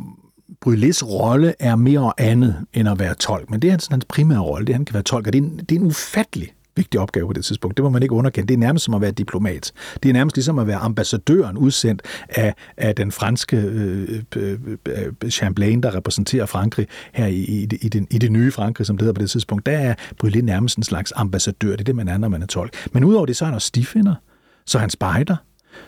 Brylés 0.67 1.05
rolle 1.05 1.55
er 1.59 1.77
mere 1.77 2.13
andet 2.19 2.65
end 2.75 2.89
at 2.89 2.99
være 2.99 3.15
tolk, 3.15 3.51
men 3.51 3.63
det 3.63 3.69
er 3.71 3.87
hans 3.91 4.05
primære 4.05 4.41
rolle, 4.41 4.67
det 4.67 4.73
er, 4.73 4.75
at 4.75 4.79
han 4.79 4.85
kan 4.85 4.95
være 4.95 5.03
tolk, 5.03 5.27
og 5.27 5.33
det 5.33 5.39
er 5.39 5.43
en, 5.43 5.59
det 5.59 5.73
er 5.73 5.81
en 5.81 5.87
ufattelig 5.87 6.53
vigtig 6.77 7.01
opgave 7.01 7.27
på 7.27 7.33
det 7.33 7.45
tidspunkt. 7.45 7.77
Det 7.77 7.83
må 7.83 7.91
man 7.91 8.03
ikke 8.03 8.15
underkende. 8.15 8.49
Det 8.49 8.55
er 8.55 8.59
nærmest 8.59 8.85
som 8.85 8.95
at 8.95 9.01
være 9.01 9.11
diplomat. 9.11 9.73
Det 10.03 10.09
er 10.09 10.13
nærmest 10.13 10.37
ligesom 10.37 10.59
at 10.59 10.67
være 10.67 10.77
ambassadøren 10.77 11.59
udsendt 11.59 12.03
af, 12.29 12.55
af 12.77 12.95
den 12.95 13.13
franske 13.13 13.57
øh, 13.57 14.23
øh, 14.37 14.59
øh 14.89 15.31
Champlain, 15.31 15.83
der 15.83 15.95
repræsenterer 15.95 16.47
Frankrig 16.47 16.87
her 17.13 17.27
i, 17.27 17.35
i, 17.35 17.69
i, 17.81 17.89
den, 17.89 18.07
i 18.11 18.19
det 18.19 18.33
nye 18.33 18.51
Frankrig, 18.51 18.87
som 18.87 18.97
det 18.97 19.03
hedder 19.03 19.15
på 19.15 19.23
det 19.23 19.31
tidspunkt. 19.31 19.67
Der 19.67 19.79
er 19.79 19.95
Brulé 20.25 20.41
nærmest 20.41 20.77
en 20.77 20.83
slags 20.83 21.13
ambassadør. 21.17 21.71
Det 21.71 21.81
er 21.81 21.85
det, 21.85 21.97
man 21.97 22.09
er, 22.09 22.19
når 22.19 22.29
man 22.29 22.43
er 22.43 22.47
tolk. 22.47 22.89
Men 22.93 23.05
udover 23.05 23.27
det, 23.27 23.37
så 23.37 23.45
er 23.45 23.47
han 23.47 23.55
også 23.55 23.67
stifinder. 23.67 24.15
Så 24.67 24.79
er 24.79 24.81
han 24.81 24.91
spejder 24.91 25.37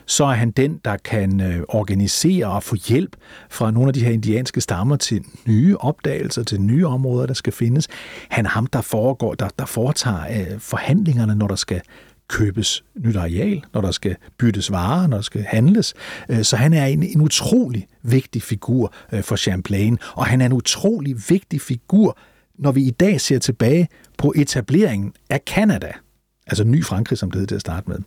så 0.06 0.24
er 0.24 0.32
han 0.32 0.50
den, 0.50 0.80
der 0.84 0.96
kan 0.96 1.40
øh, 1.40 1.62
organisere 1.68 2.46
og 2.46 2.62
få 2.62 2.76
hjælp 2.88 3.16
fra 3.50 3.70
nogle 3.70 3.88
af 3.88 3.94
de 3.94 4.04
her 4.04 4.10
indianske 4.10 4.60
stammer 4.60 4.96
til 4.96 5.24
nye 5.46 5.76
opdagelser, 5.76 6.42
til 6.42 6.60
nye 6.60 6.86
områder, 6.86 7.26
der 7.26 7.34
skal 7.34 7.52
findes. 7.52 7.88
Han 8.28 8.46
er 8.46 8.50
ham, 8.50 8.66
der, 8.66 8.80
foregår, 8.80 9.34
der, 9.34 9.48
der 9.58 9.64
foretager 9.64 10.50
øh, 10.52 10.60
forhandlingerne, 10.60 11.34
når 11.34 11.46
der 11.46 11.56
skal 11.56 11.80
købes 12.28 12.84
nyt 12.96 13.16
areal, 13.16 13.62
når 13.74 13.80
der 13.80 13.90
skal 13.90 14.16
byttes 14.38 14.70
varer, 14.70 15.06
når 15.06 15.16
der 15.16 15.22
skal 15.22 15.42
handles. 15.42 15.94
Øh, 16.28 16.44
så 16.44 16.56
han 16.56 16.72
er 16.72 16.86
en, 16.86 17.02
en 17.02 17.20
utrolig 17.20 17.86
vigtig 18.02 18.42
figur 18.42 18.92
øh, 19.12 19.22
for 19.22 19.36
Champlain, 19.36 19.98
og 20.14 20.26
han 20.26 20.40
er 20.40 20.46
en 20.46 20.52
utrolig 20.52 21.16
vigtig 21.28 21.60
figur, 21.60 22.18
når 22.58 22.72
vi 22.72 22.82
i 22.82 22.90
dag 22.90 23.20
ser 23.20 23.38
tilbage 23.38 23.88
på 24.18 24.32
etableringen 24.36 25.12
af 25.30 25.44
Kanada– 25.44 25.92
altså 26.48 26.64
ny 26.64 26.84
Frankrig, 26.84 27.18
som 27.18 27.30
det 27.30 27.40
hed 27.40 27.46
til 27.46 27.54
at 27.54 27.60
starte 27.60 27.90
med. 27.90 27.98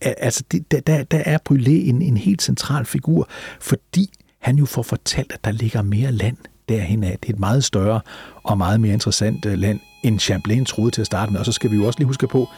Altså, 0.00 0.44
det, 0.52 0.86
der, 0.86 1.02
der 1.04 1.22
er 1.26 1.38
Brûlé 1.50 1.70
en, 1.70 2.02
en 2.02 2.16
helt 2.16 2.42
central 2.42 2.84
figur, 2.84 3.28
fordi 3.60 4.10
han 4.38 4.56
jo 4.56 4.66
får 4.66 4.82
fortalt, 4.82 5.32
at 5.32 5.44
der 5.44 5.50
ligger 5.50 5.82
mere 5.82 6.12
land 6.12 6.36
derhen 6.68 7.04
af. 7.04 7.18
Det 7.22 7.28
er 7.28 7.32
et 7.32 7.40
meget 7.40 7.64
større 7.64 8.00
og 8.42 8.58
meget 8.58 8.80
mere 8.80 8.92
interessant 8.92 9.46
øh, 9.46 9.58
land, 9.58 9.80
end 10.02 10.20
Champlain 10.20 10.64
troede 10.64 10.90
til 10.90 11.00
at 11.00 11.06
starte 11.06 11.32
med. 11.32 11.40
Og 11.40 11.46
så 11.46 11.52
skal 11.52 11.70
vi 11.70 11.76
jo 11.76 11.86
også 11.86 11.98
lige 11.98 12.06
huske 12.06 12.26
på, 12.26 12.48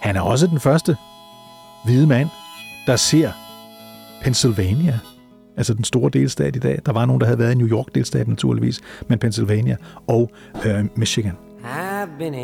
han 0.00 0.16
er 0.16 0.20
også 0.20 0.46
den 0.46 0.60
første 0.60 0.96
hvide 1.84 2.06
mand, 2.06 2.28
der 2.86 2.96
ser 2.96 3.32
Pennsylvania, 4.22 4.98
altså 5.56 5.74
den 5.74 5.84
store 5.84 6.10
delstat 6.10 6.56
i 6.56 6.58
dag. 6.58 6.78
Der 6.86 6.92
var 6.92 7.04
nogen, 7.04 7.20
der 7.20 7.26
havde 7.26 7.38
været 7.38 7.52
i 7.52 7.54
New 7.54 7.68
York 7.68 7.86
delstat 7.94 8.28
naturligvis, 8.28 8.80
men 9.08 9.18
Pennsylvania 9.18 9.76
og 10.06 10.30
øh, 10.64 10.84
Michigan. 10.96 11.32
I've 11.62 12.18
been 12.18 12.34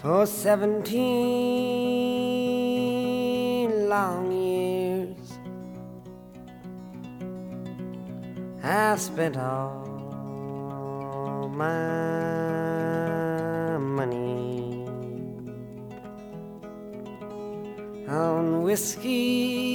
for 0.00 0.26
seventeen 0.26 0.88
long 3.88 4.32
years. 4.32 5.38
I've 8.62 9.00
spent 9.00 9.36
all 9.36 11.48
my 11.48 13.78
money 13.78 14.84
on 18.08 18.62
whiskey 18.62 19.67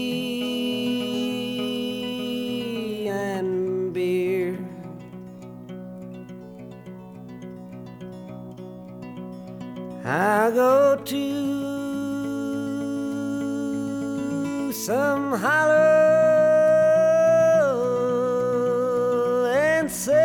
go 10.54 10.96
to 11.04 11.24
some 14.72 15.32
hollow 15.32 15.74
and 19.52 19.92
set 19.92 20.20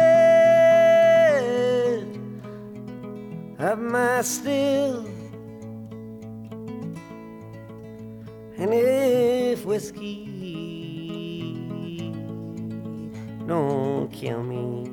up 3.59 3.79
my 3.79 4.21
still. 4.21 5.07
And 8.59 8.75
if 8.75 9.65
whiskey 9.65 10.27
don't 13.47 14.13
kill 14.13 14.43
me, 14.43 14.91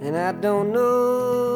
and 0.00 0.16
I 0.16 0.32
don't 0.32 0.72
know 0.72 1.51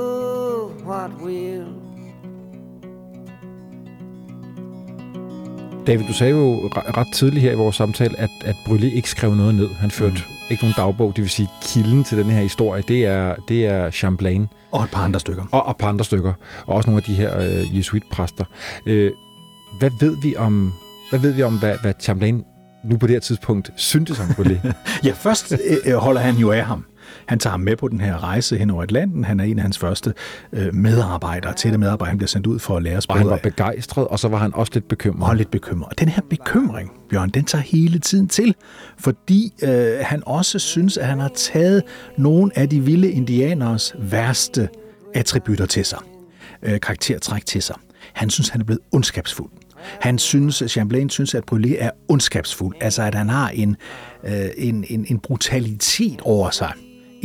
David, 5.86 6.06
du 6.06 6.12
sagde 6.12 6.32
jo 6.32 6.70
ret 6.74 7.12
tidligt 7.12 7.42
her 7.42 7.52
i 7.52 7.54
vores 7.54 7.76
samtale, 7.76 8.20
at, 8.20 8.30
at 8.44 8.56
Brûlé 8.68 8.84
ikke 8.84 9.10
skrev 9.10 9.34
noget 9.34 9.54
ned. 9.54 9.68
Han 9.68 9.90
førte 9.90 10.12
mm. 10.12 10.50
ikke 10.50 10.62
nogen 10.62 10.74
dagbog, 10.76 11.16
det 11.16 11.22
vil 11.22 11.30
sige 11.30 11.48
kilden 11.62 12.04
til 12.04 12.18
den 12.18 12.26
her 12.26 12.42
historie, 12.42 12.82
det 12.88 13.04
er, 13.04 13.34
det 13.48 13.66
er 13.66 13.90
Champlain. 13.90 14.46
Og 14.70 14.84
et 14.84 14.90
par 14.90 15.04
andre 15.04 15.20
stykker. 15.20 15.44
Og, 15.52 15.66
og 15.66 15.70
et 15.70 15.76
par 15.76 15.88
andre 15.88 16.04
stykker. 16.04 16.32
Og 16.66 16.74
også 16.74 16.90
nogle 16.90 16.98
af 16.98 17.02
de 17.02 17.14
her 17.14 17.40
øh, 17.40 17.78
jesuitpræster. 17.78 18.44
Øh, 18.86 19.10
hvad 19.78 19.90
ved 20.00 20.16
vi 20.22 20.36
om, 20.36 20.72
hvad 21.10 21.20
ved 21.20 21.32
vi 21.32 21.42
om, 21.42 21.58
hvad, 21.58 21.76
hvad 21.82 21.94
Champlain 22.00 22.44
nu 22.84 22.96
på 22.96 23.06
det 23.06 23.14
her 23.14 23.20
tidspunkt 23.20 23.70
syntes 23.76 24.20
om 24.20 24.26
Brûlé? 24.26 24.72
ja, 25.06 25.12
først 25.12 25.52
øh, 25.86 25.94
holder 25.94 26.20
han 26.20 26.34
jo 26.34 26.50
af 26.50 26.64
ham. 26.64 26.84
Han 27.26 27.38
tager 27.38 27.50
ham 27.50 27.60
med 27.60 27.76
på 27.76 27.88
den 27.88 28.00
her 28.00 28.24
rejse 28.24 28.56
hen 28.58 28.70
over 28.70 28.82
Atlanten. 28.82 29.24
Han 29.24 29.40
er 29.40 29.44
en 29.44 29.58
af 29.58 29.62
hans 29.62 29.78
første 29.78 30.14
øh, 30.52 30.74
medarbejdere, 30.74 31.54
tætte 31.54 31.78
medarbejdere. 31.78 32.10
Han 32.10 32.18
bliver 32.18 32.28
sendt 32.28 32.46
ud 32.46 32.58
for 32.58 32.76
at 32.76 32.82
lære 32.82 33.02
sproget. 33.02 33.22
Og 33.22 33.28
han 33.28 33.30
var 33.30 33.50
begejstret, 33.50 34.08
og 34.08 34.18
så 34.18 34.28
var 34.28 34.38
han 34.38 34.54
også 34.54 34.72
lidt 34.74 34.88
bekymret. 34.88 35.30
Og 35.30 35.36
lidt 35.36 35.50
bekymret. 35.50 35.88
Og 35.88 35.98
den 35.98 36.08
her 36.08 36.22
bekymring, 36.30 36.90
Bjørn, 37.10 37.30
den 37.30 37.44
tager 37.44 37.62
hele 37.62 37.98
tiden 37.98 38.28
til, 38.28 38.54
fordi 38.98 39.52
øh, 39.62 39.98
han 40.00 40.22
også 40.26 40.58
synes, 40.58 40.96
at 40.96 41.06
han 41.06 41.18
har 41.18 41.30
taget 41.34 41.82
nogle 42.18 42.58
af 42.58 42.68
de 42.68 42.80
vilde 42.80 43.10
indianers 43.10 43.94
værste 43.98 44.68
attributter 45.14 45.66
til 45.66 45.84
sig. 45.84 45.98
Øh, 46.62 46.80
karaktertræk 46.80 47.46
til 47.46 47.62
sig. 47.62 47.76
Han 48.12 48.30
synes, 48.30 48.48
han 48.48 48.60
er 48.60 48.64
blevet 48.64 48.80
ondskabsfuld. 48.92 49.50
Han 50.00 50.18
synes, 50.18 50.62
Champlain 50.68 51.10
synes, 51.10 51.34
at 51.34 51.44
Brûlé 51.52 51.74
er 51.78 51.90
ondskabsfuld. 52.08 52.76
Altså, 52.80 53.02
at 53.02 53.14
han 53.14 53.28
har 53.28 53.48
en, 53.48 53.76
øh, 54.24 54.48
en, 54.56 54.84
en, 54.88 55.06
en 55.08 55.18
brutalitet 55.18 56.20
over 56.20 56.50
sig 56.50 56.72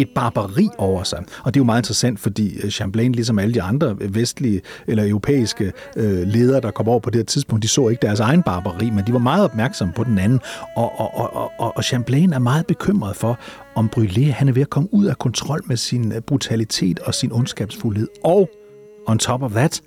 et 0.01 0.09
barbari 0.15 0.69
over 0.77 1.03
sig. 1.03 1.23
Og 1.43 1.53
det 1.53 1.59
er 1.59 1.61
jo 1.61 1.65
meget 1.65 1.79
interessant, 1.79 2.19
fordi 2.19 2.57
øh, 2.63 2.69
Champlain, 2.69 3.11
ligesom 3.11 3.39
alle 3.39 3.53
de 3.53 3.61
andre 3.61 3.95
øh, 4.01 4.15
vestlige 4.15 4.61
eller 4.87 5.09
europæiske 5.09 5.71
øh, 5.95 6.27
ledere, 6.27 6.61
der 6.61 6.71
kom 6.71 6.87
over 6.87 6.99
på 6.99 7.09
det 7.09 7.19
her 7.19 7.25
tidspunkt, 7.25 7.63
de 7.63 7.67
så 7.67 7.87
ikke 7.87 8.01
deres 8.01 8.19
egen 8.19 8.43
barbari, 8.43 8.89
men 8.89 9.07
de 9.07 9.13
var 9.13 9.19
meget 9.19 9.43
opmærksomme 9.43 9.93
på 9.93 10.03
den 10.03 10.17
anden. 10.17 10.39
Og, 10.75 10.99
og, 10.99 11.15
og, 11.15 11.51
og, 11.59 11.77
og 11.77 11.83
Champlain 11.83 12.33
er 12.33 12.39
meget 12.39 12.65
bekymret 12.65 13.15
for, 13.15 13.39
om 13.75 13.89
Brûlé 13.97 14.31
han 14.31 14.47
er 14.47 14.53
ved 14.53 14.61
at 14.61 14.69
komme 14.69 14.93
ud 14.93 15.05
af 15.05 15.17
kontrol 15.17 15.61
med 15.65 15.77
sin 15.77 16.11
øh, 16.11 16.21
brutalitet 16.21 16.99
og 16.99 17.13
sin 17.13 17.31
ondskabsfuldhed. 17.31 18.07
Og 18.23 18.49
on 19.07 19.17
top 19.17 19.43
of 19.43 19.51
that, 19.51 19.81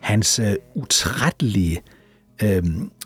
hans 0.00 0.38
øh, 0.38 0.54
utrættelige 0.74 1.80
øh, 2.42 2.62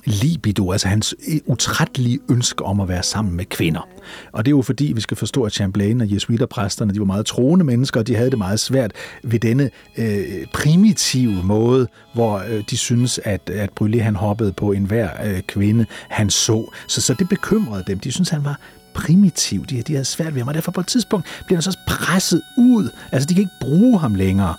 libido, 0.07 0.73
altså 0.73 0.89
hans 0.89 1.15
øh, 1.29 1.41
utrættelige 1.47 2.19
ønske 2.31 2.65
om 2.65 2.81
at 2.81 2.89
være 2.89 3.03
sammen 3.03 3.37
med 3.37 3.45
kvinder. 3.45 3.89
Og 4.33 4.45
det 4.45 4.51
er 4.51 4.57
jo 4.57 4.63
fordi, 4.63 4.93
vi 4.93 5.01
skal 5.01 5.17
forstå, 5.17 5.43
at 5.43 5.53
Champlain 5.53 6.01
og 6.01 6.13
jesuiterpræsterne, 6.13 6.95
de 6.95 6.99
var 6.99 7.05
meget 7.05 7.27
troende 7.27 7.65
mennesker, 7.65 8.01
og 8.01 8.07
de 8.07 8.17
havde 8.17 8.31
det 8.31 8.39
meget 8.39 8.61
svært 8.61 8.93
ved 9.23 9.41
denne 9.41 9.71
øh, 9.97 10.47
primitive 10.53 11.43
måde, 11.45 11.89
hvor 12.15 12.43
øh, 12.49 12.65
de 12.71 12.77
synes 12.77 13.21
at, 13.25 13.51
at 13.51 13.71
Brûlé 13.81 14.01
han 14.01 14.17
hoppede 14.17 14.53
på 14.53 14.73
enhver 14.73 15.11
øh, 15.25 15.43
kvinde, 15.43 15.87
han 16.09 16.31
så. 16.31 16.71
så. 16.89 17.01
Så 17.01 17.15
det 17.15 17.29
bekymrede 17.29 17.85
dem. 17.87 17.99
De 17.99 18.13
synes 18.13 18.29
han 18.29 18.45
var 18.45 18.61
primitiv. 18.95 19.67
De, 19.67 19.83
de 19.83 19.93
havde 19.93 20.05
svært 20.05 20.35
ved 20.35 20.41
ham, 20.41 20.49
og 20.49 20.55
derfor 20.55 20.73
på 20.73 20.81
et 20.81 20.87
tidspunkt 20.87 21.27
bliver 21.47 21.57
han 21.57 21.63
så 21.63 21.79
presset 21.87 22.43
ud. 22.59 22.91
Altså, 23.13 23.27
de 23.27 23.35
kan 23.35 23.41
ikke 23.41 23.61
bruge 23.61 24.01
ham 24.01 24.15
længere. 24.15 24.55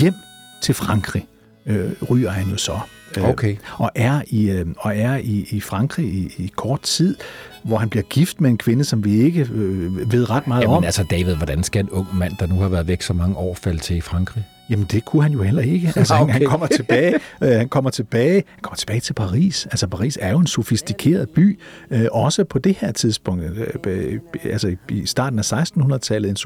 Hjem 0.00 0.14
til 0.62 0.74
Frankrig 0.74 1.26
øh, 1.66 1.90
ryger 2.10 2.30
han 2.30 2.50
jo 2.50 2.56
så. 2.56 2.78
Øh, 3.18 3.28
okay. 3.28 3.56
og 3.78 3.90
er 3.94 4.22
i, 4.26 4.50
øh, 4.50 4.66
og 4.78 4.96
er 4.96 5.16
i, 5.16 5.46
i 5.50 5.60
Frankrig 5.60 6.06
i, 6.06 6.34
i 6.38 6.52
kort 6.56 6.82
tid, 6.82 7.16
hvor 7.62 7.76
han 7.76 7.90
bliver 7.90 8.02
gift 8.02 8.40
med 8.40 8.50
en 8.50 8.58
kvinde, 8.58 8.84
som 8.84 9.04
vi 9.04 9.20
ikke 9.20 9.48
øh, 9.52 10.12
ved 10.12 10.30
ret 10.30 10.46
meget 10.46 10.62
Jamen, 10.62 10.76
om. 10.76 10.84
altså 10.84 11.04
David, 11.10 11.34
hvordan 11.34 11.62
skal 11.62 11.84
en 11.84 11.90
ung 11.90 12.16
mand, 12.16 12.32
der 12.38 12.46
nu 12.46 12.54
har 12.54 12.68
været 12.68 12.88
væk 12.88 13.02
så 13.02 13.12
mange 13.12 13.36
år, 13.36 13.54
falde 13.54 13.78
til 13.78 13.96
i 13.96 14.00
Frankrig? 14.00 14.44
Jamen 14.70 14.86
det 14.86 15.04
kunne 15.04 15.22
han 15.22 15.32
jo 15.32 15.42
heller 15.42 15.62
ikke. 15.62 15.92
Altså, 16.02 16.14
okay. 16.14 16.32
han, 16.32 16.42
han 16.42 16.50
kommer 16.50 16.66
tilbage, 16.66 17.14
øh, 17.42 17.50
han 17.50 17.68
kommer 17.68 17.90
tilbage, 17.90 18.44
han 18.46 18.62
kommer 18.62 18.76
tilbage 18.76 19.00
til 19.00 19.12
Paris. 19.12 19.66
Altså 19.66 19.86
Paris 19.86 20.18
er 20.20 20.30
jo 20.30 20.38
en 20.38 20.46
sofistikeret 20.46 21.30
by, 21.30 21.58
øh, 21.90 22.06
også 22.12 22.44
på 22.44 22.58
det 22.58 22.76
her 22.80 22.92
tidspunkt. 22.92 23.44
Øh, 23.44 23.66
øh, 23.86 24.18
altså 24.44 24.76
i 24.88 25.06
starten 25.06 25.38
af 25.38 25.52
1600-tallet 25.52 26.30
en 26.30 26.36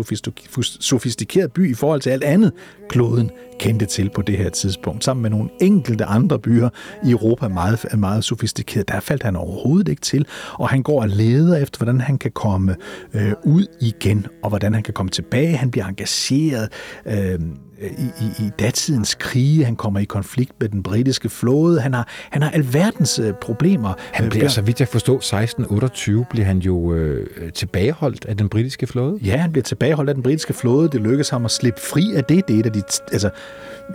sofistikeret 0.81 1.53
by 1.53 1.71
i 1.71 1.75
forhold 1.75 2.01
til 2.01 2.11
alt 2.11 2.25
andet 2.25 2.53
kloden 2.89 3.31
kendte 3.59 3.87
til 3.87 4.11
på 4.15 4.23
det 4.23 4.39
her 4.39 4.51
tidspunkt. 4.51 5.05
Sammen 5.05 5.23
med 5.23 5.31
nogle 5.31 5.49
enkelte 5.61 6.05
andre 6.05 6.39
byer 6.39 6.69
i 7.05 7.11
Europa 7.11 7.49
meget, 7.49 7.87
meget 7.99 8.25
sofistikeret. 8.25 8.89
Der 8.89 9.01
faldt 9.01 9.23
han 9.23 9.37
overhovedet 9.37 9.89
ikke 9.89 10.03
til, 10.03 10.27
og 10.53 10.69
han 10.69 10.83
går 10.83 11.03
og 11.03 11.09
leder 11.09 11.57
efter, 11.57 11.79
hvordan 11.79 12.01
han 12.01 12.19
kan 12.19 12.31
komme 12.31 12.77
øh, 13.15 13.33
ud 13.45 13.67
igen, 13.81 14.27
og 14.43 14.49
hvordan 14.49 14.75
han 14.75 14.83
kan 14.83 14.95
komme 14.95 15.11
tilbage. 15.11 15.57
Han 15.57 15.71
bliver 15.71 15.87
engageret 15.87 16.69
øh, 17.07 17.39
i, 17.81 18.25
i, 18.25 18.47
i 18.47 18.51
datidens 18.59 19.15
krige, 19.15 19.65
han 19.65 19.77
kommer 19.77 20.01
i 20.01 20.05
konflikt 20.05 20.53
med 20.61 20.69
den 20.69 20.83
britiske 20.83 21.29
flåde, 21.29 21.81
han 21.81 21.95
har, 21.95 22.09
han 22.31 22.43
har 22.43 22.51
alverdens 22.51 23.19
øh, 23.19 23.33
problemer. 23.33 23.93
Han 24.13 24.29
bliver, 24.29 24.49
så 24.49 24.63
vidt 24.63 24.81
jeg 24.81 24.89
forstår, 24.89 25.15
1628 25.15 26.27
bliver 26.31 26.47
han 26.47 26.59
jo 26.59 26.95
øh, 26.95 27.53
tilbageholdt 27.53 28.25
af 28.25 28.37
den 28.37 28.49
britiske 28.49 28.87
flåde? 28.87 29.19
Ja, 29.25 29.37
han 29.37 29.53
bliver 29.53 29.63
tilbageholdt 29.63 30.09
af 30.09 30.15
den 30.15 30.23
britiske 30.23 30.53
flåde. 30.53 30.89
Det 30.89 31.01
lykkes 31.01 31.29
ham 31.29 31.45
at 31.45 31.51
slippe 31.51 31.81
fri 31.81 32.15
af 32.15 32.25
det. 32.25 32.49
Det 32.49 32.57
er 32.57 32.61
et 32.61 32.67
af 32.67 32.73
de, 32.73 32.83
altså, 33.13 33.31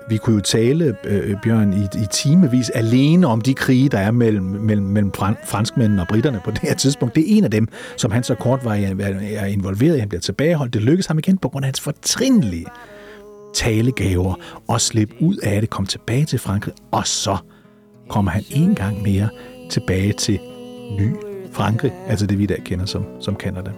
vi 0.10 0.17
kunne 0.17 0.36
jo 0.36 0.41
tale, 0.41 0.96
øh, 1.04 1.36
Bjørn, 1.44 1.74
i, 1.74 1.84
i 1.84 2.06
timevis 2.12 2.70
alene 2.70 3.28
om 3.28 3.41
de 3.41 3.54
krige, 3.54 3.89
der 3.89 3.98
er 3.98 4.12
mellem, 4.12 4.44
mellem, 4.44 4.86
mellem 4.86 5.12
franskmændene 5.46 6.02
og 6.02 6.08
britterne 6.08 6.41
på 6.46 6.52
det 6.56 6.60
her 6.60 6.76
tidspunkt. 6.76 7.15
Det 7.15 7.22
er 7.22 7.38
en 7.38 7.44
af 7.44 7.52
dem, 7.52 7.67
som 7.98 8.12
han 8.12 8.24
så 8.24 8.36
kort 8.36 8.65
var 8.65 8.74
er 8.74 9.46
involveret 9.46 9.96
i. 9.96 10.00
Han 10.00 10.10
bliver 10.10 10.22
tilbageholdt. 10.22 10.74
Det 10.74 10.82
lykkes 10.82 11.06
ham 11.06 11.17
igen 11.17 11.38
på 11.38 11.50
grund 11.50 11.65
af 11.65 11.67
hans 11.67 11.82
fortrindelige 11.82 12.65
talegaver 13.54 14.36
og 14.68 14.82
slippe 14.82 15.16
ud 15.20 15.38
af 15.38 15.62
det, 15.62 15.70
komme 15.70 15.88
tilbage 15.88 16.26
til 16.26 16.40
Frankrig, 16.40 16.74
og 16.92 17.08
så 17.08 17.38
kommer 18.10 18.32
han 18.32 18.44
en 18.52 18.76
gang 18.76 19.02
mere 19.02 19.30
tilbage 19.70 20.14
til 20.14 20.40
ny 21.00 21.16
Frankrig, 21.52 21.92
altså 22.08 22.26
det 22.26 22.40
vi 22.40 22.46
der 22.46 22.58
kender 22.66 22.86
som, 22.86 23.06
som 23.22 23.36
Canada. 23.36 23.72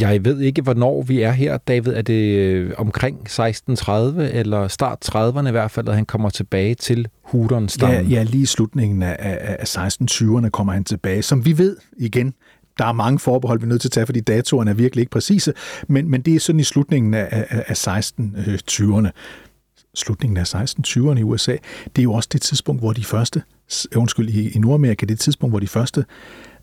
Jeg 0.00 0.24
ved 0.24 0.40
ikke, 0.40 0.62
hvornår 0.62 1.02
vi 1.02 1.20
er 1.20 1.30
her, 1.30 1.56
David. 1.56 1.92
Er 1.92 2.02
det 2.02 2.38
øh, 2.38 2.72
omkring 2.78 3.16
1630, 3.16 4.30
eller 4.30 4.68
start 4.68 4.98
30'erne 5.14 5.48
i 5.48 5.50
hvert 5.50 5.70
fald, 5.70 5.88
at 5.88 5.94
han 5.94 6.06
kommer 6.06 6.30
tilbage 6.30 6.74
til 6.74 7.08
hudon 7.22 7.68
Ja, 7.82 8.02
ja, 8.02 8.22
lige 8.22 8.42
i 8.42 8.46
slutningen 8.46 9.02
af, 9.02 9.16
af, 9.18 9.56
af 9.58 9.88
1620'erne 9.88 10.48
kommer 10.48 10.72
han 10.72 10.84
tilbage. 10.84 11.22
Som 11.22 11.44
vi 11.44 11.58
ved 11.58 11.76
igen, 11.96 12.34
der 12.78 12.84
er 12.84 12.92
mange 12.92 13.18
forbehold, 13.18 13.60
vi 13.60 13.64
er 13.64 13.68
nødt 13.68 13.80
til 13.80 13.88
at 13.88 13.92
tage, 13.92 14.06
fordi 14.06 14.20
datoerne 14.20 14.70
er 14.70 14.74
virkelig 14.74 15.02
ikke 15.02 15.10
præcise, 15.10 15.52
men, 15.88 16.10
men 16.10 16.22
det 16.22 16.34
er 16.34 16.40
sådan 16.40 16.60
i 16.60 16.64
slutningen 16.64 17.14
af, 17.14 17.28
af, 17.30 17.64
af 17.66 17.88
1620'erne. 17.88 19.10
Slutningen 19.94 20.36
af 20.36 20.54
1620'erne 20.54 21.18
i 21.18 21.22
USA, 21.22 21.56
det 21.96 21.98
er 21.98 22.02
jo 22.02 22.12
også 22.12 22.28
det 22.32 22.42
tidspunkt, 22.42 22.82
hvor 22.82 22.92
de 22.92 23.04
første, 23.04 23.42
undskyld, 23.96 24.28
i, 24.28 24.50
i 24.50 24.58
Nordamerika, 24.58 25.00
det 25.00 25.02
er 25.02 25.06
det 25.06 25.20
tidspunkt, 25.20 25.52
hvor 25.52 25.60
de 25.60 25.68
første 25.68 26.04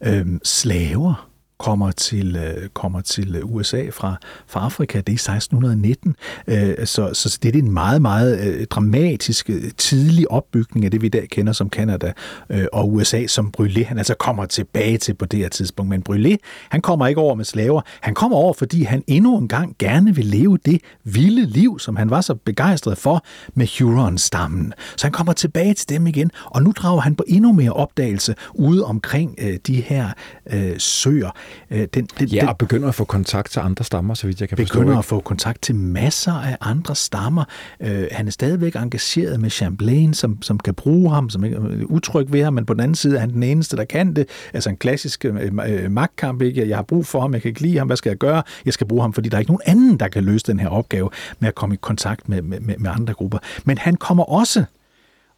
øh, 0.03 0.25
slaver 0.43 1.30
kommer 1.61 1.91
til, 1.91 2.35
øh, 2.35 2.69
kommer 2.69 3.01
til 3.01 3.35
øh, 3.35 3.55
USA 3.55 3.89
fra, 3.91 4.15
fra 4.47 4.65
Afrika. 4.65 4.97
Det 4.97 5.09
er 5.09 5.35
1619. 5.35 6.15
Øh, 6.47 6.85
så, 6.85 7.13
så 7.13 7.39
det 7.43 7.55
er 7.55 7.59
en 7.59 7.71
meget, 7.71 8.01
meget 8.01 8.39
øh, 8.39 8.65
dramatisk 8.65 9.49
øh, 9.49 9.63
tidlig 9.77 10.31
opbygning 10.31 10.85
af 10.85 10.91
det, 10.91 11.01
vi 11.01 11.07
i 11.07 11.09
dag 11.09 11.27
kender 11.29 11.53
som 11.53 11.69
Kanada 11.69 12.13
øh, 12.49 12.65
og 12.73 12.93
USA, 12.93 13.27
som 13.27 13.53
Brûlé 13.57 13.85
han 13.85 13.97
altså 13.97 14.13
kommer 14.13 14.45
tilbage 14.45 14.97
til 14.97 15.13
på 15.13 15.25
det 15.25 15.39
her 15.39 15.49
tidspunkt. 15.49 15.89
Men 15.89 16.03
Brûlé, 16.09 16.35
han 16.69 16.81
kommer 16.81 17.07
ikke 17.07 17.21
over 17.21 17.35
med 17.35 17.45
slaver. 17.45 17.81
Han 18.01 18.13
kommer 18.13 18.37
over, 18.37 18.53
fordi 18.53 18.83
han 18.83 19.03
endnu 19.07 19.37
en 19.37 19.47
gang 19.47 19.75
gerne 19.79 20.15
vil 20.15 20.25
leve 20.25 20.57
det 20.65 20.81
vilde 21.03 21.45
liv, 21.45 21.79
som 21.79 21.95
han 21.95 22.09
var 22.09 22.21
så 22.21 22.35
begejstret 22.35 22.97
for 22.97 23.23
med 23.53 23.67
Huron-stammen. 23.67 24.73
Så 24.97 25.07
han 25.07 25.11
kommer 25.11 25.33
tilbage 25.33 25.73
til 25.73 25.89
dem 25.89 26.07
igen, 26.07 26.31
og 26.45 26.63
nu 26.63 26.73
drager 26.75 27.01
han 27.01 27.15
på 27.15 27.23
endnu 27.27 27.53
mere 27.53 27.73
opdagelse 27.73 28.35
ude 28.53 28.85
omkring 28.85 29.35
øh, 29.41 29.57
de 29.67 29.81
her 29.81 30.09
øh, 30.53 30.79
søer. 30.79 31.31
Øh, 31.71 31.87
den, 31.93 32.07
den, 32.19 32.27
ja, 32.27 32.47
og 32.47 32.57
begynder 32.57 32.87
at 32.87 32.95
få 32.95 33.03
kontakt 33.03 33.51
til 33.51 33.59
andre 33.59 33.83
stammer, 33.83 34.13
så 34.13 34.27
vidt 34.27 34.41
jeg 34.41 34.49
kan 34.49 34.57
forstå. 34.57 34.79
Begynder 34.79 34.97
at 34.97 35.05
få 35.05 35.19
kontakt 35.19 35.61
til 35.61 35.75
masser 35.75 36.33
af 36.33 36.57
andre 36.61 36.95
stammer. 36.95 37.43
Øh, 37.79 38.07
han 38.11 38.27
er 38.27 38.31
stadigvæk 38.31 38.75
engageret 38.75 39.39
med 39.39 39.49
Champlain, 39.49 40.13
som, 40.13 40.41
som 40.41 40.59
kan 40.59 40.73
bruge 40.73 41.09
ham, 41.09 41.29
som 41.29 41.43
er 41.43 41.49
utryg 41.85 42.31
ved 42.31 42.43
ham, 42.43 42.53
men 42.53 42.65
på 42.65 42.73
den 42.73 42.81
anden 42.81 42.95
side 42.95 43.15
er 43.15 43.19
han 43.19 43.29
den 43.29 43.43
eneste, 43.43 43.77
der 43.77 43.83
kan 43.83 44.15
det. 44.15 44.29
Altså 44.53 44.69
en 44.69 44.77
klassisk 44.77 45.25
øh, 45.25 45.51
øh, 45.67 45.91
magtkamp, 45.91 46.41
ikke? 46.41 46.69
Jeg 46.69 46.77
har 46.77 46.83
brug 46.83 47.05
for 47.05 47.21
ham, 47.21 47.33
jeg 47.33 47.41
kan 47.41 47.49
ikke 47.49 47.61
lide 47.61 47.77
ham, 47.77 47.87
hvad 47.87 47.97
skal 47.97 48.09
jeg 48.09 48.17
gøre? 48.17 48.43
Jeg 48.65 48.73
skal 48.73 48.87
bruge 48.87 49.01
ham, 49.01 49.13
fordi 49.13 49.29
der 49.29 49.37
er 49.37 49.39
ikke 49.39 49.51
nogen 49.51 49.61
anden, 49.65 49.99
der 49.99 50.07
kan 50.07 50.23
løse 50.23 50.45
den 50.47 50.59
her 50.59 50.67
opgave 50.67 51.09
med 51.39 51.47
at 51.47 51.55
komme 51.55 51.75
i 51.75 51.77
kontakt 51.81 52.29
med, 52.29 52.41
med, 52.41 52.59
med 52.59 52.91
andre 52.93 53.13
grupper. 53.13 53.37
Men 53.65 53.77
han 53.77 53.95
kommer 53.95 54.23
også 54.23 54.63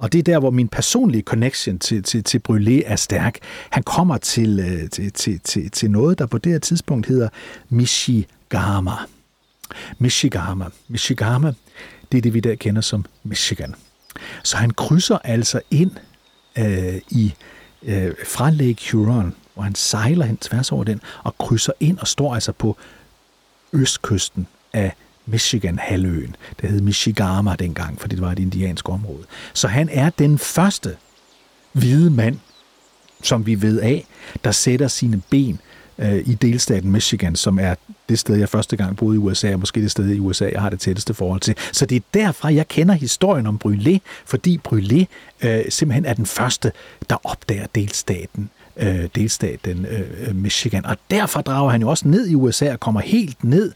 og 0.04 0.14
det 0.14 0.20
er 0.20 0.24
der, 0.24 0.39
hvor 0.39 0.49
min 0.49 0.68
personlige 0.68 1.22
connection 1.22 1.80
til, 1.80 2.04
til, 2.04 2.24
til 2.24 2.41
Brûlé 2.49 2.82
er 2.86 2.95
stærk. 2.95 3.39
Han 3.70 3.84
kommer 3.84 4.18
til, 4.18 4.60
øh, 4.60 4.89
til, 4.89 5.12
til, 5.12 5.39
til, 5.39 5.72
til 5.72 5.91
noget, 5.91 6.20
der 6.20 6.26
på 6.26 6.38
det 6.38 6.51
her 6.51 6.60
tidspunkt 6.60 7.08
hedder 7.08 7.30
Michigama. 7.70 8.91
Michigama. 9.97 10.66
Michigama, 10.88 11.54
det 12.12 12.18
er 12.18 12.22
det, 12.22 12.34
vi 12.34 12.39
der 12.39 12.56
kender 12.56 12.82
som 12.82 13.06
Michigan. 13.24 13.76
Så 14.43 14.58
han 14.58 14.72
krydser 14.72 15.18
altså 15.18 15.62
ind 15.72 15.91
øh, 16.58 17.01
i 17.10 17.34
øh, 17.84 18.14
fra 18.26 18.49
Lake 18.49 18.91
Huron, 18.91 19.36
hvor 19.54 19.64
han 19.64 19.76
sejler 19.76 20.26
hen 20.26 20.38
tværs 20.38 20.72
over 20.72 20.84
den, 20.84 21.01
og 21.24 21.38
krydser 21.38 21.74
ind 21.80 21.97
og 21.99 22.08
står 22.08 22.34
altså 22.34 22.51
på 22.51 22.78
østkysten 23.74 24.47
af 24.74 24.93
Michigan-halvøen. 25.26 26.36
Det 26.62 26.70
hed 26.70 26.82
Michigama 26.82 27.56
dengang, 27.60 28.02
fordi 28.02 28.16
det 28.16 28.24
var 28.24 28.32
et 28.32 28.40
indiansk 28.40 28.90
område. 28.90 29.24
Så 29.54 29.68
han 29.68 29.90
er 29.92 30.10
den 30.10 30.38
første 30.38 30.96
hvide 31.72 32.10
mand, 32.10 32.38
som 33.24 33.46
vi 33.46 33.62
ved 33.62 33.80
af, 33.80 34.06
der 34.44 34.52
sætter 34.52 34.88
sine 34.88 35.22
ben 35.30 35.60
øh, 35.98 36.24
i 36.26 36.34
delstaten 36.34 36.92
Michigan, 36.92 37.36
som 37.36 37.60
er 37.60 37.76
det 38.10 38.20
sted, 38.20 38.36
jeg 38.36 38.50
første 38.50 38.76
gang 38.76 38.98
boede 38.98 39.16
i 39.16 39.18
USA, 39.18 39.54
og 39.54 39.60
måske 39.60 39.82
det 39.82 39.92
sted 39.92 40.10
i 40.10 40.20
USA, 40.20 40.50
jeg 40.54 40.62
har 40.62 40.70
det 40.70 40.80
tætteste 40.80 41.14
forhold 41.14 41.42
til. 41.42 41.56
Så 41.72 41.86
det 41.86 41.96
er 41.96 42.02
derfra, 42.14 42.54
jeg 42.54 42.68
kender 42.68 42.94
historien 42.94 43.48
om 43.48 43.60
Brûlé, 43.66 43.98
fordi 44.26 44.60
Brûlé 44.68 45.06
øh, 45.48 45.64
simpelthen 45.70 46.06
er 46.06 46.14
den 46.14 46.26
første, 46.26 46.72
der 47.10 47.16
opdager 47.24 47.68
delstaten 47.76 48.50
øh, 48.78 49.08
delstaten 49.16 49.86
øh, 49.86 50.28
øh 50.28 50.36
Michigan. 50.36 50.86
Og 50.86 50.98
derfor 51.12 51.42
drager 51.42 51.72
han 51.72 51.82
jo 51.82 51.90
også 51.90 52.08
ned 52.08 52.28
i 52.28 52.36
USA 52.36 52.72
og 52.72 52.80
kommer 52.80 53.02
helt 53.02 53.44
ned 53.44 53.72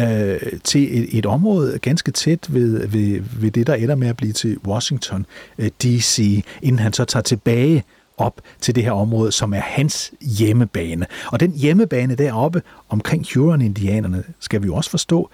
øh, 0.00 0.40
til 0.64 0.98
et, 0.98 1.18
et 1.18 1.26
område 1.26 1.78
ganske 1.78 2.12
tæt 2.12 2.54
ved, 2.54 2.86
ved, 2.86 3.20
ved 3.40 3.50
det, 3.50 3.66
der 3.66 3.74
ender 3.74 3.94
med 3.94 4.08
at 4.08 4.16
blive 4.16 4.32
til 4.32 4.58
Washington 4.66 5.26
øh, 5.58 5.70
D.C., 5.82 6.44
inden 6.62 6.78
han 6.78 6.92
så 6.92 7.04
tager 7.04 7.22
tilbage 7.22 7.84
op 8.16 8.40
til 8.60 8.74
det 8.74 8.84
her 8.84 8.92
område, 8.92 9.32
som 9.32 9.54
er 9.54 9.60
hans 9.60 10.12
hjemmebane. 10.20 11.06
Og 11.26 11.40
den 11.40 11.52
hjemmebane 11.52 12.14
deroppe 12.14 12.62
omkring 12.88 13.26
Huron-indianerne, 13.34 14.24
skal 14.40 14.62
vi 14.62 14.66
jo 14.66 14.74
også 14.74 14.90
forstå, 14.90 15.30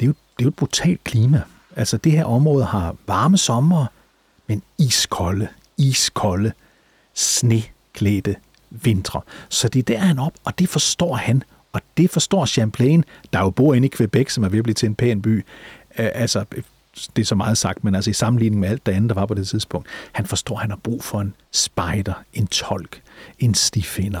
det 0.00 0.06
er 0.06 0.06
jo, 0.06 0.12
det 0.12 0.42
er 0.42 0.44
jo 0.44 0.48
et 0.48 0.56
brutalt 0.56 1.04
klima. 1.04 1.42
Altså 1.76 1.96
det 1.96 2.12
her 2.12 2.24
område 2.24 2.64
har 2.64 2.96
varme 3.06 3.38
sommer, 3.38 3.86
men 4.46 4.62
iskolde, 4.78 5.48
iskolde, 5.76 6.52
sneklædte 7.14 8.36
vintre. 8.70 9.20
Så 9.48 9.68
det 9.68 9.78
er 9.78 9.82
der 9.82 9.98
han 9.98 10.18
op, 10.18 10.32
og 10.44 10.58
det 10.58 10.68
forstår 10.68 11.14
han, 11.14 11.42
og 11.72 11.80
det 11.96 12.10
forstår 12.10 12.46
Champlain, 12.46 13.04
der 13.32 13.38
jo 13.38 13.50
bor 13.50 13.74
inde 13.74 13.86
i 13.86 13.90
Quebec, 13.96 14.32
som 14.32 14.44
er 14.44 14.48
ved 14.48 14.58
at 14.58 14.64
blive 14.64 14.74
til 14.74 14.86
en 14.86 14.94
pæn 14.94 15.22
by. 15.22 15.44
Altså, 15.96 16.44
det 17.16 17.22
er 17.22 17.26
så 17.26 17.34
meget 17.34 17.58
sagt, 17.58 17.84
men 17.84 17.94
altså 17.94 18.10
i 18.10 18.12
sammenligning 18.12 18.60
med 18.60 18.68
alt 18.68 18.86
det 18.86 18.92
andet, 18.92 19.08
der 19.08 19.14
var 19.14 19.26
på 19.26 19.34
det 19.34 19.48
tidspunkt, 19.48 19.88
han 20.12 20.26
forstår, 20.26 20.54
at 20.56 20.60
han 20.60 20.70
har 20.70 20.78
brug 20.82 21.04
for 21.04 21.20
en 21.20 21.34
spider, 21.52 22.24
en 22.34 22.46
tolk, 22.46 23.02
en 23.38 23.54
stifinder, 23.54 24.20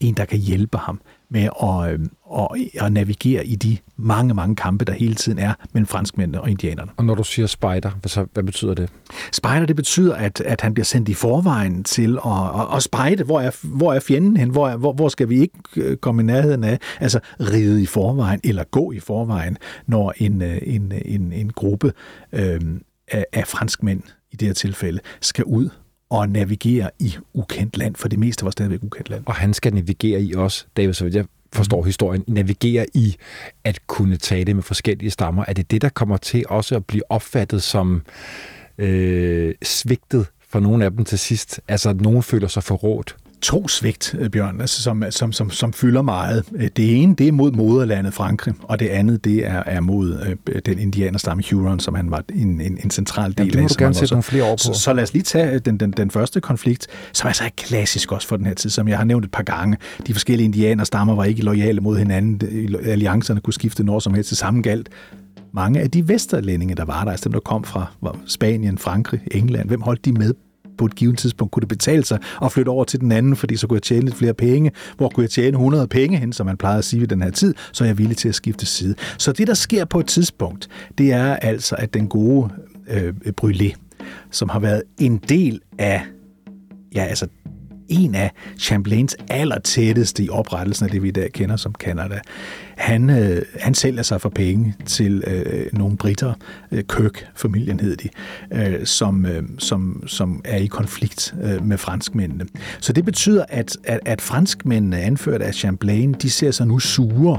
en, 0.00 0.14
der 0.14 0.24
kan 0.24 0.38
hjælpe 0.38 0.78
ham 0.78 1.00
med 1.30 1.48
at, 1.62 1.92
øh, 1.92 2.00
at, 2.38 2.84
at 2.86 2.92
navigere 2.92 3.46
i 3.46 3.56
de 3.56 3.76
mange, 3.96 4.34
mange 4.34 4.56
kampe, 4.56 4.84
der 4.84 4.92
hele 4.92 5.14
tiden 5.14 5.38
er 5.38 5.54
mellem 5.72 5.86
franskmændene 5.86 6.40
og 6.40 6.50
indianerne. 6.50 6.90
Og 6.96 7.04
når 7.04 7.14
du 7.14 7.24
siger 7.24 7.46
spider, 7.46 7.90
hvad, 8.00 8.08
så, 8.08 8.26
hvad 8.32 8.42
betyder 8.42 8.74
det? 8.74 8.90
Spider, 9.32 9.66
det 9.66 9.76
betyder, 9.76 10.14
at, 10.14 10.40
at 10.40 10.60
han 10.60 10.74
bliver 10.74 10.84
sendt 10.84 11.08
i 11.08 11.14
forvejen 11.14 11.84
til 11.84 12.18
at, 12.26 12.60
at, 12.60 12.76
at 12.76 12.82
spejde. 12.82 13.24
Hvor 13.24 13.40
er, 13.40 13.50
hvor 13.62 13.92
er 13.92 14.00
fjenden 14.00 14.36
hen? 14.36 14.50
Hvor, 14.50 14.68
er, 14.68 14.76
hvor, 14.76 14.92
hvor 14.92 15.08
skal 15.08 15.28
vi 15.28 15.40
ikke 15.40 15.58
øh, 15.76 15.96
komme 15.96 16.22
i 16.22 16.24
nærheden 16.24 16.64
af? 16.64 16.78
Altså 17.00 17.20
ride 17.40 17.82
i 17.82 17.86
forvejen, 17.86 18.40
eller 18.44 18.64
gå 18.64 18.92
i 18.92 19.00
forvejen, 19.00 19.56
når 19.86 20.12
en, 20.16 20.42
øh, 20.42 20.58
en, 20.62 20.92
en, 21.04 21.32
en 21.32 21.52
gruppe 21.52 21.92
øh, 22.32 22.60
af, 23.08 23.26
af 23.32 23.46
franskmænd 23.46 24.02
i 24.30 24.36
det 24.36 24.48
her 24.48 24.54
tilfælde 24.54 25.00
skal 25.20 25.44
ud 25.44 25.70
og 26.10 26.28
navigere 26.28 26.90
i 26.98 27.16
ukendt 27.34 27.76
land, 27.76 27.94
for 27.94 28.08
det 28.08 28.18
meste 28.18 28.44
var 28.44 28.50
stadigvæk 28.50 28.82
ukendt 28.82 29.10
land. 29.10 29.22
Og 29.26 29.34
han 29.34 29.54
skal 29.54 29.74
navigere 29.74 30.22
i 30.22 30.34
også, 30.34 30.64
David, 30.76 30.92
så 30.92 31.06
jeg 31.06 31.24
forstår 31.52 31.80
mm. 31.80 31.86
historien, 31.86 32.24
navigere 32.26 32.86
i 32.94 33.16
at 33.64 33.86
kunne 33.86 34.16
tale 34.16 34.54
med 34.54 34.62
forskellige 34.62 35.10
stammer. 35.10 35.44
Er 35.48 35.52
det 35.52 35.70
det, 35.70 35.82
der 35.82 35.88
kommer 35.88 36.16
til 36.16 36.44
også 36.48 36.76
at 36.76 36.86
blive 36.86 37.02
opfattet 37.08 37.62
som 37.62 38.02
øh, 38.78 39.54
svigtet 39.62 40.26
for 40.48 40.60
nogle 40.60 40.84
af 40.84 40.90
dem 40.90 41.04
til 41.04 41.18
sidst? 41.18 41.60
Altså, 41.68 41.90
at 41.90 42.00
nogen 42.00 42.22
føler 42.22 42.48
sig 42.48 42.62
forrådt? 42.62 43.16
To 43.42 43.68
svigt, 43.68 44.14
øh, 44.18 44.30
Bjørn, 44.30 44.60
altså, 44.60 44.82
som, 44.82 45.04
som, 45.10 45.32
som, 45.32 45.50
som 45.50 45.72
fylder 45.72 46.02
meget. 46.02 46.44
Øh, 46.54 46.68
det 46.76 47.02
ene, 47.02 47.14
det 47.14 47.28
er 47.28 47.32
mod 47.32 47.52
moderlandet 47.52 48.14
Frankrig, 48.14 48.54
og 48.62 48.80
det 48.80 48.88
andet, 48.88 49.24
det 49.24 49.46
er, 49.46 49.62
er 49.66 49.80
mod 49.80 50.36
øh, 50.48 50.60
den 50.66 50.78
indianerstamme 50.78 51.42
Huron, 51.50 51.80
som 51.80 51.94
han 51.94 52.10
var 52.10 52.24
en, 52.34 52.60
en, 52.60 52.78
en 52.84 52.90
central 52.90 53.30
del 53.30 53.36
Jamen, 53.38 53.48
af. 53.48 53.52
Det 53.52 53.62
må 53.62 53.68
du 53.68 53.84
gerne 53.84 53.94
sætte 53.94 54.14
nogle 54.14 54.22
flere 54.22 54.44
år 54.44 54.52
på. 54.52 54.58
Så, 54.58 54.72
så 54.72 54.92
lad 54.92 55.02
os 55.02 55.12
lige 55.12 55.22
tage 55.22 55.52
øh, 55.52 55.60
den, 55.64 55.80
den, 55.80 55.90
den 55.90 56.10
første 56.10 56.40
konflikt, 56.40 56.86
som 57.12 57.28
altså 57.28 57.44
er 57.44 57.48
klassisk 57.56 58.12
også 58.12 58.28
for 58.28 58.36
den 58.36 58.46
her 58.46 58.54
tid, 58.54 58.70
som 58.70 58.88
jeg 58.88 58.98
har 58.98 59.04
nævnt 59.04 59.24
et 59.24 59.30
par 59.30 59.42
gange. 59.42 59.76
De 60.06 60.14
forskellige 60.14 60.44
indianerstammer 60.44 61.14
var 61.14 61.24
ikke 61.24 61.42
lojale 61.42 61.80
mod 61.80 61.98
hinanden. 61.98 62.40
Alliancerne 62.84 63.40
kunne 63.40 63.54
skifte 63.54 63.84
når 63.84 63.98
som 63.98 64.14
helst 64.14 64.28
til 64.28 64.36
samme 64.36 64.62
galt 64.62 64.88
mange 65.52 65.80
af 65.80 65.90
de 65.90 66.08
vesterlændinge, 66.08 66.74
der 66.74 66.84
var 66.84 67.04
der, 67.04 67.10
altså 67.10 67.24
dem, 67.24 67.32
der 67.32 67.40
kom 67.40 67.64
fra 67.64 67.86
Spanien, 68.26 68.78
Frankrig, 68.78 69.20
England, 69.30 69.68
hvem 69.68 69.80
holdt 69.80 70.04
de 70.04 70.12
med 70.12 70.34
på 70.78 70.84
et 70.84 70.94
givet 70.94 71.18
tidspunkt 71.18 71.52
kunne 71.52 71.60
det 71.60 71.68
betale 71.68 72.04
sig 72.04 72.18
at 72.42 72.52
flytte 72.52 72.70
over 72.70 72.84
til 72.84 73.00
den 73.00 73.12
anden, 73.12 73.36
fordi 73.36 73.56
så 73.56 73.66
kunne 73.66 73.76
jeg 73.76 73.82
tjene 73.82 74.04
lidt 74.04 74.16
flere 74.16 74.34
penge. 74.34 74.72
Hvor 74.96 75.08
kunne 75.08 75.22
jeg 75.24 75.30
tjene 75.30 75.56
100 75.56 75.86
penge 75.86 76.16
hen, 76.16 76.32
som 76.32 76.46
man 76.46 76.56
plejede 76.56 76.78
at 76.78 76.84
sige 76.84 77.02
i 77.02 77.06
den 77.06 77.22
her 77.22 77.30
tid, 77.30 77.54
så 77.72 77.84
er 77.84 77.88
jeg 77.88 77.98
villig 77.98 78.16
til 78.16 78.28
at 78.28 78.34
skifte 78.34 78.66
side. 78.66 78.94
Så 79.18 79.32
det, 79.32 79.46
der 79.46 79.54
sker 79.54 79.84
på 79.84 80.00
et 80.00 80.06
tidspunkt, 80.06 80.68
det 80.98 81.12
er 81.12 81.36
altså, 81.36 81.76
at 81.78 81.94
den 81.94 82.08
gode 82.08 82.50
øh, 82.90 83.14
Brûlé, 83.40 83.74
som 84.30 84.48
har 84.48 84.60
været 84.60 84.82
en 84.98 85.16
del 85.28 85.60
af 85.78 86.02
ja, 86.94 87.04
altså 87.04 87.26
en 87.88 88.14
af 88.14 88.32
Champlains 88.58 89.16
allertætteste 89.30 90.24
i 90.24 90.28
oprettelsen 90.28 90.84
af 90.84 90.90
det, 90.90 91.02
vi 91.02 91.08
i 91.08 91.10
dag 91.10 91.32
kender 91.32 91.56
som 91.56 91.72
Canada. 91.72 92.20
Han, 92.76 93.10
øh, 93.10 93.42
han 93.60 93.74
sælger 93.74 94.02
sig 94.02 94.20
for 94.20 94.28
penge 94.28 94.74
til 94.86 95.24
øh, 95.26 95.66
nogle 95.72 95.96
britter, 95.96 96.32
øh, 96.72 96.84
Kirk-familien 96.84 97.80
hed 97.80 97.96
de, 97.96 98.08
øh, 98.52 98.86
som, 98.86 99.26
øh, 99.26 99.42
som, 99.58 100.02
som 100.06 100.40
er 100.44 100.56
i 100.56 100.66
konflikt 100.66 101.34
øh, 101.42 101.66
med 101.66 101.78
franskmændene. 101.78 102.46
Så 102.80 102.92
det 102.92 103.04
betyder, 103.04 103.44
at, 103.48 103.76
at, 103.84 104.00
at 104.04 104.20
franskmændene, 104.20 105.00
anført 105.00 105.42
af 105.42 105.54
Champlain, 105.54 106.12
de 106.12 106.30
ser 106.30 106.50
sig 106.50 106.66
nu 106.66 106.78
sure 106.78 107.38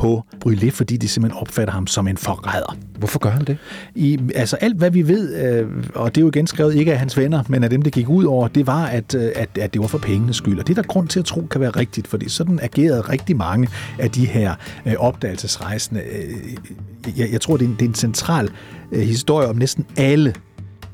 på 0.00 0.24
Brûlé, 0.44 0.70
fordi 0.70 0.96
de 0.96 1.08
simpelthen 1.08 1.40
opfatter 1.40 1.74
ham 1.74 1.86
som 1.86 2.08
en 2.08 2.16
forræder. 2.16 2.76
Hvorfor 2.98 3.18
gør 3.18 3.30
han 3.30 3.44
det? 3.44 3.58
I, 3.94 4.18
altså 4.34 4.56
alt, 4.56 4.76
hvad 4.76 4.90
vi 4.90 5.08
ved, 5.08 5.36
øh, 5.36 5.68
og 5.94 6.14
det 6.14 6.20
er 6.20 6.22
jo 6.22 6.28
igen 6.28 6.46
skrevet 6.46 6.74
ikke 6.74 6.92
af 6.92 6.98
hans 6.98 7.16
venner, 7.16 7.42
men 7.48 7.64
af 7.64 7.70
dem, 7.70 7.82
det 7.82 7.92
gik 7.92 8.08
ud 8.08 8.24
over, 8.24 8.48
det 8.48 8.66
var, 8.66 8.86
at, 8.86 9.14
øh, 9.14 9.32
at, 9.36 9.48
at 9.60 9.72
det 9.74 9.80
var 9.80 9.86
for 9.86 9.98
pengenes 9.98 10.36
skyld. 10.36 10.58
Og 10.58 10.66
det 10.66 10.78
er 10.78 10.82
der 10.82 10.88
grund 10.88 11.08
til 11.08 11.18
at 11.18 11.24
tro 11.24 11.46
kan 11.50 11.60
være 11.60 11.70
rigtigt, 11.70 12.06
fordi 12.06 12.28
sådan 12.28 12.58
agerede 12.62 13.00
rigtig 13.00 13.36
mange 13.36 13.68
af 13.98 14.10
de 14.10 14.26
her 14.26 14.54
øh, 14.86 14.94
opdagelsesrejsende. 14.98 16.00
Øh, 16.00 17.18
jeg, 17.18 17.32
jeg 17.32 17.40
tror, 17.40 17.56
det 17.56 17.64
er 17.64 17.68
en, 17.68 17.74
det 17.74 17.82
er 17.82 17.88
en 17.88 17.94
central 17.94 18.50
øh, 18.92 19.00
historie 19.00 19.48
om 19.48 19.56
næsten 19.56 19.86
alle 19.96 20.34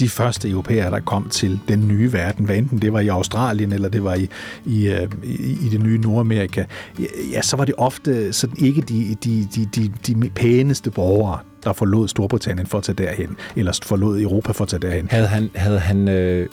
de 0.01 0.09
første 0.09 0.51
europæere, 0.51 0.91
der 0.91 1.01
kom 1.01 1.29
til 1.29 1.61
den 1.69 1.89
nye 1.89 2.13
verden, 2.13 2.45
hvad 2.45 2.57
enten 2.57 2.79
det 2.79 2.93
var 2.93 3.01
i 3.01 3.09
Australien 3.09 3.73
eller 3.73 3.89
det 3.89 4.05
var 4.05 4.15
i, 4.15 4.29
i, 4.65 4.89
øh, 4.89 5.09
i, 5.25 5.67
i 5.67 5.69
det 5.71 5.83
nye 5.83 5.99
Nordamerika, 5.99 6.65
ja, 7.33 7.43
så 7.43 7.57
var 7.57 7.65
det 7.65 7.75
ofte 7.79 8.33
sådan 8.33 8.57
ikke 8.59 8.81
de, 8.81 9.17
de, 9.25 9.49
de, 9.55 9.69
de, 9.75 9.93
de 10.07 10.31
pæneste 10.31 10.91
borgere, 10.91 11.39
der 11.65 11.73
forlod 11.73 12.09
Storbritannien 12.09 12.67
for 12.67 12.79
at 12.79 12.85
tage 12.85 12.97
derhen, 12.97 13.37
eller 13.57 13.79
forlod 13.83 14.21
Europa 14.21 14.53
for 14.53 14.65
at 14.65 14.69
tage 14.69 14.81
derhen. 14.81 15.09
Havde 15.11 15.27
han, 15.27 15.51
havde 15.55 15.79
han 15.79 16.09
øh, 16.09 16.49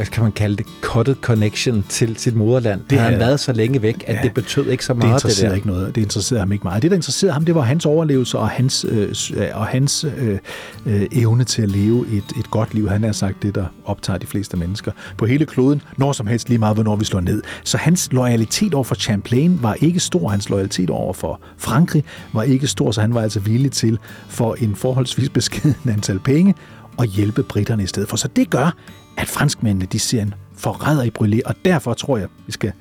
hvad 0.00 0.06
kan 0.06 0.22
man 0.22 0.32
kalde 0.32 0.56
det, 0.56 0.66
cutted 0.80 1.14
connection 1.14 1.84
til 1.88 2.16
sit 2.16 2.36
moderland. 2.36 2.80
Det 2.90 2.98
har 2.98 3.10
han 3.10 3.18
været 3.18 3.40
så 3.40 3.52
længe 3.52 3.82
væk, 3.82 4.04
at 4.06 4.14
ja, 4.14 4.22
det 4.22 4.34
betød 4.34 4.66
ikke 4.66 4.84
så 4.84 4.94
meget. 4.94 5.08
Det 5.08 5.14
interesserede 5.14 5.42
det 5.42 5.50
der. 5.50 5.56
ikke 5.56 5.66
noget. 5.66 5.94
Det 5.94 6.00
interesserede 6.00 6.40
ham 6.40 6.52
ikke 6.52 6.64
meget. 6.64 6.82
Det, 6.82 6.90
der 6.90 6.96
interesserede 6.96 7.32
ham, 7.32 7.44
det 7.44 7.54
var 7.54 7.60
hans 7.60 7.86
overlevelse 7.86 8.38
og 8.38 8.48
hans, 8.48 8.86
øh, 8.88 9.14
og 9.54 9.66
hans 9.66 10.04
øh, 10.16 10.38
øh, 10.86 11.06
evne 11.12 11.44
til 11.44 11.62
at 11.62 11.68
leve 11.68 12.06
et, 12.08 12.24
et 12.38 12.50
godt 12.50 12.74
liv. 12.74 12.88
Han 12.88 13.04
har 13.04 13.12
sagt 13.12 13.42
det, 13.42 13.54
der 13.54 13.64
optager 13.84 14.18
de 14.18 14.26
fleste 14.26 14.56
mennesker 14.56 14.92
på 15.16 15.26
hele 15.26 15.46
kloden, 15.46 15.82
når 15.96 16.12
som 16.12 16.26
helst 16.26 16.48
lige 16.48 16.58
meget, 16.58 16.76
hvornår 16.76 16.96
vi 16.96 17.04
slår 17.04 17.20
ned. 17.20 17.42
Så 17.64 17.78
hans 17.78 18.08
loyalitet 18.12 18.74
over 18.74 18.84
for 18.84 18.94
Champlain 18.94 19.58
var 19.62 19.74
ikke 19.74 20.00
stor. 20.00 20.28
Hans 20.28 20.48
loyalitet 20.48 20.90
over 20.90 21.12
for 21.12 21.40
Frankrig 21.56 22.04
var 22.32 22.42
ikke 22.42 22.66
stor, 22.66 22.90
så 22.90 23.00
han 23.00 23.14
var 23.14 23.22
altså 23.22 23.40
villig 23.40 23.72
til 23.72 23.98
for 24.28 24.54
en 24.54 24.76
forholdsvis 24.76 25.28
beskeden 25.28 25.90
antal 25.90 26.18
penge 26.18 26.54
at 26.98 27.08
hjælpe 27.08 27.42
britterne 27.42 27.82
i 27.82 27.86
stedet 27.86 28.08
for. 28.08 28.16
Så 28.16 28.28
det 28.36 28.50
gør, 28.50 28.76
at 29.16 29.28
franskmændene 29.28 29.86
de 29.92 29.98
ser 29.98 30.22
en 30.22 30.34
forræder 30.56 31.02
i 31.02 31.10
Brûlé, 31.18 31.40
og 31.44 31.54
derfor 31.64 31.94
tror 31.94 32.18
jeg, 32.18 32.28
vi 32.46 32.52
skal 32.52 32.72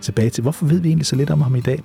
tilbage 0.00 0.30
til, 0.30 0.42
hvorfor 0.42 0.66
ved 0.66 0.80
vi 0.80 0.88
egentlig 0.88 1.06
så 1.06 1.16
lidt 1.16 1.30
om 1.30 1.40
ham 1.40 1.56
i 1.56 1.60
dag? 1.60 1.82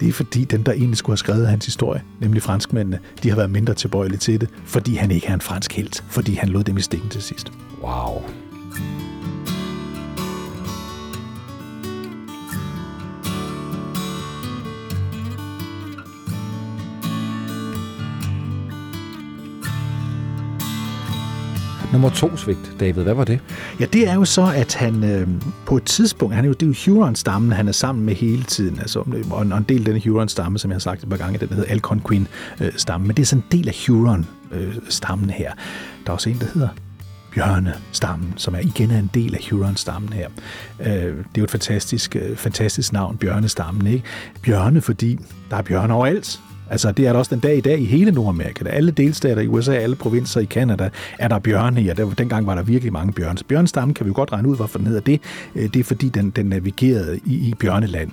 Det 0.00 0.08
er 0.08 0.12
fordi 0.12 0.44
dem, 0.44 0.64
der 0.64 0.72
egentlig 0.72 0.96
skulle 0.96 1.12
have 1.12 1.18
skrevet 1.18 1.48
hans 1.48 1.64
historie, 1.64 2.02
nemlig 2.20 2.42
franskmændene, 2.42 2.98
de 3.22 3.28
har 3.28 3.36
været 3.36 3.50
mindre 3.50 3.74
tilbøjelige 3.74 4.18
til 4.18 4.40
det, 4.40 4.48
fordi 4.64 4.94
han 4.94 5.10
ikke 5.10 5.26
er 5.26 5.34
en 5.34 5.40
fransk 5.40 5.72
helt, 5.72 6.04
fordi 6.08 6.34
han 6.34 6.48
lod 6.48 6.64
dem 6.64 6.76
i 6.76 6.80
stikken 6.80 7.08
til 7.08 7.22
sidst. 7.22 7.52
Wow. 7.82 8.22
Nummer 21.94 22.10
to 22.10 22.36
svigt, 22.36 22.76
David, 22.80 23.02
hvad 23.02 23.14
var 23.14 23.24
det? 23.24 23.40
Ja, 23.80 23.84
det 23.84 24.08
er 24.08 24.14
jo 24.14 24.24
så, 24.24 24.52
at 24.56 24.74
han 24.74 25.04
øh, 25.04 25.28
på 25.66 25.76
et 25.76 25.82
tidspunkt, 25.82 26.34
han 26.34 26.44
er 26.44 26.48
jo, 26.48 26.54
det 26.54 26.62
er 26.62 26.66
jo 26.66 26.94
Huron-stammen, 26.94 27.52
han 27.52 27.68
er 27.68 27.72
sammen 27.72 28.04
med 28.04 28.14
hele 28.14 28.42
tiden, 28.42 28.78
altså, 28.78 29.04
øh, 29.14 29.30
og 29.30 29.42
en, 29.42 29.52
og 29.52 29.58
en 29.58 29.64
del 29.68 29.88
af 29.88 29.94
den 29.94 30.02
Huron-stamme, 30.02 30.58
som 30.58 30.70
jeg 30.70 30.74
har 30.74 30.80
sagt 30.80 31.02
et 31.02 31.08
par 31.08 31.16
gange, 31.16 31.38
den 31.38 31.48
hedder 31.48 31.64
Algonquin-stammen, 31.64 33.06
men 33.06 33.16
det 33.16 33.22
er 33.22 33.26
sådan 33.26 33.44
en 33.50 33.58
del 33.58 33.68
af 33.68 33.74
Huron-stammen 33.74 35.30
her. 35.30 35.52
Der 36.04 36.10
er 36.10 36.12
også 36.12 36.30
en, 36.30 36.38
der 36.38 36.46
hedder 36.54 36.68
bjørnestammen, 37.34 38.32
som 38.36 38.54
er 38.54 38.58
igen 38.58 38.90
er 38.90 38.98
en 38.98 39.10
del 39.14 39.34
af 39.34 39.40
Huron-stammen 39.50 40.12
her. 40.12 40.28
Øh, 40.80 40.86
det 40.86 41.08
er 41.18 41.38
jo 41.38 41.44
et 41.44 41.50
fantastisk, 41.50 42.16
øh, 42.16 42.36
fantastisk 42.36 42.92
navn, 42.92 43.16
bjørnestammen. 43.16 43.86
Ikke? 43.86 44.04
Bjørne, 44.42 44.80
fordi 44.80 45.18
der 45.50 45.56
er 45.56 45.62
bjørne 45.62 45.94
overalt. 45.94 46.40
Altså, 46.70 46.92
det 46.92 47.06
er 47.06 47.12
der 47.12 47.18
også 47.18 47.34
den 47.34 47.40
dag 47.40 47.56
i 47.56 47.60
dag 47.60 47.80
i 47.80 47.84
hele 47.84 48.10
Nordamerika. 48.10 48.68
Alle 48.68 48.90
delstater 48.90 49.42
i 49.42 49.48
USA, 49.48 49.74
alle 49.74 49.96
provinser 49.96 50.40
i 50.40 50.44
Kanada, 50.44 50.90
er 51.18 51.28
der 51.28 51.38
bjørne 51.38 51.82
i, 51.82 51.88
og 51.88 51.96
der, 51.96 52.10
dengang 52.10 52.46
var 52.46 52.54
der 52.54 52.62
virkelig 52.62 52.92
mange 52.92 53.12
bjørne. 53.12 53.38
Så 53.38 53.44
bjørnestammen 53.44 53.94
kan 53.94 54.06
vi 54.06 54.08
jo 54.08 54.14
godt 54.14 54.32
regne 54.32 54.48
ud, 54.48 54.56
hvorfor 54.56 54.78
den 54.78 54.86
hedder 54.86 55.00
det. 55.00 55.20
Øh, 55.54 55.62
det 55.62 55.76
er 55.76 55.84
fordi, 55.84 56.08
den, 56.08 56.30
den 56.30 56.46
navigerede 56.46 57.20
i, 57.24 57.34
i 57.34 57.54
bjørneland. 57.60 58.10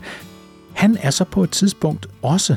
Han 0.74 0.98
er 1.02 1.10
så 1.10 1.24
på 1.24 1.44
et 1.44 1.50
tidspunkt 1.50 2.08
også 2.22 2.56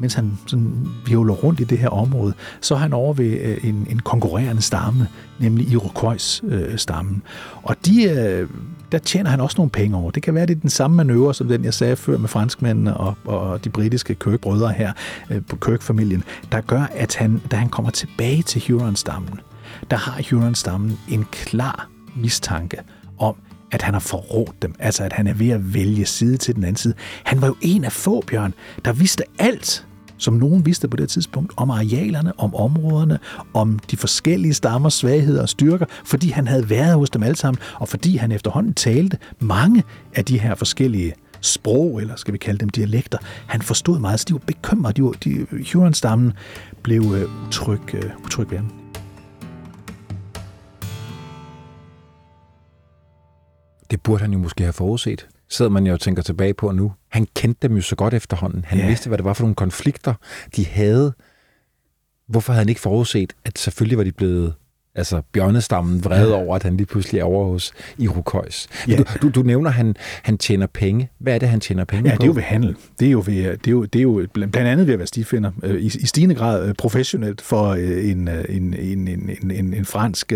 mens 0.00 0.14
han 0.14 0.38
sådan 0.46 0.72
violer 1.06 1.34
rundt 1.34 1.60
i 1.60 1.64
det 1.64 1.78
her 1.78 1.88
område, 1.88 2.34
så 2.60 2.74
er 2.74 2.78
han 2.78 2.92
over 2.92 3.14
ved 3.14 3.40
øh, 3.40 3.64
en, 3.64 3.86
en 3.90 3.98
konkurrerende 3.98 4.62
stamme, 4.62 5.08
nemlig 5.40 5.68
Iroquois-stammen. 5.68 7.14
Øh, 7.14 7.60
og 7.62 7.76
de, 7.86 8.02
øh, 8.04 8.48
der 8.92 8.98
tjener 8.98 9.30
han 9.30 9.40
også 9.40 9.54
nogle 9.58 9.70
penge 9.70 9.96
over. 9.96 10.10
Det 10.10 10.22
kan 10.22 10.34
være, 10.34 10.46
det 10.46 10.56
er 10.56 10.60
den 10.60 10.70
samme 10.70 10.96
manøvre, 10.96 11.34
som 11.34 11.48
den, 11.48 11.64
jeg 11.64 11.74
sagde 11.74 11.96
før 11.96 12.18
med 12.18 12.28
franskmændene 12.28 12.96
og, 12.96 13.14
og 13.24 13.64
de 13.64 13.70
britiske 13.70 14.14
Kirk-brødre 14.14 14.72
her 14.72 14.92
øh, 15.30 15.42
på 15.48 15.56
Kirk-familien, 15.56 16.24
der 16.52 16.60
gør, 16.60 16.82
at 16.82 17.16
han, 17.16 17.42
da 17.50 17.56
han 17.56 17.68
kommer 17.68 17.90
tilbage 17.90 18.42
til 18.42 18.62
Huron-stammen, 18.62 19.40
der 19.90 19.96
har 19.96 20.22
Huron-stammen 20.30 20.98
en 21.08 21.26
klar 21.32 21.88
mistanke 22.16 22.76
om, 23.18 23.34
at 23.72 23.82
han 23.82 23.94
har 23.94 24.00
forrådt 24.00 24.62
dem, 24.62 24.74
altså 24.78 25.04
at 25.04 25.12
han 25.12 25.26
er 25.26 25.34
ved 25.34 25.50
at 25.50 25.74
vælge 25.74 26.06
side 26.06 26.36
til 26.36 26.54
den 26.54 26.64
anden 26.64 26.76
side. 26.76 26.94
Han 27.24 27.40
var 27.40 27.46
jo 27.46 27.56
en 27.60 27.84
af 27.84 27.92
få, 27.92 28.24
Bjørn, 28.26 28.54
der 28.84 28.92
vidste 28.92 29.24
alt 29.38 29.86
som 30.20 30.34
nogen 30.34 30.66
vidste 30.66 30.88
på 30.88 30.96
det 30.96 31.08
tidspunkt, 31.08 31.52
om 31.56 31.70
arealerne, 31.70 32.32
om 32.38 32.54
områderne, 32.54 33.18
om 33.54 33.78
de 33.78 33.96
forskellige 33.96 34.54
stammers 34.54 34.94
svagheder 34.94 35.42
og 35.42 35.48
styrker, 35.48 35.86
fordi 36.04 36.30
han 36.30 36.48
havde 36.48 36.70
været 36.70 36.94
hos 36.94 37.10
dem 37.10 37.22
alle 37.22 37.36
sammen, 37.36 37.60
og 37.74 37.88
fordi 37.88 38.16
han 38.16 38.32
efterhånden 38.32 38.74
talte 38.74 39.18
mange 39.38 39.84
af 40.14 40.24
de 40.24 40.38
her 40.38 40.54
forskellige 40.54 41.12
sprog, 41.40 42.00
eller 42.00 42.16
skal 42.16 42.32
vi 42.32 42.38
kalde 42.38 42.58
dem 42.58 42.68
dialekter. 42.68 43.18
Han 43.46 43.62
forstod 43.62 43.98
meget, 43.98 44.20
så 44.20 44.26
de 44.28 44.32
var 44.32 44.40
bekymrede. 44.46 44.94
De, 44.94 45.04
var, 45.04 45.10
de, 45.10 45.46
Huron-stammen 45.72 46.32
blev 46.82 47.02
øh, 47.02 47.46
utryg, 47.46 47.94
øh, 47.94 48.10
utryg 48.24 48.50
ved 48.50 48.58
ham. 48.58 48.72
Det 53.90 54.00
burde 54.00 54.20
han 54.20 54.32
jo 54.32 54.38
måske 54.38 54.62
have 54.62 54.72
forudset 54.72 55.26
sidder 55.50 55.70
man 55.70 55.86
jo 55.86 55.92
og 55.92 56.00
tænker 56.00 56.22
tilbage 56.22 56.54
på 56.54 56.72
nu. 56.72 56.92
Han 57.08 57.26
kendte 57.34 57.68
dem 57.68 57.76
jo 57.76 57.82
så 57.82 57.96
godt 57.96 58.14
efterhånden. 58.14 58.64
Han 58.64 58.78
ja. 58.78 58.86
vidste, 58.86 59.08
hvad 59.08 59.18
det 59.18 59.24
var 59.24 59.32
for 59.32 59.42
nogle 59.42 59.54
konflikter, 59.54 60.14
de 60.56 60.66
havde. 60.66 61.12
Hvorfor 62.26 62.52
havde 62.52 62.60
han 62.60 62.68
ikke 62.68 62.80
forudset, 62.80 63.32
at 63.44 63.58
selvfølgelig 63.58 63.98
var 63.98 64.04
de 64.04 64.12
blevet 64.12 64.54
altså 65.00 65.22
bjørnestammen 65.32 66.04
vred 66.04 66.28
ja. 66.28 66.34
over, 66.34 66.56
at 66.56 66.62
han 66.62 66.76
lige 66.76 66.86
pludselig 66.86 67.18
er 67.18 67.24
over 67.24 67.44
hos 67.44 67.72
Iroquois. 67.98 68.68
Ja. 68.88 68.96
Du, 68.96 69.04
du, 69.22 69.28
du 69.28 69.42
nævner, 69.42 69.70
at 69.70 69.74
han, 69.74 69.96
han 70.22 70.38
tjener 70.38 70.66
penge. 70.66 71.10
Hvad 71.18 71.34
er 71.34 71.38
det, 71.38 71.48
han 71.48 71.60
tjener 71.60 71.84
penge 71.84 72.10
ja, 72.10 72.16
på? 72.16 72.18
det 72.18 72.24
er 72.24 72.26
jo 72.26 72.32
ved 72.34 72.42
handel. 72.42 72.76
Det 73.00 73.06
er 73.06 73.12
jo, 73.12 73.22
ved, 73.26 73.56
det 73.56 73.66
er 73.66 73.70
jo, 73.70 73.84
det 73.84 73.98
er 73.98 74.02
jo 74.02 74.26
blandt 74.32 74.56
andet 74.56 74.86
ved 74.86 74.94
at 74.94 74.98
være 74.98 75.06
stifinder. 75.06 75.50
Øh, 75.62 75.80
I, 75.80 75.86
i 75.86 76.06
stigende 76.06 76.34
grad 76.34 76.68
øh, 76.68 76.74
professionelt 76.74 77.40
for 77.40 77.68
øh, 77.68 78.10
en, 78.10 78.28
en, 78.48 78.74
en, 78.74 79.08
en, 79.08 79.50
en, 79.50 79.74
en 79.74 79.84
fransk 79.84 80.32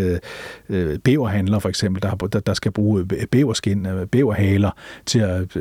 uh, 0.69 0.77
bæverhandler, 1.05 1.59
for 1.59 1.69
eksempel, 1.69 2.03
der, 2.03 2.15
der, 2.15 2.41
der 2.41 2.55
skal 2.55 2.73
bruge 2.73 3.07
bæverskin, 3.31 3.87
bæverhaler 4.13 4.71
til, 5.07 5.19
at, 5.19 5.57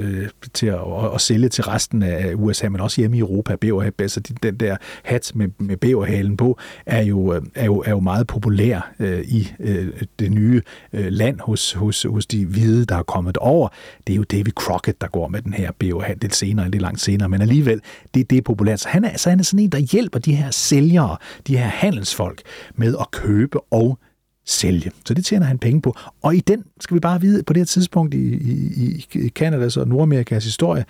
til 0.53 0.67
at, 0.67 0.73
at, 0.75 1.13
at 1.15 1.21
sælge 1.21 1.49
til 1.49 1.63
resten 1.63 2.03
af 2.03 2.33
USA, 2.35 2.69
men 2.69 2.81
også 2.81 3.01
hjemme 3.01 3.17
i 3.17 3.19
Europa. 3.19 3.55
Bæver, 3.55 3.89
altså 3.99 4.19
den 4.43 4.55
der 4.55 4.77
hat 5.03 5.31
med, 5.35 5.47
med 5.59 5.77
bæverhalen 5.77 6.37
på, 6.37 6.59
er 6.85 7.01
jo, 7.01 7.41
er 7.55 7.65
jo, 7.65 7.83
er 7.85 7.91
jo 7.91 7.99
meget 7.99 8.27
populær 8.27 8.92
øh, 8.99 9.19
i 9.19 9.53
øh, 9.59 9.87
det 10.19 10.31
nye 10.31 10.61
øh, 10.93 11.07
land 11.09 11.39
hos, 11.39 11.73
hos, 11.73 12.03
hos 12.03 12.25
de 12.25 12.45
hvide, 12.45 12.85
der 12.85 12.95
er 12.95 13.03
kommet 13.03 13.37
over. 13.37 13.67
Det 14.07 14.13
er 14.13 14.17
jo 14.17 14.23
David 14.23 14.51
Crockett, 14.51 15.01
der 15.01 15.07
går 15.07 15.27
med 15.27 15.41
den 15.41 15.53
her 15.53 15.71
biohandel 15.79 16.23
lidt 16.23 16.35
senere, 16.35 16.69
lidt 16.69 16.81
langt 16.81 17.01
senere, 17.01 17.29
men 17.29 17.41
alligevel, 17.41 17.81
det, 18.13 18.29
det 18.29 18.37
er 18.37 18.41
populært. 18.41 18.79
Så 18.79 18.89
han 18.89 19.05
er, 19.05 19.17
så 19.17 19.29
han 19.29 19.39
er 19.39 19.43
sådan 19.43 19.63
en, 19.63 19.69
der 19.69 19.77
hjælper 19.77 20.19
de 20.19 20.35
her 20.35 20.51
sælgere, 20.51 21.17
de 21.47 21.57
her 21.57 21.65
handelsfolk 21.65 22.41
med 22.75 22.95
at 22.99 23.11
købe 23.11 23.59
og 23.59 23.99
sælge. 24.45 24.91
Så 25.05 25.13
det 25.13 25.25
tjener 25.25 25.45
han 25.45 25.57
penge 25.57 25.81
på. 25.81 25.95
Og 26.21 26.35
i 26.35 26.39
den 26.39 26.63
skal 26.79 26.95
vi 26.95 26.99
bare 26.99 27.21
vide, 27.21 27.43
på 27.43 27.53
det 27.53 27.59
her 27.59 27.65
tidspunkt 27.65 28.13
i, 28.13 28.33
i, 28.33 29.05
i 29.13 29.27
Kanadas 29.27 29.77
og 29.77 29.87
Nordamerikas 29.87 30.43
historie, 30.43 30.85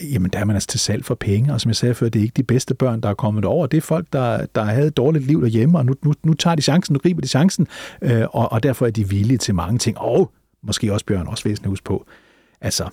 jamen 0.00 0.30
der 0.30 0.38
er 0.38 0.44
man 0.44 0.56
altså 0.56 0.68
til 0.68 0.80
salg 0.80 1.04
for 1.04 1.14
penge, 1.14 1.52
og 1.52 1.60
som 1.60 1.68
jeg 1.68 1.76
sagde 1.76 1.94
før, 1.94 2.08
det 2.08 2.18
er 2.18 2.22
ikke 2.22 2.36
de 2.36 2.42
bedste 2.42 2.74
børn, 2.74 3.00
der 3.00 3.08
er 3.08 3.14
kommet 3.14 3.44
over. 3.44 3.66
Det 3.66 3.76
er 3.76 3.80
folk, 3.80 4.06
der, 4.12 4.46
der 4.54 4.64
havde 4.64 4.86
et 4.86 4.96
dårligt 4.96 5.26
liv 5.26 5.42
derhjemme, 5.42 5.78
og 5.78 5.86
nu, 5.86 5.94
nu, 6.02 6.14
nu 6.22 6.34
tager 6.34 6.54
de 6.54 6.62
chancen, 6.62 6.92
nu 6.92 6.98
griber 6.98 7.20
de 7.20 7.28
chancen, 7.28 7.66
øh, 8.02 8.22
og, 8.30 8.52
og 8.52 8.62
derfor 8.62 8.86
er 8.86 8.90
de 8.90 9.08
villige 9.08 9.38
til 9.38 9.54
mange 9.54 9.78
ting. 9.78 9.98
Og 9.98 10.32
måske 10.62 10.92
også 10.92 11.06
Bjørn, 11.06 11.26
også 11.26 11.44
væsentligt 11.44 11.68
huske 11.68 11.84
på, 11.84 12.06
altså, 12.60 12.88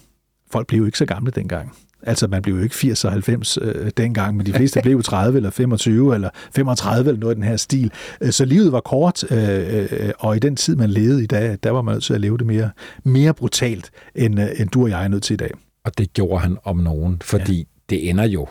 folk 0.52 0.68
blev 0.68 0.80
jo 0.80 0.86
ikke 0.86 0.98
så 0.98 1.06
gamle 1.06 1.32
dengang. 1.32 1.72
Altså, 2.04 2.28
man 2.28 2.42
blev 2.42 2.56
jo 2.56 2.62
ikke 2.64 2.76
80 2.76 3.06
og 3.06 3.12
90 3.12 3.58
øh, 3.62 3.92
dengang, 3.98 4.38
men 4.38 4.46
de 4.46 4.54
fleste 4.54 4.82
blev 4.82 5.04
30 5.04 5.36
eller 5.38 5.50
25 5.50 6.16
eller 6.16 6.30
35 6.56 7.10
eller 7.10 7.20
noget 7.20 7.34
i 7.34 7.36
den 7.36 7.44
her 7.44 7.58
stil. 7.58 7.92
Øh, 8.22 8.32
så 8.32 8.46
livet 8.46 8.72
var 8.72 8.80
kort, 8.80 9.32
øh, 9.32 9.88
øh, 9.92 10.12
og 10.20 10.36
i 10.36 10.40
den 10.40 10.56
tid, 10.56 10.76
man 10.76 10.90
levede 10.90 11.24
i 11.24 11.28
dag, 11.28 11.58
der 11.64 11.72
var 11.72 11.82
man 11.82 11.96
nødt 11.96 12.04
til 12.04 12.14
at 12.14 12.22
leve 12.22 12.38
det 12.38 12.46
mere, 12.46 12.70
mere 13.04 13.34
brutalt, 13.34 13.92
end, 14.16 14.42
øh, 14.42 14.48
end 14.58 14.70
du 14.70 14.84
og 14.84 14.90
jeg 14.90 15.04
er 15.04 15.08
nødt 15.08 15.24
til 15.24 15.34
i 15.34 15.38
dag. 15.38 15.52
Og 15.84 15.98
det 15.98 16.14
gjorde 16.14 16.40
han 16.40 16.58
om 16.64 16.78
nogen, 16.78 17.22
fordi 17.22 17.58
ja. 17.58 17.64
det 17.90 18.10
ender 18.10 18.24
jo 18.24 18.48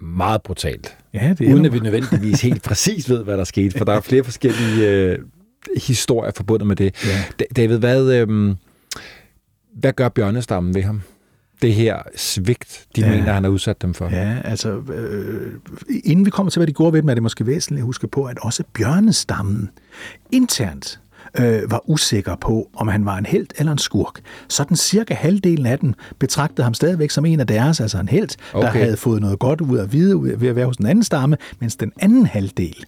meget 0.00 0.42
brutalt. 0.42 0.96
Ja, 1.14 1.34
det 1.38 1.54
uden 1.54 1.66
at 1.66 1.72
vi 1.72 1.78
nødvendigvis 1.78 2.42
helt 2.42 2.62
præcis 2.68 3.10
ved, 3.10 3.24
hvad 3.24 3.36
der 3.36 3.44
skete, 3.44 3.78
for 3.78 3.84
der 3.84 3.92
er 3.92 4.00
flere 4.00 4.24
forskellige 4.24 4.88
øh, 4.88 5.18
historier 5.86 6.32
forbundet 6.36 6.66
med 6.66 6.76
det. 6.76 6.94
Ja. 7.06 7.44
David, 7.56 7.78
hvad, 7.78 8.12
øh, 8.12 8.54
hvad 9.74 9.92
gør 9.92 10.08
bjørnestammen 10.08 10.74
ved 10.74 10.82
ham? 10.82 11.02
det 11.62 11.74
her 11.74 12.02
svigt, 12.16 12.86
de 12.96 13.00
ja. 13.00 13.10
mener, 13.10 13.32
han 13.32 13.44
har 13.44 13.50
udsat 13.50 13.82
dem 13.82 13.94
for. 13.94 14.08
Ja, 14.08 14.40
altså, 14.44 14.78
øh, 14.92 15.52
inden 16.04 16.26
vi 16.26 16.30
kommer 16.30 16.50
til, 16.50 16.60
hvad 16.60 16.66
de 16.66 16.72
gjorde 16.72 16.92
ved 16.92 17.02
dem, 17.02 17.08
er 17.08 17.14
det 17.14 17.22
måske 17.22 17.46
væsentligt 17.46 17.80
at 17.80 17.84
huske 17.84 18.08
på, 18.08 18.24
at 18.24 18.38
også 18.38 18.64
bjørnestammen 18.74 19.70
internt 20.32 21.00
øh, 21.38 21.70
var 21.70 21.90
usikker 21.90 22.36
på, 22.36 22.70
om 22.76 22.88
han 22.88 23.04
var 23.04 23.18
en 23.18 23.26
held 23.26 23.46
eller 23.58 23.72
en 23.72 23.78
skurk. 23.78 24.20
Sådan 24.48 24.76
cirka 24.76 25.14
halvdelen 25.14 25.66
af 25.66 25.78
den 25.78 25.94
betragtede 26.18 26.62
ham 26.64 26.74
stadigvæk 26.74 27.10
som 27.10 27.24
en 27.24 27.40
af 27.40 27.46
deres, 27.46 27.80
altså 27.80 27.98
en 27.98 28.08
held, 28.08 28.30
okay. 28.52 28.66
der 28.66 28.84
havde 28.84 28.96
fået 28.96 29.20
noget 29.20 29.38
godt 29.38 29.60
ud 29.60 29.78
af 29.78 29.92
vide 29.92 30.40
ved 30.40 30.48
at 30.48 30.56
være 30.56 30.66
hos 30.66 30.76
den 30.76 30.86
anden 30.86 31.04
stamme, 31.04 31.36
mens 31.60 31.76
den 31.76 31.92
anden 32.00 32.26
halvdel 32.26 32.84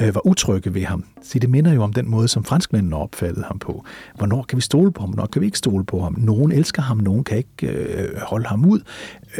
øh, 0.00 0.14
var 0.14 0.26
utrygge 0.26 0.74
ved 0.74 0.84
ham. 0.84 1.04
Så 1.22 1.38
det 1.38 1.50
minder 1.50 1.72
jo 1.72 1.82
om 1.82 1.92
den 1.92 2.10
måde, 2.10 2.28
som 2.28 2.44
franskmændene 2.44 2.96
opfattede 2.96 3.44
ham 3.46 3.58
på. 3.58 3.84
Hvornår 4.16 4.42
kan 4.42 4.56
vi 4.56 4.62
stole 4.62 4.92
på 4.92 5.00
ham, 5.00 5.10
hvornår 5.10 5.26
kan 5.26 5.40
vi 5.40 5.46
ikke 5.46 5.58
stole 5.58 5.84
på 5.84 6.00
ham? 6.00 6.14
Nogen 6.18 6.52
elsker 6.52 6.82
ham, 6.82 6.96
nogen 6.96 7.24
kan 7.24 7.36
ikke 7.36 7.66
øh, 7.66 8.20
holde 8.20 8.46
ham 8.46 8.64
ud. 8.64 8.80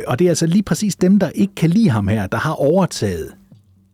Og 0.06 0.18
det 0.18 0.24
er 0.24 0.28
altså 0.28 0.46
lige 0.46 0.62
præcis 0.62 0.96
dem, 0.96 1.18
der 1.18 1.30
ikke 1.30 1.54
kan 1.54 1.70
lide 1.70 1.90
ham 1.90 2.08
her, 2.08 2.26
der 2.26 2.38
har 2.38 2.52
overtaget 2.52 3.34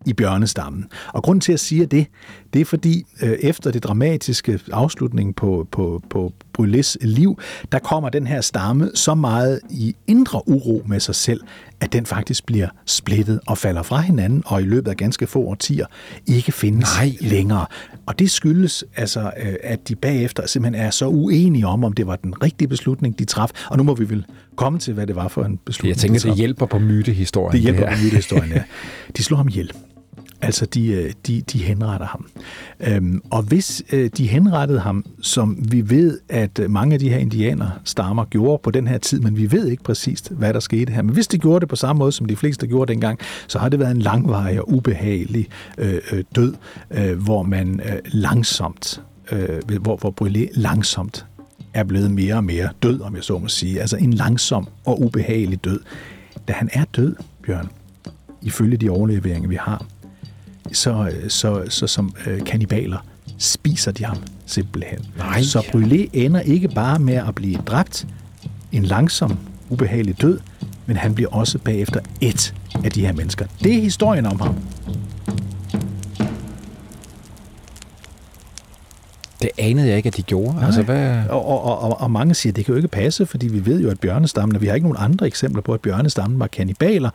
i 0.09 0.12
bjørnestammen. 0.12 0.86
Og 1.12 1.22
grund 1.22 1.40
til 1.40 1.52
at 1.52 1.61
sige 1.61 1.86
det, 1.86 2.06
det 2.52 2.61
er 2.61 2.64
fordi 2.64 3.04
øh, 3.22 3.30
efter 3.30 3.70
det 3.70 3.84
dramatiske 3.84 4.61
afslutning 4.72 5.36
på, 5.36 5.68
på, 5.72 6.02
på 6.11 6.32
Brulés 6.59 6.96
liv, 7.00 7.38
der 7.72 7.78
kommer 7.78 8.09
den 8.09 8.26
her 8.26 8.40
stamme 8.40 8.90
så 8.94 9.14
meget 9.14 9.61
i 9.70 9.96
indre 10.06 10.48
uro 10.48 10.82
med 10.86 11.00
sig 11.00 11.14
selv, 11.14 11.40
at 11.80 11.92
den 11.92 12.06
faktisk 12.06 12.46
bliver 12.46 12.68
splittet 12.86 13.40
og 13.46 13.59
falder 13.59 13.82
fra 13.82 14.00
hinanden, 14.00 14.42
og 14.46 14.62
i 14.62 14.64
løbet 14.64 14.90
af 14.90 14.96
ganske 14.96 15.26
få 15.26 15.40
årtier 15.40 15.86
ikke 16.26 16.52
findes 16.52 16.96
Nej. 16.96 17.12
længere. 17.20 17.66
Og 18.06 18.18
det 18.18 18.30
skyldes 18.30 18.84
altså, 18.96 19.20
øh, 19.42 19.54
at 19.62 19.88
de 19.88 19.96
bagefter 19.96 20.46
simpelthen 20.46 20.86
er 20.86 20.90
så 20.90 21.06
uenige 21.06 21.66
om, 21.66 21.84
om 21.84 21.92
det 21.92 22.06
var 22.06 22.16
den 22.16 22.42
rigtige 22.42 22.68
beslutning, 22.68 23.18
de 23.18 23.24
traf. 23.24 23.50
Og 23.70 23.76
nu 23.76 23.82
må 23.82 23.94
vi 23.94 24.11
vel 24.11 24.24
komme 24.56 24.78
til, 24.78 24.94
hvad 24.94 25.06
det 25.06 25.16
var 25.16 25.28
for 25.28 25.44
en 25.44 25.59
beslutning. 25.64 25.88
Jeg 25.88 25.96
tænker, 25.96 26.20
de 26.20 26.28
det 26.28 26.36
hjælper 26.36 26.66
på 26.66 26.78
mytehistorien. 26.78 27.52
Det 27.52 27.61
hjælper 27.61 27.88
det 27.88 27.98
på 27.98 28.04
mytehistorien, 28.04 28.50
ja. 28.50 28.62
De 29.16 29.22
slår 29.22 29.36
ham 29.36 29.48
ihjel. 29.48 29.72
Altså, 30.43 30.66
de, 30.66 30.86
øh, 30.86 31.12
de, 31.26 31.41
de 31.41 31.59
henretter 31.59 32.07
ham. 32.07 32.26
Øhm, 32.80 33.22
og 33.30 33.43
hvis 33.43 33.82
øh, 33.93 34.11
de 34.16 34.26
henrettede 34.26 34.80
ham, 34.80 35.05
som 35.22 35.59
vi 35.72 35.91
ved, 35.91 36.20
at 36.28 36.59
øh, 36.59 36.70
mange 36.70 36.95
af 36.95 37.01
de 37.01 37.09
her 37.09 37.16
indianer 37.16 37.70
stammer 37.84 38.24
gjorde 38.24 38.61
på 38.62 38.70
den 38.70 38.86
her 38.86 38.99
tid, 38.99 39.20
men 39.20 39.36
vi 39.36 39.53
ved 39.53 39.66
ikke 39.66 39.82
præcist, 39.82 40.30
hvad 40.30 40.55
der 40.55 40.61
skete 40.61 40.93
her. 40.93 41.03
Men 41.03 41.14
hvis 41.14 41.26
de 41.26 41.39
gjorde 41.39 41.61
det 41.61 41.68
på 41.68 41.76
samme 41.76 41.99
måde, 41.99 42.12
som 42.12 42.26
de 42.26 42.36
fleste 42.36 42.66
gjorde 42.66 42.93
dengang, 42.93 43.18
så 43.49 43.59
har 43.59 43.68
det 43.68 43.78
været 43.78 43.91
en 43.91 44.03
langvarig 44.03 44.61
og 44.61 44.72
ubehagelig 44.72 45.49
øh, 45.78 46.01
øh 46.12 46.24
død, 46.34 46.55
øh, 46.91 47.18
hvor 47.18 47.43
man 47.43 47.80
øh, 47.84 47.99
langsomt, 48.05 49.03
øh, 49.32 49.80
hvor, 49.80 49.97
hvor 49.97 50.14
Brûlé 50.20 50.61
langsomt 50.61 51.26
er 51.74 51.84
blevet 51.84 52.11
mere 52.11 52.34
og 52.34 52.45
mere 52.45 52.68
død, 52.82 53.01
om 53.01 53.16
jeg 53.16 53.24
så 53.24 53.39
må 53.39 53.49
sige. 53.49 53.80
Altså 53.80 53.97
en 53.97 54.12
langsom 54.12 54.68
og 54.84 55.03
ubehagelig 55.03 55.64
død. 55.64 55.80
Da 56.49 56.53
han 56.53 56.68
er 56.72 56.84
død, 56.84 57.16
Bjørn, 57.47 57.68
ifølge 58.43 58.76
de 58.76 58.91
overleveringer, 58.91 59.49
vi 59.49 59.57
har, 59.61 59.84
så, 60.73 61.12
så, 61.29 61.62
så 61.69 61.87
som 61.87 62.14
øh, 62.27 62.45
kanibaler 62.45 62.99
spiser 63.39 63.93
de 63.93 64.05
ham 64.05 64.16
simpelthen. 64.47 64.99
Nej. 65.19 65.43
Så 65.43 65.59
Brûlé 65.61 66.09
ender 66.12 66.41
ikke 66.41 66.69
bare 66.69 66.99
med 66.99 67.14
at 67.14 67.35
blive 67.35 67.59
dræbt, 67.66 68.07
en 68.73 68.83
langsom, 68.83 69.39
ubehagelig 69.71 70.21
død, 70.21 70.41
men 70.87 70.97
han 70.97 71.14
bliver 71.14 71.31
også 71.31 71.59
bagefter 71.59 72.01
et 72.21 72.55
af 72.85 72.91
de 72.91 73.07
her 73.07 73.12
mennesker. 73.12 73.47
Det 73.62 73.75
er 73.75 73.81
historien 73.81 74.27
om 74.27 74.41
ham. 74.41 74.55
Det 79.43 79.51
anede 79.59 79.89
jeg 79.89 79.97
ikke, 79.97 80.07
at 80.07 80.16
de 80.16 80.23
gjorde. 80.23 80.55
Nej. 80.55 80.64
Altså, 80.64 80.83
hvad... 80.83 81.23
Og, 81.29 81.47
og, 81.49 81.83
og, 81.83 82.01
og 82.01 82.11
mange 82.11 82.35
siger, 82.35 82.53
at 82.53 82.57
det 82.57 82.64
kan 82.64 82.73
jo 82.73 82.77
ikke 82.77 82.89
passe, 82.89 83.27
fordi 83.27 83.49
vi 83.49 83.66
ved 83.66 83.81
jo, 83.81 83.91
at 83.91 84.01
bjørnestammen, 84.01 84.61
vi 84.61 84.66
har 84.66 84.75
ikke 84.75 84.89
nogen 84.89 85.05
andre 85.05 85.27
eksempler 85.27 85.62
på, 85.62 85.75
at 85.75 85.81
bjørnestammen 85.81 86.41
var 86.41 86.47
kannibaler, 86.47 87.11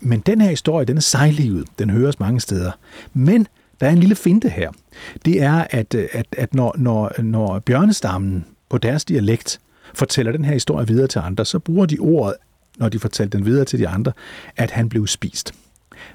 men 0.00 0.20
den 0.20 0.40
her 0.40 0.50
historie, 0.50 0.86
den 0.86 0.96
er 0.96 1.00
sejlivet. 1.00 1.66
Den 1.78 1.90
høres 1.90 2.20
mange 2.20 2.40
steder. 2.40 2.72
Men 3.14 3.46
der 3.80 3.86
er 3.86 3.90
en 3.90 3.98
lille 3.98 4.14
finte 4.14 4.48
her. 4.48 4.70
Det 5.24 5.42
er, 5.42 5.66
at, 5.70 5.94
øh, 5.94 6.08
at, 6.12 6.26
at 6.32 6.54
når, 6.54 6.74
når, 6.78 7.22
når 7.22 7.58
bjørnestammen 7.58 8.44
på 8.68 8.78
deres 8.78 9.04
dialekt 9.04 9.60
fortæller 9.94 10.32
den 10.32 10.44
her 10.44 10.52
historie 10.52 10.86
videre 10.86 11.06
til 11.06 11.18
andre, 11.18 11.44
så 11.44 11.58
bruger 11.58 11.86
de 11.86 11.98
ordet, 11.98 12.34
når 12.78 12.88
de 12.88 12.98
fortæller 12.98 13.30
den 13.30 13.44
videre 13.44 13.64
til 13.64 13.78
de 13.78 13.88
andre, 13.88 14.12
at 14.56 14.70
han 14.70 14.88
blev 14.88 15.06
spist. 15.06 15.52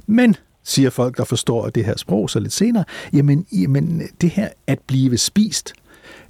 Men 0.08 0.36
siger 0.64 0.90
folk, 0.90 1.18
der 1.18 1.24
forstår 1.24 1.70
det 1.70 1.86
her 1.86 1.98
sprog 1.98 2.30
så 2.30 2.40
lidt 2.40 2.54
senere, 2.54 2.84
jamen, 3.14 3.46
jamen 3.52 4.02
det 4.22 4.30
her 4.30 4.50
at 4.68 4.80
blive 4.88 5.18
spist, 5.18 5.74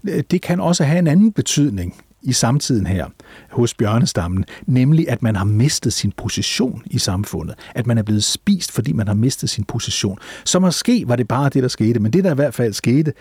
øh, 0.09 0.23
det 0.31 0.41
kan 0.41 0.59
også 0.59 0.83
have 0.83 0.99
en 0.99 1.07
anden 1.07 1.31
betydning 1.31 1.95
i 2.23 2.33
samtiden 2.33 2.87
her 2.87 3.05
hos 3.51 3.73
bjørnestammen, 3.73 4.45
nemlig 4.65 5.09
at 5.09 5.23
man 5.23 5.35
har 5.35 5.45
mistet 5.45 5.93
sin 5.93 6.11
position 6.17 6.83
i 6.85 6.97
samfundet. 6.97 7.55
At 7.75 7.87
man 7.87 7.97
er 7.97 8.03
blevet 8.03 8.23
spist, 8.23 8.71
fordi 8.71 8.93
man 8.93 9.07
har 9.07 9.15
mistet 9.15 9.49
sin 9.49 9.63
position. 9.63 10.17
Så 10.45 10.59
måske 10.59 11.03
var 11.07 11.15
det 11.15 11.27
bare 11.27 11.49
det, 11.49 11.63
der 11.63 11.69
skete, 11.69 11.99
men 11.99 12.13
det, 12.13 12.23
der 12.23 12.31
i 12.31 12.35
hvert 12.35 12.53
fald 12.53 12.73
skete, 12.73 13.13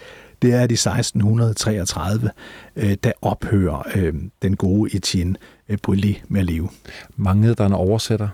det 0.43 0.55
er, 0.55 0.61
at 0.61 0.71
i 0.71 0.75
1633, 0.75 2.31
øh, 2.77 2.97
der 3.05 3.13
ophører 3.23 3.83
øh, 3.95 4.15
den 4.43 4.57
gode 4.57 4.97
Etienne 4.97 5.37
øh, 5.69 5.79
Brûlé 5.89 6.23
med 6.29 6.41
at 6.41 6.47
leve. 6.47 6.69
Manglede 7.17 7.55
der 7.55 7.67
en 7.67 7.73
oversætter? 7.73 8.29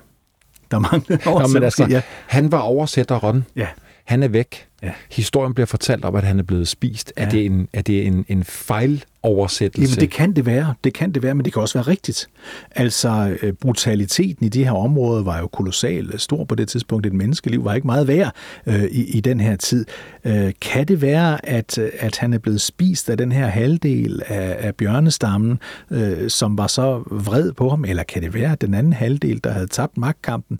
Der 0.71 0.79
manglede 0.79 1.23
en 1.27 1.29
oversætter. 1.29 1.67
altså, 1.67 1.87
ja. 1.91 2.03
Han 2.27 2.53
var 2.53 2.59
oversætteren. 2.59 3.45
Ja. 3.57 3.67
Han 4.09 4.23
er 4.23 4.29
væk. 4.29 4.67
Ja. 4.83 4.93
Historien 5.11 5.55
bliver 5.55 5.67
fortalt 5.67 6.05
om, 6.05 6.15
at 6.15 6.25
han 6.25 6.39
er 6.39 6.43
blevet 6.43 6.69
spist. 6.69 7.13
Ja. 7.17 7.23
Er 7.23 7.29
det 7.29 7.47
en, 7.47 7.69
er 7.73 7.83
det 7.83 8.07
en, 8.07 8.25
en 8.29 8.45
fejloversættelse? 8.45 9.93
Jamen, 9.93 10.01
det 10.01 10.11
kan 10.11 10.33
det 10.33 10.47
være. 10.47 10.75
Det 10.85 10.95
kan 10.95 11.13
det 11.13 11.23
være, 11.23 11.35
men 11.35 11.45
det 11.45 11.53
kan 11.53 11.63
også 11.63 11.79
være 11.79 11.87
rigtigt. 11.87 12.29
Altså, 12.71 13.37
øh, 13.43 13.53
brutaliteten 13.53 14.47
i 14.47 14.49
de 14.49 14.65
her 14.65 14.73
områder 14.73 15.23
var 15.23 15.39
jo 15.39 15.47
kolossal 15.47 16.19
stor 16.19 16.45
på 16.45 16.55
det 16.55 16.69
tidspunkt. 16.69 17.07
Et 17.07 17.13
menneskeliv 17.13 17.65
var 17.65 17.75
ikke 17.75 17.87
meget 17.87 18.09
værd 18.09 18.35
øh, 18.67 18.85
i, 18.85 19.17
i 19.17 19.21
den 19.21 19.41
her 19.41 19.57
tid. 19.57 19.87
Øh, 20.25 20.53
kan 20.61 20.89
det 20.89 21.03
være, 21.03 21.49
at, 21.49 21.79
at 21.79 22.19
han 22.19 22.33
er 22.33 22.39
blevet 22.39 22.61
spist 22.61 23.11
af 23.11 23.17
den 23.17 23.33
her 23.33 23.47
halvdel 23.47 24.23
af, 24.27 24.57
af 24.59 24.75
bjørnestammen, 24.75 25.59
øh, 25.91 26.31
som 26.31 26.59
var 26.59 26.67
så 26.67 27.03
vred 27.11 27.53
på 27.53 27.69
ham? 27.69 27.85
Eller 27.85 28.03
kan 28.03 28.23
det 28.23 28.35
være, 28.35 28.53
at 28.53 28.61
den 28.61 28.75
anden 28.75 28.93
halvdel, 28.93 29.41
der 29.45 29.51
havde 29.51 29.67
tabt 29.67 29.97
magtkampen, 29.97 30.59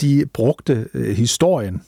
de 0.00 0.24
brugte 0.32 0.86
øh, 0.94 1.16
historien 1.16 1.82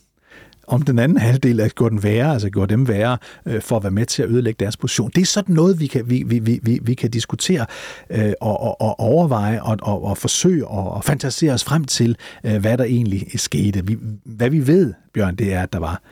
om 0.66 0.82
den 0.82 0.98
anden 0.98 1.18
halvdel 1.18 1.60
er 1.60 1.68
gjort 1.68 1.92
den 1.92 2.02
værre, 2.02 2.32
altså 2.32 2.50
gjort 2.50 2.70
dem 2.70 2.88
værre, 2.88 3.18
øh, 3.46 3.62
for 3.62 3.76
at 3.76 3.82
være 3.82 3.90
med 3.90 4.06
til 4.06 4.22
at 4.22 4.28
ødelægge 4.28 4.64
deres 4.64 4.76
position. 4.76 5.10
Det 5.14 5.20
er 5.20 5.26
sådan 5.26 5.54
noget, 5.54 5.80
vi 5.80 5.86
kan, 5.86 6.10
vi, 6.10 6.22
vi, 6.22 6.38
vi, 6.38 6.78
vi 6.82 6.94
kan 6.94 7.10
diskutere 7.10 7.66
øh, 8.10 8.32
og, 8.40 8.60
og, 8.60 8.80
og 8.80 9.00
overveje 9.00 9.62
og, 9.62 9.78
og, 9.82 10.04
og 10.04 10.18
forsøge 10.18 10.66
og, 10.66 10.90
og 10.90 11.04
fantasere 11.04 11.52
os 11.52 11.64
frem 11.64 11.84
til, 11.84 12.16
øh, 12.44 12.60
hvad 12.60 12.78
der 12.78 12.84
egentlig 12.84 13.40
skete. 13.40 13.86
Vi, 13.86 13.98
hvad 14.24 14.50
vi 14.50 14.66
ved, 14.66 14.94
Bjørn, 15.14 15.36
det 15.36 15.52
er, 15.52 15.62
at 15.62 15.72
der 15.72 15.78
var 15.78 16.02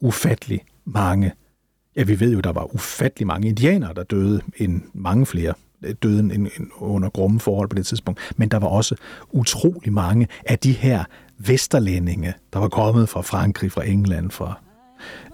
ufattelig 0.00 0.60
mange, 0.84 1.32
ja, 1.96 2.02
vi 2.02 2.20
ved 2.20 2.32
jo, 2.32 2.40
der 2.40 2.52
var 2.52 2.74
ufattelig 2.74 3.26
mange 3.26 3.48
indianere, 3.48 3.94
der 3.94 4.02
døde, 4.02 4.40
end 4.56 4.82
mange 4.94 5.26
flere 5.26 5.54
øh, 5.82 5.94
døde 6.02 6.20
en, 6.20 6.48
under 6.78 7.10
grumme 7.10 7.40
forhold 7.40 7.68
på 7.68 7.76
det 7.76 7.86
tidspunkt. 7.86 8.20
Men 8.36 8.48
der 8.48 8.58
var 8.58 8.68
også 8.68 8.94
utrolig 9.30 9.92
mange 9.92 10.28
af 10.46 10.58
de 10.58 10.72
her 10.72 11.04
vesterlændinge, 11.38 12.34
der 12.52 12.58
var 12.58 12.68
kommet 12.68 13.08
fra 13.08 13.20
Frankrig, 13.20 13.72
fra 13.72 13.86
England, 13.88 14.30
fra 14.30 14.60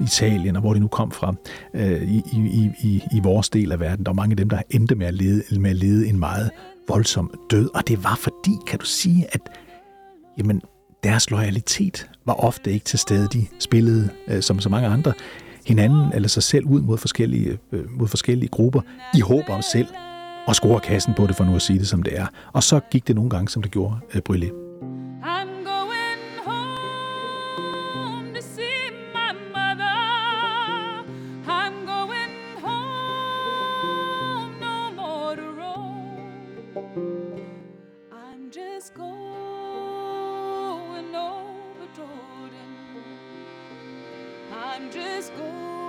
Italien, 0.01 0.57
og 0.57 0.63
hvor 0.63 0.75
de 0.75 0.81
nu 0.81 0.89
kom 0.89 1.11
fra, 1.11 1.35
øh, 1.75 2.03
i, 2.03 2.23
i, 2.33 2.71
i, 2.83 3.03
i 3.13 3.21
vores 3.21 3.51
del 3.51 3.73
af 3.73 3.81
verden. 3.81 4.07
Der 4.07 4.11
var 4.11 4.17
mange 4.17 4.33
af 4.33 4.37
dem, 4.37 4.49
der 4.49 4.63
endte 4.71 4.95
med 4.95 5.07
at 5.07 5.15
lede, 5.15 5.61
med 5.61 5.71
at 5.71 5.77
lede 5.77 6.09
en 6.09 6.19
meget 6.19 6.51
voldsom 6.89 7.35
død. 7.51 7.71
Og 7.75 7.89
det 7.89 8.05
var 8.05 8.15
fordi, 8.15 8.53
kan 8.67 8.79
du 8.79 8.85
sige, 8.85 9.27
at 9.33 9.41
jamen, 10.39 10.63
deres 11.05 11.31
loyalitet 11.31 12.11
var 12.27 12.35
ofte 12.35 12.73
ikke 12.73 12.85
til 12.85 12.99
stede. 12.99 13.29
De 13.33 13.47
spillede, 13.59 14.09
øh, 14.29 14.43
som 14.43 14.61
så 14.61 14.69
mange 14.69 14.89
andre, 14.89 15.13
hinanden 15.67 16.13
eller 16.15 16.29
sig 16.29 16.43
selv 16.43 16.67
ud 16.67 16.81
mod 16.81 16.99
forskellige, 16.99 17.59
øh, 17.73 17.91
mod 17.91 18.09
forskellige 18.09 18.49
grupper, 18.49 18.81
i 19.15 19.21
håb 19.21 19.45
om 19.49 19.63
selv 19.63 19.87
at 20.49 20.57
score 20.57 20.81
kassen 20.81 21.15
på 21.15 21.27
det, 21.27 21.37
for 21.37 21.45
nu 21.45 21.55
at 21.55 21.63
sige 21.63 21.79
det 21.79 21.89
som 21.89 22.03
det 22.03 22.19
er. 22.19 22.27
Og 22.53 22.63
så 22.63 22.81
gik 22.91 23.09
det 23.09 23.17
nogle 23.17 23.31
gange, 23.31 23.49
som 23.49 23.63
det 23.63 23.71
gjorde 23.71 23.97
øh, 24.15 24.62
Brûlé. 44.81 45.82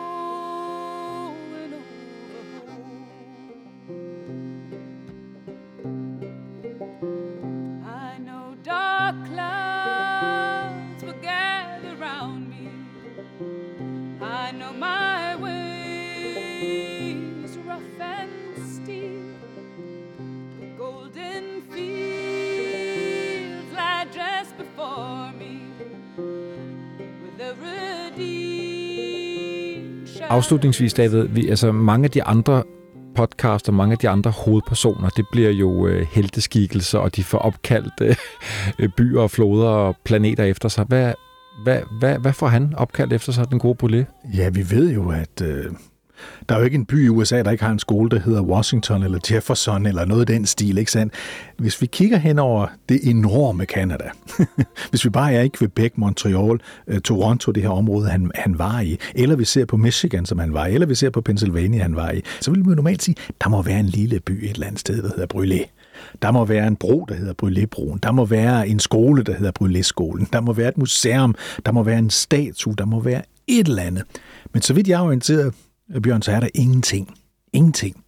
Afslutningsvis, 30.33 30.93
David, 30.93 31.27
vi, 31.27 31.49
altså 31.49 31.71
mange 31.71 32.05
af 32.05 32.11
de 32.11 32.23
andre 32.23 32.63
podcast 33.15 33.67
og 33.67 33.73
mange 33.73 33.91
af 33.91 33.97
de 33.97 34.09
andre 34.09 34.31
hovedpersoner, 34.31 35.09
det 35.09 35.25
bliver 35.31 35.49
jo 35.49 35.87
øh, 35.87 36.07
helteskikkelser, 36.11 36.99
og 36.99 37.15
de 37.15 37.23
får 37.23 37.37
opkaldt 37.37 37.93
øh, 38.01 38.15
øh, 38.79 38.89
byer 38.97 39.21
og 39.21 39.31
floder 39.31 39.67
og 39.67 39.95
planeter 40.03 40.43
efter 40.43 40.69
sig. 40.69 40.85
Hvad, 40.85 41.13
hvad, 41.63 41.79
hvad, 41.99 42.19
hvad 42.19 42.33
får 42.33 42.47
han 42.47 42.73
opkaldt 42.77 43.13
efter 43.13 43.31
sig, 43.31 43.51
den 43.51 43.59
gode 43.59 43.77
Brulé? 43.83 44.29
Ja, 44.37 44.49
vi 44.49 44.71
ved 44.71 44.93
jo, 44.93 45.11
at 45.11 45.41
øh, 45.41 45.65
der 46.49 46.55
er 46.55 46.59
jo 46.59 46.65
ikke 46.65 46.75
en 46.75 46.85
by 46.85 47.05
i 47.05 47.09
USA, 47.09 47.41
der 47.43 47.51
ikke 47.51 47.63
har 47.63 47.71
en 47.71 47.79
skole, 47.79 48.09
der 48.09 48.19
hedder 48.19 48.41
Washington 48.41 49.03
eller 49.03 49.19
Jefferson 49.31 49.85
eller 49.85 50.05
noget 50.05 50.21
af 50.21 50.27
den 50.27 50.45
stil, 50.45 50.77
ikke 50.77 50.91
sandt? 50.91 51.13
Hvis 51.57 51.81
vi 51.81 51.85
kigger 51.85 52.17
hen 52.17 52.39
over 52.39 52.67
det 52.89 52.99
enorme 53.03 53.65
Canada, 53.65 54.09
hvis 54.89 55.05
vi 55.05 55.09
bare 55.09 55.33
er 55.33 55.41
i 55.41 55.49
Quebec, 55.57 55.91
Montreal, 55.95 56.59
øh, 56.87 57.01
Toronto, 57.01 57.51
det 57.51 57.63
her 57.63 57.69
område, 57.69 58.09
han, 58.09 58.31
han 58.35 58.59
var 58.59 58.79
i, 58.79 58.97
eller 59.15 59.35
vi 59.35 59.45
ser 59.45 59.65
på 59.65 59.77
Michigan, 59.77 60.25
som 60.25 60.39
han 60.39 60.53
var 60.53 60.65
i, 60.65 60.73
eller 60.73 60.87
vi 60.87 60.95
ser 60.95 61.09
på 61.09 61.21
Pennsylvania, 61.21 61.81
han 61.81 61.95
var 61.95 62.11
i, 62.11 62.21
så 62.41 62.51
vil 62.51 62.65
vi 62.65 62.69
jo 62.69 62.75
normalt 62.75 63.03
sige, 63.03 63.15
der 63.43 63.49
må 63.49 63.61
være 63.61 63.79
en 63.79 63.85
lille 63.85 64.19
by 64.19 64.31
et 64.31 64.51
eller 64.51 64.67
andet 64.67 64.79
sted, 64.79 65.03
der 65.03 65.09
hedder 65.15 65.27
Brûlé. 65.33 65.69
Der 66.21 66.31
må 66.31 66.45
være 66.45 66.67
en 66.67 66.75
bro, 66.75 67.05
der 67.09 67.15
hedder 67.15 67.33
Brûlé-broen. 67.43 67.99
Der 68.03 68.11
må 68.11 68.25
være 68.25 68.67
en 68.67 68.79
skole, 68.79 69.23
der 69.23 69.33
hedder 69.33 69.51
Brûlé-skolen. 69.61 70.27
Der 70.33 70.41
må 70.41 70.53
være 70.53 70.69
et 70.69 70.77
museum. 70.77 71.35
Der 71.65 71.71
må 71.71 71.83
være 71.83 71.99
en 71.99 72.09
statue. 72.09 72.75
Der 72.77 72.85
må 72.85 72.99
være 72.99 73.21
et 73.47 73.67
eller 73.67 73.83
andet. 73.83 74.03
Men 74.53 74.61
så 74.61 74.73
vidt 74.73 74.87
jeg 74.87 74.99
er 74.99 75.05
orienteret, 75.05 75.53
Øh, 75.95 76.01
Bjørn, 76.01 76.21
så 76.21 76.31
er 76.31 76.39
der 76.39 76.49
ingenting. 76.55 77.13
Ingenting. 77.53 78.03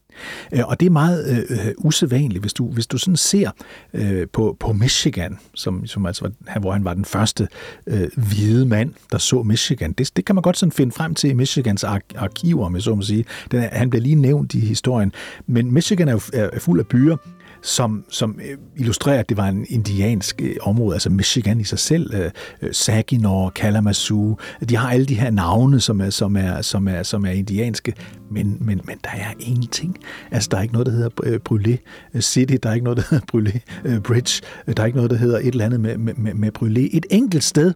Øh, 0.53 0.67
og 0.67 0.80
det 0.80 0.86
er 0.86 0.89
meget 0.89 1.47
øh, 1.49 1.67
øh, 1.67 1.73
usædvanligt, 1.78 2.43
hvis 2.43 2.53
du, 2.53 2.71
hvis 2.71 2.88
du 2.88 2.97
sådan 2.97 3.15
ser 3.15 3.51
øh, 3.93 4.28
på, 4.34 4.57
på 4.59 4.73
Michigan, 4.73 5.38
som, 5.53 5.88
som 5.88 6.05
altså 6.05 6.23
var, 6.39 6.59
hvor 6.59 6.71
han 6.71 6.86
var 6.86 6.93
den 6.93 7.05
første 7.05 7.47
øh, 7.88 8.07
hvide 8.17 8.65
mand, 8.65 8.93
der 9.11 9.17
så 9.17 9.43
Michigan. 9.43 9.93
Det, 9.93 10.11
det 10.15 10.26
kan 10.26 10.36
man 10.36 10.41
godt 10.41 10.57
sådan 10.57 10.71
finde 10.71 10.91
frem 10.91 11.15
til 11.15 11.30
i 11.30 11.34
Michigans 11.34 11.84
ar- 11.84 12.01
arkiver, 12.15 12.69
med 12.69 12.82
så 12.82 12.95
må 12.95 13.01
sige. 13.01 13.26
Den 13.51 13.59
er, 13.59 13.69
han 13.78 13.89
bliver 13.89 14.03
lige 14.03 14.15
nævnt 14.15 14.53
i 14.53 14.59
historien. 14.59 15.11
Men 15.47 15.71
Michigan 15.71 16.07
er 16.07 16.11
jo 16.11 16.19
er 16.34 16.59
fuld 16.59 16.80
af 16.80 16.88
byer, 16.88 17.17
som, 17.66 18.05
som 18.09 18.39
øh, 18.49 18.57
illustrerer, 18.76 19.20
at 19.20 19.30
det 19.30 19.38
var 19.38 19.47
en 19.47 19.66
indiansk 19.70 20.41
øh, 20.41 20.55
område, 20.61 20.95
altså 20.95 21.09
Michigan 21.09 21.59
i 21.59 21.63
sig 21.63 21.80
selv, 21.80 22.13
øh, 22.13 22.32
Saginaw, 22.72 23.49
Kalamazoo, 23.49 24.38
de 24.70 24.76
har 24.76 24.89
alle 24.89 25.05
de 25.05 25.16
her 25.16 25.30
navne, 25.30 25.80
som 25.80 26.01
er, 26.01 26.09
som 26.09 26.36
er, 26.36 26.61
som 26.61 26.88
er, 26.88 27.03
som 27.03 27.26
er 27.26 27.32
indianske, 27.32 27.93
men, 28.32 28.57
men, 28.61 28.82
men 28.84 28.97
der 29.03 29.09
er 29.09 29.34
ingenting. 29.39 29.97
Altså, 30.32 30.49
der 30.51 30.57
er 30.57 30.61
ikke 30.61 30.74
noget, 30.74 30.86
der 30.86 30.93
hedder 30.93 31.39
Brûlé 31.49 31.78
City, 32.22 32.55
der 32.63 32.70
er 32.70 32.74
ikke 32.74 32.84
noget, 32.84 32.97
der 32.97 33.03
hedder 33.09 33.26
Brûlé 33.34 33.59
Bridge, 33.99 34.41
der 34.78 34.84
er 34.84 34.86
ikke 34.86 34.95
noget, 34.95 35.11
der 35.11 35.18
hedder 35.18 35.39
et 35.39 35.47
eller 35.47 35.66
andet 35.66 35.80
med, 35.80 35.97
med, 35.97 36.13
med, 36.13 36.34
med 36.34 36.49
Brûlé. 36.57 36.97
Et 36.97 37.05
enkelt 37.11 37.43
sted, 37.43 37.74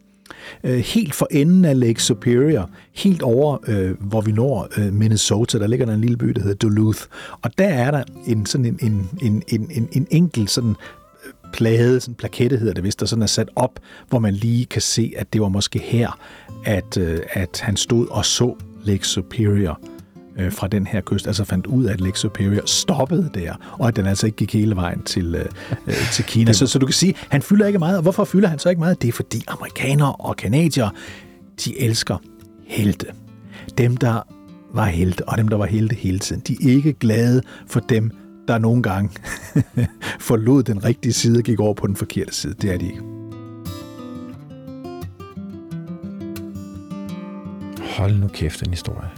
øh, 0.63 0.77
helt 0.77 1.15
for 1.15 1.27
enden 1.31 1.65
af 1.65 1.79
Lake 1.79 2.03
Superior, 2.03 2.69
helt 2.93 3.21
over, 3.21 3.57
øh, 3.67 3.91
hvor 4.01 4.21
vi 4.21 4.31
når 4.31 4.67
øh, 4.77 4.93
Minnesota, 4.93 5.59
der 5.59 5.67
ligger 5.67 5.85
der 5.85 5.93
en 5.93 6.01
lille 6.01 6.17
by, 6.17 6.27
der 6.27 6.41
hedder 6.41 6.55
Duluth. 6.55 7.01
Og 7.41 7.57
der 7.57 7.67
er 7.67 7.91
der 7.91 8.03
en, 8.27 8.45
sådan 8.45 8.65
en, 8.65 8.79
en, 8.81 9.09
en, 9.21 9.43
en, 9.47 9.67
en, 9.71 9.89
en 9.91 10.07
enkelt 10.11 10.49
sådan 10.49 10.75
øh, 11.25 11.33
plade, 11.53 11.99
sådan 11.99 12.15
plakette 12.15 12.57
hedder 12.57 12.73
det 12.73 12.83
vist, 12.83 12.99
der 12.99 13.05
sådan 13.05 13.23
er 13.23 13.27
sat 13.27 13.49
op, 13.55 13.79
hvor 14.09 14.19
man 14.19 14.33
lige 14.33 14.65
kan 14.65 14.81
se, 14.81 15.13
at 15.17 15.33
det 15.33 15.41
var 15.41 15.49
måske 15.49 15.79
her, 15.79 16.19
at, 16.65 16.97
øh, 16.97 17.19
at 17.31 17.59
han 17.63 17.77
stod 17.77 18.07
og 18.07 18.25
så 18.25 18.55
Lake 18.83 19.07
Superior 19.07 19.79
øh, 20.39 20.51
fra 20.51 20.67
den 20.67 20.87
her 20.87 21.01
kyst, 21.01 21.27
altså 21.27 21.43
fandt 21.43 21.67
ud 21.67 21.85
af, 21.85 21.93
at 21.93 22.01
Lake 22.01 22.19
Superior 22.19 22.61
stoppede 22.65 23.29
der, 23.33 23.53
og 23.79 23.87
at 23.87 23.95
den 23.95 24.05
altså 24.05 24.25
ikke 24.25 24.35
gik 24.35 24.53
hele 24.53 24.75
vejen 24.75 25.01
til, 25.03 25.35
øh, 25.35 25.45
øh 25.87 26.11
til 26.11 26.25
Kina. 26.25 26.53
Så, 26.53 26.67
så 26.67 26.79
du 26.79 26.85
kan 26.85 26.93
sige, 26.93 27.13
han 27.29 27.41
fylder 27.41 27.67
ikke 27.67 27.79
meget, 27.79 27.97
og 27.97 28.01
hvorfor 28.01 28.25
fylder 28.25 28.47
han 28.47 28.59
så 28.59 28.69
ikke 28.69 28.79
meget? 28.79 29.01
Det 29.01 29.07
er 29.07 29.11
fordi 29.11 29.43
amerikanere 29.47 30.15
og 30.15 30.37
kanadier, 30.37 30.89
de 31.65 31.79
elsker 31.81 32.17
helte. 32.67 33.05
Dem, 33.77 33.97
der 33.97 34.21
var 34.73 34.85
helte, 34.85 35.27
og 35.27 35.37
dem, 35.37 35.47
der 35.47 35.57
var 35.57 35.65
helte 35.65 35.95
hele 35.95 36.19
tiden, 36.19 36.41
de 36.47 36.53
er 36.53 36.75
ikke 36.75 36.93
glade 36.93 37.41
for 37.67 37.79
dem, 37.79 38.11
der 38.47 38.57
nogle 38.57 38.83
gange 38.83 39.09
forlod 40.29 40.63
den 40.63 40.83
rigtige 40.83 41.13
side 41.13 41.37
og 41.37 41.43
gik 41.43 41.59
over 41.59 41.73
på 41.73 41.87
den 41.87 41.95
forkerte 41.95 42.33
side. 42.33 42.53
Det 42.61 42.73
er 42.73 42.77
de 42.77 42.85
ikke. 42.85 43.01
Hold 47.97 48.15
nu 48.15 48.27
kæft, 48.27 48.61
en 48.61 48.71
historie. 48.71 49.09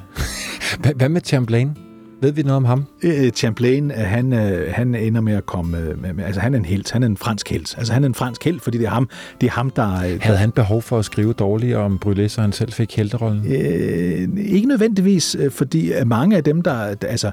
Hvad 0.95 1.09
med 1.09 1.21
Champlain? 1.25 1.77
Ved 2.21 2.31
vi 2.31 2.41
noget 2.41 2.57
om 2.57 2.65
ham? 2.65 2.85
Øh, 3.03 3.31
Champlain, 3.31 3.91
øh, 3.91 3.97
han, 3.97 4.33
øh, 4.33 4.73
han 4.73 4.95
ender 4.95 5.21
med 5.21 5.33
at 5.33 5.45
komme... 5.45 5.77
Øh, 5.77 6.25
altså, 6.25 6.41
han 6.41 6.53
er 6.53 6.57
en 6.57 6.65
helt. 6.65 6.91
Han 6.91 7.03
er 7.03 7.07
en 7.07 7.17
fransk 7.17 7.49
helt. 7.49 7.75
Altså, 7.77 7.93
han 7.93 8.03
er 8.03 8.07
en 8.07 8.13
fransk 8.13 8.45
helt, 8.45 8.61
fordi 8.61 8.77
det 8.77 8.85
er 8.85 8.89
ham, 8.89 9.09
det 9.41 9.47
er 9.47 9.51
ham 9.51 9.69
der... 9.69 9.85
Havde 10.21 10.37
han 10.37 10.51
behov 10.51 10.81
for 10.81 10.99
at 10.99 11.05
skrive 11.05 11.33
dårligt 11.33 11.75
om 11.75 11.99
Brûlé, 12.05 12.27
så 12.27 12.41
han 12.41 12.51
selv 12.51 12.71
fik 12.71 12.95
helterollen? 12.95 13.45
Øh, 13.45 14.45
ikke 14.45 14.67
nødvendigvis, 14.67 15.37
fordi 15.49 15.91
mange 16.05 16.37
af 16.37 16.43
dem, 16.43 16.61
der... 16.61 16.95
Altså, 17.01 17.31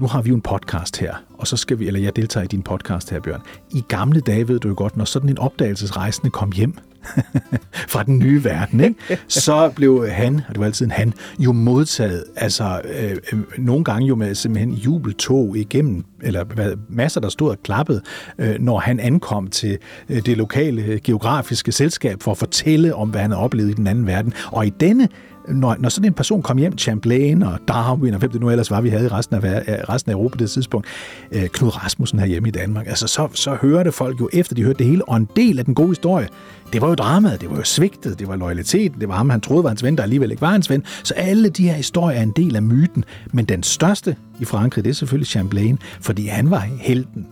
nu 0.00 0.06
har 0.06 0.22
vi 0.22 0.28
jo 0.28 0.34
en 0.34 0.40
podcast 0.40 1.00
her, 1.00 1.14
og 1.38 1.46
så 1.46 1.56
skal 1.56 1.78
vi, 1.78 1.86
eller 1.86 2.00
jeg 2.00 2.16
deltager 2.16 2.44
i 2.44 2.46
din 2.46 2.62
podcast 2.62 3.10
her, 3.10 3.20
Bjørn. 3.20 3.40
I 3.70 3.82
gamle 3.88 4.20
dage 4.20 4.48
ved 4.48 4.58
du 4.58 4.68
jo 4.68 4.74
godt, 4.76 4.96
når 4.96 5.04
sådan 5.04 5.28
en 5.28 5.38
opdagelsesrejsende 5.38 6.30
kom 6.30 6.52
hjem, 6.52 6.74
fra 7.92 8.02
den 8.02 8.18
nye 8.18 8.44
verden, 8.44 8.80
ikke? 8.80 9.18
så 9.28 9.72
blev 9.76 10.08
han, 10.08 10.34
og 10.48 10.54
det 10.54 10.60
var 10.60 10.66
altid 10.66 10.86
en 10.86 10.90
han, 10.90 11.12
jo 11.38 11.52
modtaget, 11.52 12.24
altså 12.36 12.80
øh, 12.84 13.16
øh, 13.32 13.38
nogle 13.58 13.84
gange 13.84 14.06
jo 14.06 14.14
med 14.14 14.34
simpelthen 14.34 14.72
jubeltog 14.72 15.56
igennem, 15.56 16.04
eller 16.22 16.44
hvad, 16.44 16.72
masser, 16.88 17.20
der 17.20 17.28
stod 17.28 17.50
og 17.50 17.56
klappede, 17.62 18.02
øh, 18.38 18.54
når 18.60 18.78
han 18.78 19.00
ankom 19.00 19.48
til 19.48 19.78
øh, 20.08 20.22
det 20.26 20.36
lokale 20.36 20.82
øh, 20.82 21.00
geografiske 21.04 21.72
selskab 21.72 22.22
for 22.22 22.30
at 22.30 22.38
fortælle 22.38 22.94
om, 22.94 23.08
hvad 23.08 23.20
han 23.20 23.30
havde 23.30 23.42
oplevet 23.42 23.70
i 23.70 23.74
den 23.74 23.86
anden 23.86 24.06
verden. 24.06 24.32
Og 24.52 24.66
i 24.66 24.70
denne 24.80 25.08
når, 25.48 25.76
når 25.78 25.88
sådan 25.88 26.10
en 26.10 26.14
person 26.14 26.42
kom 26.42 26.58
hjem, 26.58 26.78
Champlain 26.78 27.42
og 27.42 27.58
Darwin 27.68 28.14
og 28.14 28.18
hvem 28.18 28.30
det 28.30 28.40
nu 28.40 28.50
ellers 28.50 28.70
var, 28.70 28.80
vi 28.80 28.88
havde 28.88 29.04
i 29.04 29.08
resten 29.08 29.36
af, 29.36 29.62
øh, 29.68 29.74
resten 29.88 30.10
af 30.10 30.14
Europa 30.14 30.32
på 30.32 30.38
det 30.38 30.50
tidspunkt, 30.50 30.86
øh, 31.32 31.48
Knud 31.48 31.84
Rasmussen 31.84 32.18
her 32.18 32.26
hjemme 32.26 32.48
i 32.48 32.52
Danmark, 32.52 32.86
altså 32.86 33.06
så, 33.06 33.28
så 33.32 33.56
hørte 33.62 33.92
folk 33.92 34.20
jo 34.20 34.28
efter, 34.32 34.54
de 34.54 34.64
hørte 34.64 34.78
det 34.78 34.86
hele, 34.86 35.08
og 35.08 35.16
en 35.16 35.28
del 35.36 35.58
af 35.58 35.64
den 35.64 35.74
gode 35.74 35.88
historie, 35.88 36.28
det 36.72 36.80
var 36.80 36.88
jo 36.88 36.94
dramaet, 36.94 37.40
det 37.40 37.50
var 37.50 37.56
jo 37.56 37.64
svigtet, 37.64 38.18
det 38.18 38.28
var 38.28 38.36
loyaliteten, 38.36 39.00
det 39.00 39.08
var 39.08 39.14
ham, 39.14 39.30
han 39.30 39.40
troede 39.40 39.62
var 39.62 39.70
hans 39.70 39.84
ven, 39.84 39.96
der 39.96 40.02
alligevel 40.02 40.30
ikke 40.30 40.40
var 40.40 40.50
hans 40.50 40.70
ven. 40.70 40.84
Så 41.02 41.14
alle 41.14 41.48
de 41.48 41.68
her 41.68 41.74
historier 41.74 42.18
er 42.18 42.22
en 42.22 42.32
del 42.36 42.56
af 42.56 42.62
myten, 42.62 43.04
men 43.32 43.44
den 43.44 43.62
største 43.62 44.16
i 44.40 44.44
Frankrig, 44.44 44.84
det 44.84 44.90
er 44.90 44.94
selvfølgelig 44.94 45.28
Champlain, 45.28 45.78
fordi 46.00 46.26
han 46.26 46.50
var 46.50 46.68
helten. 46.80 47.26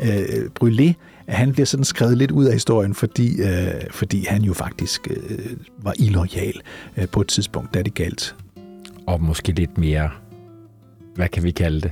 Øh, 0.00 0.48
Brûlé 0.60 0.92
han 1.28 1.52
bliver 1.52 1.66
sådan 1.66 1.84
skrevet 1.84 2.18
lidt 2.18 2.30
ud 2.30 2.44
af 2.44 2.52
historien, 2.52 2.94
fordi, 2.94 3.42
øh, 3.42 3.74
fordi 3.90 4.24
han 4.28 4.42
jo 4.42 4.52
faktisk 4.52 5.08
øh, 5.10 5.50
var 5.82 5.94
illoyal 5.98 6.60
øh, 6.96 7.08
på 7.08 7.20
et 7.20 7.28
tidspunkt, 7.28 7.74
da 7.74 7.82
det 7.82 7.94
galt. 7.94 8.36
Og 9.06 9.22
måske 9.22 9.52
lidt 9.52 9.78
mere, 9.78 10.10
hvad 11.14 11.28
kan 11.28 11.42
vi 11.42 11.50
kalde 11.50 11.80
det, 11.80 11.90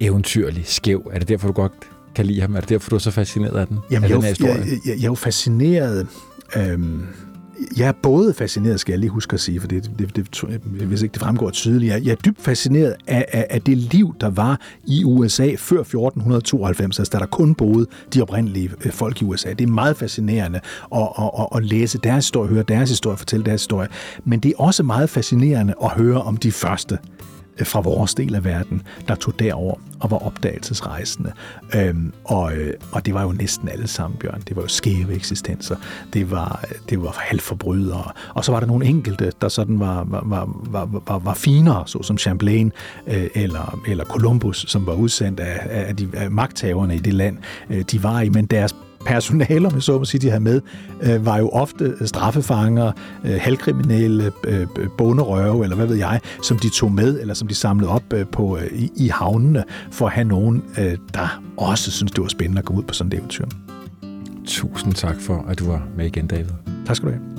eventyrlig, 0.00 0.66
skæv. 0.66 1.10
Er 1.12 1.18
det 1.18 1.28
derfor, 1.28 1.46
du 1.46 1.52
godt 1.52 1.72
kan 2.14 2.26
lide 2.26 2.40
ham? 2.40 2.54
Er 2.54 2.60
det 2.60 2.68
derfor, 2.68 2.90
du 2.90 2.94
er 2.94 3.00
så 3.00 3.10
fascineret 3.10 3.58
af 3.58 3.66
den? 3.66 3.78
Jamen, 3.90 4.04
af 4.04 4.08
jeg, 4.08 4.14
den 4.16 4.22
her 4.22 4.28
historie? 4.28 4.54
Jeg, 4.54 4.66
jeg, 4.66 4.96
jeg 4.96 5.02
er 5.02 5.06
jo 5.06 5.14
fascineret... 5.14 6.06
Øhm, 6.56 7.02
jeg 7.76 7.88
er 7.88 7.92
både 8.02 8.34
fascineret, 8.34 8.80
skal 8.80 8.92
jeg 8.92 8.98
lige 8.98 9.10
huske 9.10 9.34
at 9.34 9.40
sige, 9.40 9.60
for 9.60 9.68
det, 9.68 9.90
det, 9.98 10.16
det, 10.16 10.42
hvis 10.62 11.02
ikke 11.02 11.12
det 11.12 11.22
fremgår 11.22 11.50
tydeligt. 11.50 11.92
Jeg, 11.92 12.04
jeg 12.04 12.12
er 12.12 12.16
dybt 12.16 12.42
fascineret 12.42 12.94
af, 13.06 13.24
af, 13.32 13.46
af 13.50 13.62
det 13.62 13.78
liv, 13.78 14.14
der 14.20 14.30
var 14.30 14.60
i 14.84 15.04
USA 15.04 15.54
før 15.58 15.80
1492, 15.80 16.98
altså 16.98 17.10
da 17.12 17.18
der 17.18 17.26
kun 17.26 17.54
boede 17.54 17.86
de 18.14 18.22
oprindelige 18.22 18.70
øh, 18.84 18.92
folk 18.92 19.22
i 19.22 19.24
USA. 19.24 19.52
Det 19.52 19.60
er 19.60 19.66
meget 19.66 19.96
fascinerende 19.96 20.60
at, 20.94 21.08
at, 21.18 21.30
at, 21.38 21.46
at 21.56 21.64
læse 21.64 21.98
deres 21.98 22.24
historie, 22.24 22.50
høre 22.50 22.62
deres 22.62 22.90
historie, 22.90 23.16
fortælle 23.16 23.46
deres 23.46 23.60
historie. 23.60 23.88
Men 24.24 24.40
det 24.40 24.48
er 24.48 24.62
også 24.62 24.82
meget 24.82 25.10
fascinerende 25.10 25.74
at 25.82 25.90
høre 25.90 26.22
om 26.22 26.36
de 26.36 26.52
første 26.52 26.98
Øh, 27.60 27.66
fra 27.66 27.80
vores 27.80 28.14
del 28.14 28.34
af 28.34 28.44
verden, 28.44 28.82
der 29.08 29.14
tog 29.14 29.38
derover 29.38 29.74
og 30.00 30.10
var 30.10 30.26
opdagelsesrejsende. 30.26 31.32
Øhm, 31.74 32.12
og, 32.24 32.52
øh, 32.52 32.74
og 32.92 33.06
det 33.06 33.14
var 33.14 33.22
jo 33.22 33.32
næsten 33.32 33.68
alle 33.68 33.88
sammen, 33.88 34.18
Bjørn. 34.18 34.42
Det 34.48 34.56
var 34.56 34.62
jo 34.62 34.68
skæve 34.68 35.14
eksistenser. 35.14 35.76
Det 36.12 36.30
var, 36.30 36.64
det 36.90 37.02
var 37.02 37.16
halvforbrydere. 37.18 38.12
Og 38.34 38.44
så 38.44 38.52
var 38.52 38.60
der 38.60 38.66
nogle 38.66 38.86
enkelte, 38.86 39.32
der 39.40 39.48
sådan 39.48 39.80
var, 39.80 40.04
var, 40.04 40.22
var, 40.24 40.48
var, 40.70 41.00
var, 41.06 41.18
var 41.18 41.34
finere, 41.34 41.82
såsom 41.86 42.18
Champlain 42.18 42.72
øh, 43.06 43.26
eller, 43.34 43.78
eller 43.88 44.04
Columbus, 44.04 44.64
som 44.68 44.86
var 44.86 44.94
udsendt 44.94 45.40
af, 45.40 45.86
af 45.88 45.96
de 45.96 46.08
af 46.14 46.30
magthaverne 46.30 46.96
i 46.96 46.98
det 46.98 47.14
land, 47.14 47.36
øh, 47.70 47.84
de 47.92 48.02
var 48.02 48.20
i. 48.20 48.28
Men 48.28 48.46
deres 48.46 48.74
personaler, 49.06 49.70
med 49.70 49.80
så 49.80 49.98
må 49.98 50.04
sige, 50.04 50.20
de 50.20 50.30
havde 50.30 50.42
med, 50.42 50.60
øh, 51.02 51.26
var 51.26 51.38
jo 51.38 51.48
ofte 51.48 52.06
straffefanger, 52.06 52.92
øh, 53.24 53.38
halvkriminelle, 53.40 54.32
øh, 54.44 54.66
bonderøve, 54.98 55.64
eller 55.64 55.76
hvad 55.76 55.86
ved 55.86 55.96
jeg, 55.96 56.20
som 56.42 56.58
de 56.58 56.70
tog 56.70 56.92
med, 56.92 57.20
eller 57.20 57.34
som 57.34 57.48
de 57.48 57.54
samlede 57.54 57.90
op 57.90 58.12
øh, 58.12 58.26
på, 58.26 58.58
øh, 58.58 58.66
i, 58.72 58.90
i 58.96 59.08
havnene, 59.08 59.64
for 59.90 60.06
at 60.06 60.12
have 60.12 60.24
nogen, 60.24 60.62
øh, 60.78 60.96
der 61.14 61.42
også 61.56 61.90
synes 61.90 62.12
det 62.12 62.22
var 62.22 62.28
spændende 62.28 62.58
at 62.58 62.64
gå 62.64 62.74
ud 62.74 62.82
på 62.82 62.94
sådan 62.94 63.12
et 63.12 63.18
eventyr. 63.18 63.46
Tusind 64.46 64.94
tak 64.94 65.20
for, 65.20 65.44
at 65.48 65.58
du 65.58 65.66
var 65.66 65.82
med 65.96 66.06
igen, 66.06 66.26
David. 66.26 66.50
Tak 66.86 66.96
skal 66.96 67.08
du 67.08 67.14
have. 67.14 67.35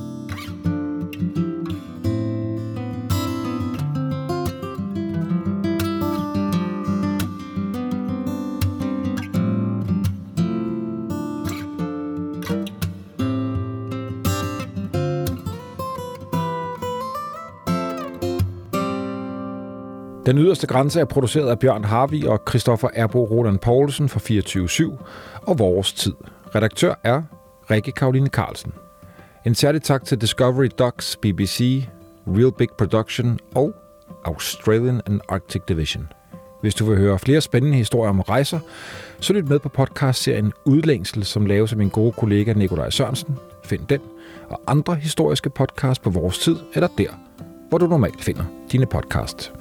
Den 20.28 20.38
yderste 20.38 20.68
grænse 20.68 21.00
er 21.00 21.06
produceret 21.06 21.50
af 21.50 21.60
Bjørn 21.60 21.84
Harvi 21.84 22.26
og 22.26 22.42
Christoffer 22.50 22.90
Erbo 22.94 23.26
Roland 23.26 23.60
Poulsen 23.60 24.10
fra 24.10 24.20
24 24.20 24.98
og 25.42 25.60
Vores 25.60 25.94
Tid. 25.94 26.14
Redaktør 26.56 26.94
er 27.04 27.22
Rikke 27.72 27.92
Karoline 27.92 28.28
Carlsen. 28.28 28.74
En 29.46 29.56
særlig 29.56 29.82
tak 29.82 30.06
til 30.06 30.22
Discovery 30.22 30.70
Docs, 30.80 31.18
BBC, 31.22 31.84
Real 32.28 32.52
Big 32.58 32.68
Production 32.78 33.40
og 33.56 33.74
Australian 34.26 35.02
and 35.06 35.22
Arctic 35.30 35.62
Division. 35.68 36.08
Hvis 36.62 36.76
du 36.76 36.86
vil 36.86 36.98
høre 36.98 37.20
flere 37.20 37.42
spændende 37.42 37.78
historier 37.78 38.10
om 38.10 38.22
rejser, 38.22 38.60
så 39.20 39.34
lyt 39.34 39.50
med 39.50 39.60
på 39.60 39.70
podcastserien 39.70 40.54
Udlængsel, 40.66 41.26
som 41.26 41.46
laves 41.46 41.72
af 41.72 41.78
min 41.78 41.90
gode 41.90 42.12
kollega 42.12 42.54
Nikolaj 42.54 42.90
Sørensen. 42.90 43.38
Find 43.66 43.88
den 43.88 44.02
og 44.50 44.62
andre 44.68 44.96
historiske 44.96 45.50
podcasts 45.50 46.00
på 46.00 46.10
vores 46.10 46.40
tid, 46.40 46.56
eller 46.74 46.88
der, 46.98 47.10
hvor 47.70 47.78
du 47.78 47.88
normalt 47.88 48.24
finder 48.24 48.44
dine 48.72 48.86
podcasts. 48.86 49.52